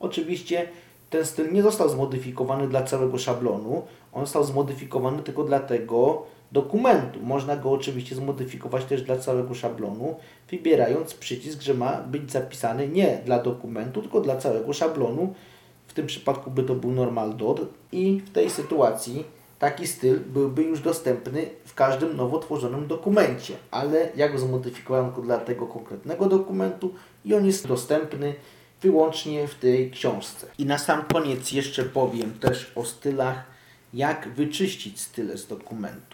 Oczywiście 0.00 0.68
ten 1.10 1.26
styl 1.26 1.52
nie 1.52 1.62
został 1.62 1.88
zmodyfikowany 1.88 2.68
dla 2.68 2.82
całego 2.82 3.18
szablonu, 3.18 3.82
on 4.12 4.24
został 4.24 4.44
zmodyfikowany 4.44 5.22
tylko 5.22 5.44
dla 5.44 5.60
tego 5.60 6.22
dokumentu. 6.52 7.20
Można 7.22 7.56
go 7.56 7.70
oczywiście 7.70 8.14
zmodyfikować 8.14 8.84
też 8.84 9.02
dla 9.02 9.18
całego 9.18 9.54
szablonu, 9.54 10.16
wybierając 10.50 11.14
przycisk, 11.14 11.60
że 11.62 11.74
ma 11.74 12.02
być 12.02 12.32
zapisany 12.32 12.88
nie 12.88 13.20
dla 13.24 13.42
dokumentu, 13.42 14.02
tylko 14.02 14.20
dla 14.20 14.36
całego 14.36 14.72
szablonu. 14.72 15.34
W 15.86 15.92
tym 15.92 16.06
przypadku 16.06 16.50
by 16.50 16.62
to 16.62 16.74
był 16.74 16.90
normal 16.90 17.36
dot 17.36 17.60
i 17.92 18.22
w 18.26 18.30
tej 18.30 18.50
sytuacji 18.50 19.24
taki 19.58 19.86
styl 19.86 20.20
byłby 20.20 20.62
już 20.62 20.80
dostępny 20.80 21.46
w 21.64 21.74
każdym 21.74 22.16
nowo 22.16 22.38
tworzonym 22.38 22.86
dokumencie, 22.86 23.54
ale 23.70 24.08
ja 24.16 24.28
go 24.28 24.38
zmodyfikowałem 24.38 25.06
tylko 25.06 25.22
dla 25.22 25.38
tego 25.38 25.66
konkretnego 25.66 26.26
dokumentu 26.26 26.94
i 27.24 27.34
on 27.34 27.46
jest 27.46 27.66
dostępny 27.66 28.34
wyłącznie 28.82 29.48
w 29.48 29.54
tej 29.54 29.90
książce. 29.90 30.46
I 30.58 30.64
na 30.64 30.78
sam 30.78 31.02
koniec 31.12 31.52
jeszcze 31.52 31.84
powiem 31.84 32.38
też 32.38 32.72
o 32.74 32.84
stylach, 32.84 33.44
jak 33.94 34.28
wyczyścić 34.28 35.00
style 35.00 35.38
z 35.38 35.46
dokumentu. 35.46 36.09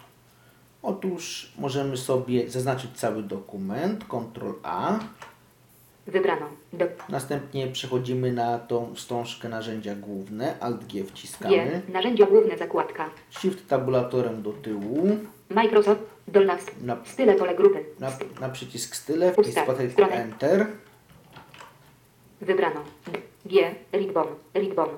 Otóż 0.82 1.52
możemy 1.58 1.96
sobie 1.96 2.50
zaznaczyć 2.50 2.90
cały 2.94 3.22
dokument, 3.22 4.04
Ctrl 4.04 4.52
A, 4.62 4.98
Wybrano. 6.06 6.46
Do. 6.72 6.84
Następnie 7.08 7.66
przechodzimy 7.66 8.32
na 8.32 8.58
tą 8.58 8.94
wstążkę 8.94 9.48
narzędzia 9.48 9.94
główne, 9.94 10.54
Alt 10.60 10.84
G 10.86 11.02
G. 11.02 11.04
wciskamy, 11.10 11.82
Narzędzia 11.88 12.26
główne 12.26 12.58
zakładka. 12.58 13.10
Shift 13.30 13.68
tabulatorem 13.68 14.42
do 14.42 14.52
tyłu, 14.52 15.08
Microsoft. 15.50 16.00
Dolna 16.28 16.58
Na- 16.80 16.96
Style 17.04 17.34
pole 17.34 17.54
grupy. 17.54 17.84
na, 18.00 18.12
na 18.40 18.48
przycisk 18.48 18.96
style, 18.96 19.32
wcisk. 19.32 19.58
Enter, 20.10 20.66
Wybrano. 22.40 22.80
G. 23.46 23.74
Ribbon. 23.92 24.26
Ribbon. 24.54 24.88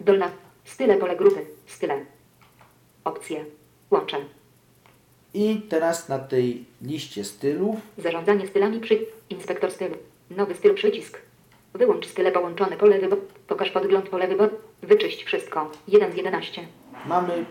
Dolna. 0.00 0.30
Style 0.64 0.96
pole 0.96 1.16
grupy. 1.16 1.46
Style. 1.66 2.04
Opcje. 3.04 3.44
Łączę. 3.90 4.16
i 5.34 5.62
teraz 5.68 6.08
na 6.08 6.18
tej 6.18 6.64
liście 6.82 7.24
stylów 7.24 7.76
Zarządzanie 7.98 8.46
stylami 8.46 8.80
przy... 8.80 9.06
Inspektor 9.30 9.70
stylu. 9.70 9.96
Nowy 10.30 10.54
styl 10.54 10.74
przycisk. 10.74 11.18
Wyłącz 11.74 12.06
style 12.06 12.32
połączone 12.32 12.76
pole 12.76 12.98
wybor. 12.98 13.18
Pokaż 13.48 13.70
podgląd 13.70 14.08
pole 14.08 14.28
wybor. 14.28 14.50
Wyczyść 14.82 15.24
wszystko. 15.24 15.70
1 15.88 16.12
z 16.12 16.16
11. 16.16 16.66
mamy 17.06 17.44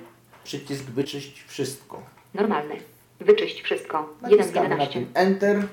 przycisk 0.44 0.84
wyczyść 0.84 1.44
wszystko. 1.48 2.02
Normalny. 2.34 2.76
Wyczyść 3.20 3.62
wszystko. 3.62 4.10
1 4.24 4.30
z 4.30 4.40
Naciskamy 4.40 4.70
na 4.70 4.76
11. 4.76 5.00
tym 5.00 5.10
Enter 5.14 5.68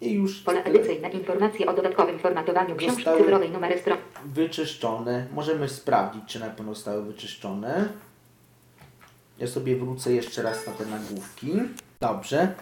i 0.00 0.12
już 0.12 0.40
Pole 0.40 0.64
edycyjne. 0.64 1.10
Informacje 1.10 1.66
o 1.66 1.72
dodatkowym 1.72 2.18
formatowaniu 2.18 2.76
książki 2.76 3.04
cyfrowej. 3.04 3.50
Numery 3.50 3.78
stron. 3.78 3.98
wyczyszczone. 4.24 5.26
Możemy 5.34 5.68
sprawdzić, 5.68 6.22
czy 6.26 6.40
na 6.40 6.50
pewno 6.50 6.74
zostały 6.74 7.02
wyczyszczone. 7.02 7.88
Ja 9.38 9.46
sobie 9.46 9.76
wrócę 9.76 10.12
jeszcze 10.12 10.42
raz 10.42 10.66
na 10.66 10.72
te 10.72 10.86
nagłówki. 10.86 11.52
Dobrze. 12.00 12.54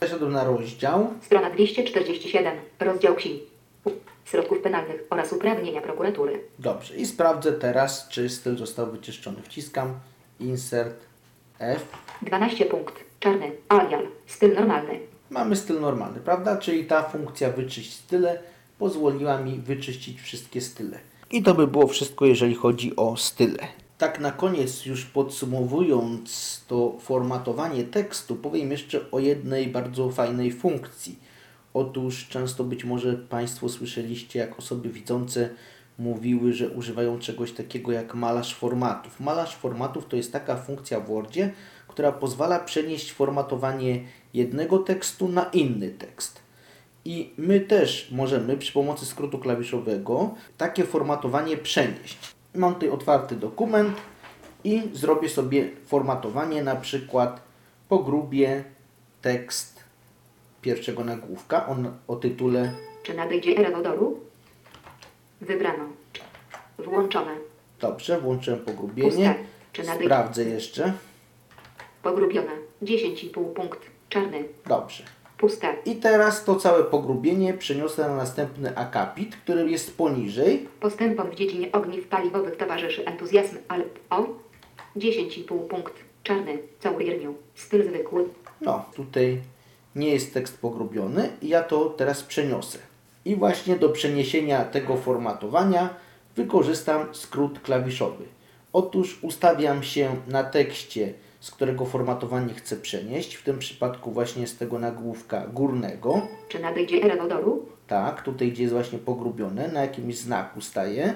Przeszedłem 0.00 0.32
na 0.32 0.44
rozdział. 0.44 1.14
Strona 1.22 1.50
247. 1.50 2.58
Rozdział 2.80 3.14
Ksi. 3.14 3.42
Środków 4.24 4.60
penalnych 4.60 5.04
oraz 5.10 5.32
uprawnienia 5.32 5.80
prokuratury. 5.80 6.40
Dobrze. 6.58 6.96
I 6.96 7.06
sprawdzę 7.06 7.52
teraz, 7.52 8.08
czy 8.08 8.28
styl 8.28 8.56
został 8.56 8.90
wyczyszczony. 8.90 9.42
Wciskam 9.42 9.94
Insert 10.40 10.96
F. 11.58 11.84
12 12.22 12.64
punkt. 12.64 12.94
Czarny. 13.20 13.52
Alial. 13.68 14.06
Styl 14.26 14.54
normalny. 14.54 15.00
Mamy 15.30 15.56
styl 15.56 15.80
normalny, 15.80 16.20
prawda? 16.20 16.56
Czyli 16.56 16.84
ta 16.84 17.02
funkcja 17.02 17.50
wyczyść 17.50 17.92
style 17.92 18.38
pozwoliła 18.78 19.38
mi 19.38 19.58
wyczyścić 19.58 20.20
wszystkie 20.20 20.60
style. 20.60 20.98
I 21.30 21.42
to 21.42 21.54
by 21.54 21.66
było 21.66 21.86
wszystko, 21.86 22.26
jeżeli 22.26 22.54
chodzi 22.54 22.96
o 22.96 23.16
style. 23.16 23.58
Tak 24.04 24.20
na 24.20 24.30
koniec, 24.30 24.86
już 24.86 25.04
podsumowując 25.04 26.60
to 26.68 26.96
formatowanie 27.00 27.84
tekstu, 27.84 28.36
powiem 28.36 28.70
jeszcze 28.70 29.10
o 29.10 29.18
jednej 29.18 29.68
bardzo 29.68 30.10
fajnej 30.10 30.52
funkcji. 30.52 31.18
Otóż 31.74 32.28
często 32.28 32.64
być 32.64 32.84
może 32.84 33.12
Państwo 33.12 33.68
słyszeliście, 33.68 34.38
jak 34.38 34.58
osoby 34.58 34.88
widzące 34.88 35.50
mówiły, 35.98 36.52
że 36.52 36.68
używają 36.68 37.18
czegoś 37.18 37.52
takiego 37.52 37.92
jak 37.92 38.14
malarz 38.14 38.54
formatów. 38.54 39.20
Malarz 39.20 39.56
formatów 39.56 40.06
to 40.08 40.16
jest 40.16 40.32
taka 40.32 40.56
funkcja 40.56 41.00
w 41.00 41.06
Wordzie, 41.08 41.52
która 41.88 42.12
pozwala 42.12 42.60
przenieść 42.60 43.12
formatowanie 43.12 44.00
jednego 44.34 44.78
tekstu 44.78 45.28
na 45.28 45.44
inny 45.44 45.90
tekst. 45.90 46.40
I 47.04 47.32
my 47.36 47.60
też 47.60 48.10
możemy 48.10 48.56
przy 48.56 48.72
pomocy 48.72 49.06
skrótu 49.06 49.38
klawiszowego 49.38 50.34
takie 50.58 50.84
formatowanie 50.84 51.56
przenieść. 51.56 52.33
Mam 52.54 52.74
tutaj 52.74 52.88
otwarty 52.88 53.36
dokument 53.36 53.96
i 54.64 54.82
zrobię 54.92 55.28
sobie 55.28 55.70
formatowanie, 55.86 56.62
na 56.62 56.76
przykład 56.76 57.40
pogrubię 57.88 58.64
tekst 59.22 59.84
pierwszego 60.62 61.04
nagłówka 61.04 61.66
on, 61.66 61.92
o 62.08 62.16
tytule 62.16 62.72
Czy 63.02 63.14
nadejdzie 63.14 63.56
era 63.56 63.70
wodoru? 63.70 64.20
Wybrano. 65.40 65.84
Włączone. 66.78 67.36
Dobrze, 67.80 68.20
włączyłem 68.20 68.60
pogrubienie. 68.60 69.34
Czy 69.72 69.82
nadejdzie? 69.82 70.04
Sprawdzę 70.04 70.44
jeszcze. 70.44 70.92
Pogrubione. 72.02 72.52
10,5 72.82 73.52
punkt. 73.52 73.80
Czarny. 74.08 74.44
Dobrze. 74.66 75.04
Puste. 75.38 75.74
I 75.84 75.96
teraz 75.96 76.44
to 76.44 76.56
całe 76.56 76.84
pogrubienie 76.84 77.54
przeniosę 77.54 78.08
na 78.08 78.16
następny 78.16 78.76
akapit, 78.76 79.36
który 79.36 79.70
jest 79.70 79.96
poniżej. 79.96 80.68
Postępom 80.80 81.30
w 81.30 81.34
dziedzinie 81.34 81.72
ogniw 81.72 82.08
paliwowych 82.08 82.56
towarzyszy 82.56 83.06
entuzjazm, 83.06 83.56
ale 83.68 83.84
o 84.10 84.26
10,5 84.96 85.58
punkt. 85.68 85.94
Czarny. 86.22 86.58
Caurierniu. 86.80 87.34
Styl 87.54 87.88
zwykły. 87.88 88.24
No, 88.60 88.84
tutaj 88.94 89.40
nie 89.96 90.10
jest 90.10 90.34
tekst 90.34 90.60
pogrubiony 90.60 91.30
i 91.42 91.48
ja 91.48 91.62
to 91.62 91.84
teraz 91.84 92.22
przeniosę. 92.22 92.78
I 93.24 93.36
właśnie 93.36 93.76
do 93.76 93.88
przeniesienia 93.88 94.64
tego 94.64 94.96
formatowania 94.96 95.94
wykorzystam 96.36 97.14
skrót 97.14 97.60
klawiszowy. 97.60 98.24
Otóż 98.72 99.18
ustawiam 99.22 99.82
się 99.82 100.16
na 100.28 100.44
tekście, 100.44 101.12
z 101.44 101.50
którego 101.50 101.86
formatowanie 101.86 102.54
chcę 102.54 102.76
przenieść, 102.76 103.34
w 103.34 103.42
tym 103.42 103.58
przypadku 103.58 104.10
właśnie 104.10 104.46
z 104.46 104.56
tego 104.56 104.78
nagłówka 104.78 105.46
górnego. 105.46 106.28
Czy 106.48 106.58
nadejdzie 106.58 107.02
era 107.02 107.16
wodoru? 107.16 107.66
Tak, 107.86 108.22
tutaj 108.22 108.52
gdzie 108.52 108.62
jest 108.62 108.74
właśnie 108.74 108.98
pogrubione, 108.98 109.68
na 109.68 109.80
jakimś 109.80 110.18
znaku 110.18 110.60
staje. 110.60 111.14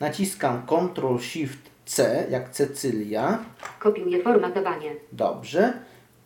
Naciskam 0.00 0.62
Ctrl 0.66 1.18
Shift 1.18 1.58
C, 1.84 2.26
jak 2.30 2.50
Cecylia. 2.50 3.38
Kopiuję 3.78 4.22
formatowanie. 4.22 4.94
Dobrze. 5.12 5.72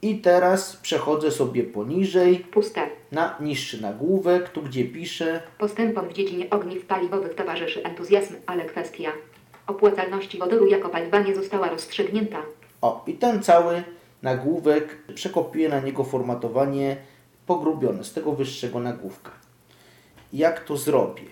I 0.03 0.19
teraz 0.19 0.77
przechodzę 0.77 1.31
sobie 1.31 1.63
poniżej 1.63 2.37
Puste. 2.39 2.81
na 3.13 3.37
niższy 3.41 3.83
nagłówek, 3.83 4.49
tu 4.49 4.63
gdzie 4.63 4.85
piszę. 4.85 5.43
Postępom 5.59 6.09
w 6.09 6.13
dziedzinie 6.13 6.51
ogniw 6.51 6.87
paliwowych 6.87 7.35
towarzyszy 7.35 7.85
entuzjazm, 7.85 8.35
ale 8.47 8.65
kwestia 8.65 9.13
opłacalności 9.67 10.39
wodoru 10.39 10.67
jako 10.67 10.89
paliwa 10.89 11.21
nie 11.21 11.35
została 11.35 11.69
rozstrzygnięta. 11.69 12.43
O, 12.85 13.05
i 13.07 13.15
ten 13.15 13.43
cały 13.43 13.83
nagłówek 14.23 14.99
przekopiuję 15.15 15.69
na 15.69 15.81
niego 15.81 16.05
formatowanie 16.05 16.97
pogrubione 17.47 18.05
z 18.05 18.13
tego 18.13 18.33
wyższego 18.33 18.81
nagłówka. 18.81 19.31
Jak 20.33 20.65
to 20.65 20.77
zrobię? 20.77 21.23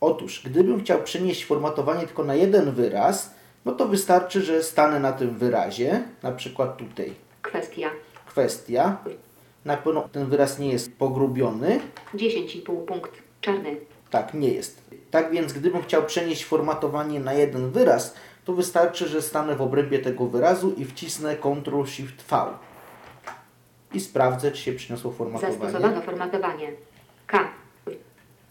Otóż, 0.00 0.42
gdybym 0.44 0.80
chciał 0.80 1.02
przenieść 1.02 1.44
formatowanie 1.44 2.06
tylko 2.06 2.24
na 2.24 2.34
jeden 2.34 2.72
wyraz, 2.72 3.34
no 3.64 3.72
to 3.72 3.88
wystarczy, 3.88 4.42
że 4.42 4.62
stanę 4.62 5.00
na 5.00 5.12
tym 5.12 5.38
wyrazie, 5.38 6.02
na 6.22 6.32
przykład 6.32 6.76
tutaj 6.76 7.12
Kwestia 7.42 7.90
kwestia. 8.26 8.96
Na 9.64 9.76
pewno 9.76 10.08
ten 10.12 10.26
wyraz 10.26 10.58
nie 10.58 10.72
jest 10.72 10.96
pogrubiony. 10.96 11.80
10,5 12.14 12.84
punkt. 12.84 13.12
Czarny. 13.40 13.76
Tak, 14.10 14.34
nie 14.34 14.48
jest. 14.48 14.82
Tak 15.10 15.30
więc, 15.30 15.52
gdybym 15.52 15.82
chciał 15.82 16.02
przenieść 16.02 16.44
formatowanie 16.44 17.20
na 17.20 17.32
jeden 17.32 17.70
wyraz, 17.70 18.14
to 18.44 18.52
wystarczy, 18.52 19.08
że 19.08 19.22
stanę 19.22 19.56
w 19.56 19.62
obrębie 19.62 19.98
tego 19.98 20.26
wyrazu 20.26 20.72
i 20.76 20.84
wcisnę 20.84 21.36
Ctrl 21.36 21.84
Shift 21.84 22.28
V. 22.30 22.44
I 23.94 24.00
sprawdzę, 24.00 24.52
czy 24.52 24.62
się 24.62 24.72
przyniosło 24.72 25.12
formatowanie. 25.12 25.58
Zastosowano 25.58 26.02
formatowanie. 26.02 26.72
K. 27.26 27.48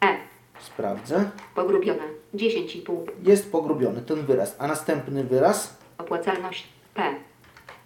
E. 0.02 0.18
Sprawdzę. 0.60 1.30
Pogrubione. 1.56 2.04
10,5. 2.36 2.98
Jest 3.24 3.52
pogrubiony 3.52 4.02
ten 4.02 4.26
wyraz. 4.26 4.56
A 4.60 4.68
następny 4.68 5.24
wyraz 5.24 5.78
Opłacalność 5.98 6.68
P. 6.94 7.16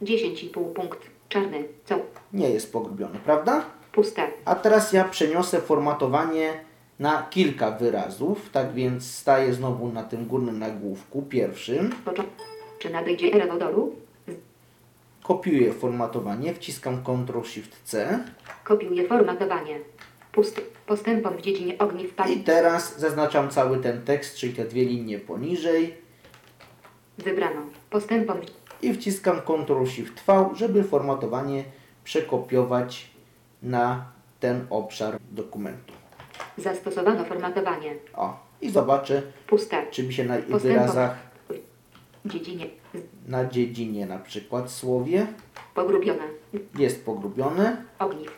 10,5 0.01 0.73
punkt. 0.73 0.99
Czarny. 1.29 1.63
Co? 1.85 1.99
nie 2.33 2.49
jest 2.49 2.73
pogrubiony, 2.73 3.19
prawda? 3.25 3.65
Puste. 3.91 4.27
A 4.45 4.55
teraz 4.55 4.93
ja 4.93 5.03
przeniosę 5.03 5.61
formatowanie 5.61 6.53
na 6.99 7.27
kilka 7.29 7.71
wyrazów. 7.71 8.49
Tak 8.51 8.73
więc 8.73 9.11
staję 9.11 9.53
znowu 9.53 9.91
na 9.91 10.03
tym 10.03 10.25
górnym 10.25 10.59
nagłówku, 10.59 11.21
pierwszym. 11.21 11.95
Czy 12.79 12.89
nadejdzie 12.89 13.33
era 13.33 13.47
wodoru? 13.47 13.95
Kopiuję 15.23 15.73
formatowanie, 15.73 16.53
wciskam 16.53 17.03
Ctrl 17.03 17.43
Shift 17.43 17.83
C. 17.83 18.19
Kopiuję 18.63 19.07
formatowanie. 19.07 19.79
Pusty. 20.31 20.61
Postępom 20.85 21.37
w 21.37 21.41
dziedzinie 21.41 21.77
ogniw 21.77 22.11
I 22.11 22.13
paliw. 22.13 22.45
teraz 22.45 22.99
zaznaczam 22.99 23.49
cały 23.49 23.77
ten 23.77 24.01
tekst, 24.01 24.37
czyli 24.37 24.53
te 24.53 24.65
dwie 24.65 24.85
linie 24.85 25.19
poniżej 25.19 26.05
Wybrano. 27.17 27.61
Postępom 27.89 28.37
i 28.81 28.93
wciskam 28.93 29.41
Ctrl 29.41 29.85
Shift 29.85 30.19
V, 30.27 30.49
żeby 30.55 30.83
formatowanie 30.83 31.63
przekopiować 32.03 33.11
na 33.63 34.05
ten 34.39 34.67
obszar 34.69 35.17
dokumentu. 35.31 35.93
Zastosowano 36.57 37.25
formatowanie. 37.25 37.95
O, 38.13 38.39
i 38.61 38.69
zobaczę, 38.69 39.21
Puste. 39.47 39.85
czy 39.91 40.03
mi 40.03 40.13
się 40.13 40.23
na 40.25 40.37
wyrazach 40.37 41.15
dziedzinie. 42.25 42.65
na 43.27 43.45
dziedzinie 43.45 44.05
na 44.05 44.19
przykład 44.19 44.71
słowie 44.71 45.27
Pogrubione. 45.75 46.23
jest 46.77 47.05
pogrubione, 47.05 47.77
Ogniw. 47.99 48.31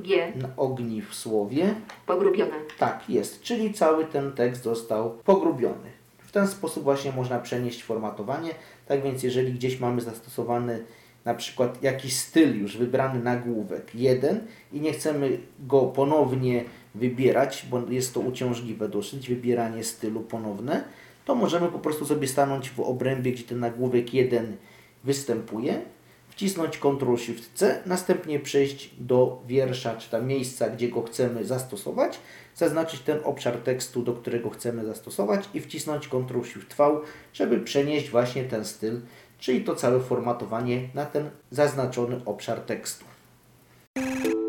G. 0.00 0.32
na 0.36 0.48
ogni 0.56 1.02
w 1.02 1.14
słowie 1.14 1.74
Pogrubione. 2.06 2.54
tak 2.78 3.10
jest, 3.10 3.42
czyli 3.42 3.74
cały 3.74 4.04
ten 4.04 4.32
tekst 4.32 4.62
został 4.62 5.10
pogrubiony. 5.10 5.90
W 6.18 6.32
ten 6.32 6.48
sposób 6.48 6.84
właśnie 6.84 7.12
można 7.12 7.38
przenieść 7.38 7.82
formatowanie. 7.84 8.50
Tak 8.86 9.02
więc 9.02 9.22
jeżeli 9.22 9.52
gdzieś 9.52 9.80
mamy 9.80 10.00
zastosowany 10.00 10.84
na 11.24 11.34
przykład 11.34 11.82
jakiś 11.82 12.16
styl 12.16 12.60
już 12.60 12.76
wybrany 12.76 13.22
nagłówek 13.22 13.94
jeden 13.94 14.46
i 14.72 14.80
nie 14.80 14.92
chcemy 14.92 15.38
go 15.60 15.80
ponownie 15.82 16.64
wybierać, 16.94 17.66
bo 17.70 17.82
jest 17.90 18.14
to 18.14 18.20
uciążliwe 18.20 18.88
dosyć, 18.88 19.28
wybieranie 19.28 19.84
stylu 19.84 20.20
ponowne, 20.20 20.84
to 21.24 21.34
możemy 21.34 21.68
po 21.68 21.78
prostu 21.78 22.06
sobie 22.06 22.28
stanąć 22.28 22.70
w 22.70 22.80
obrębie, 22.80 23.32
gdzie 23.32 23.44
ten 23.44 23.60
nagłówek 23.60 24.14
1 24.14 24.56
występuje, 25.04 25.82
wcisnąć 26.28 26.78
Ctrl-Shift-C, 26.78 27.82
następnie 27.86 28.40
przejść 28.40 28.90
do 28.98 29.42
wiersza, 29.46 29.96
czy 29.96 30.10
tam 30.10 30.26
miejsca, 30.26 30.70
gdzie 30.70 30.88
go 30.88 31.02
chcemy 31.02 31.44
zastosować, 31.44 32.18
zaznaczyć 32.56 33.00
ten 33.00 33.18
obszar 33.24 33.56
tekstu, 33.56 34.02
do 34.02 34.12
którego 34.12 34.50
chcemy 34.50 34.84
zastosować 34.84 35.48
i 35.54 35.60
wcisnąć 35.60 36.08
Ctrl-Shift-V, 36.08 37.00
żeby 37.32 37.60
przenieść 37.60 38.10
właśnie 38.10 38.44
ten 38.44 38.64
styl, 38.64 39.00
czyli 39.38 39.64
to 39.64 39.74
całe 39.74 40.00
formatowanie 40.00 40.88
na 40.94 41.06
ten 41.06 41.30
zaznaczony 41.50 42.20
obszar 42.24 42.60
tekstu. 42.60 43.04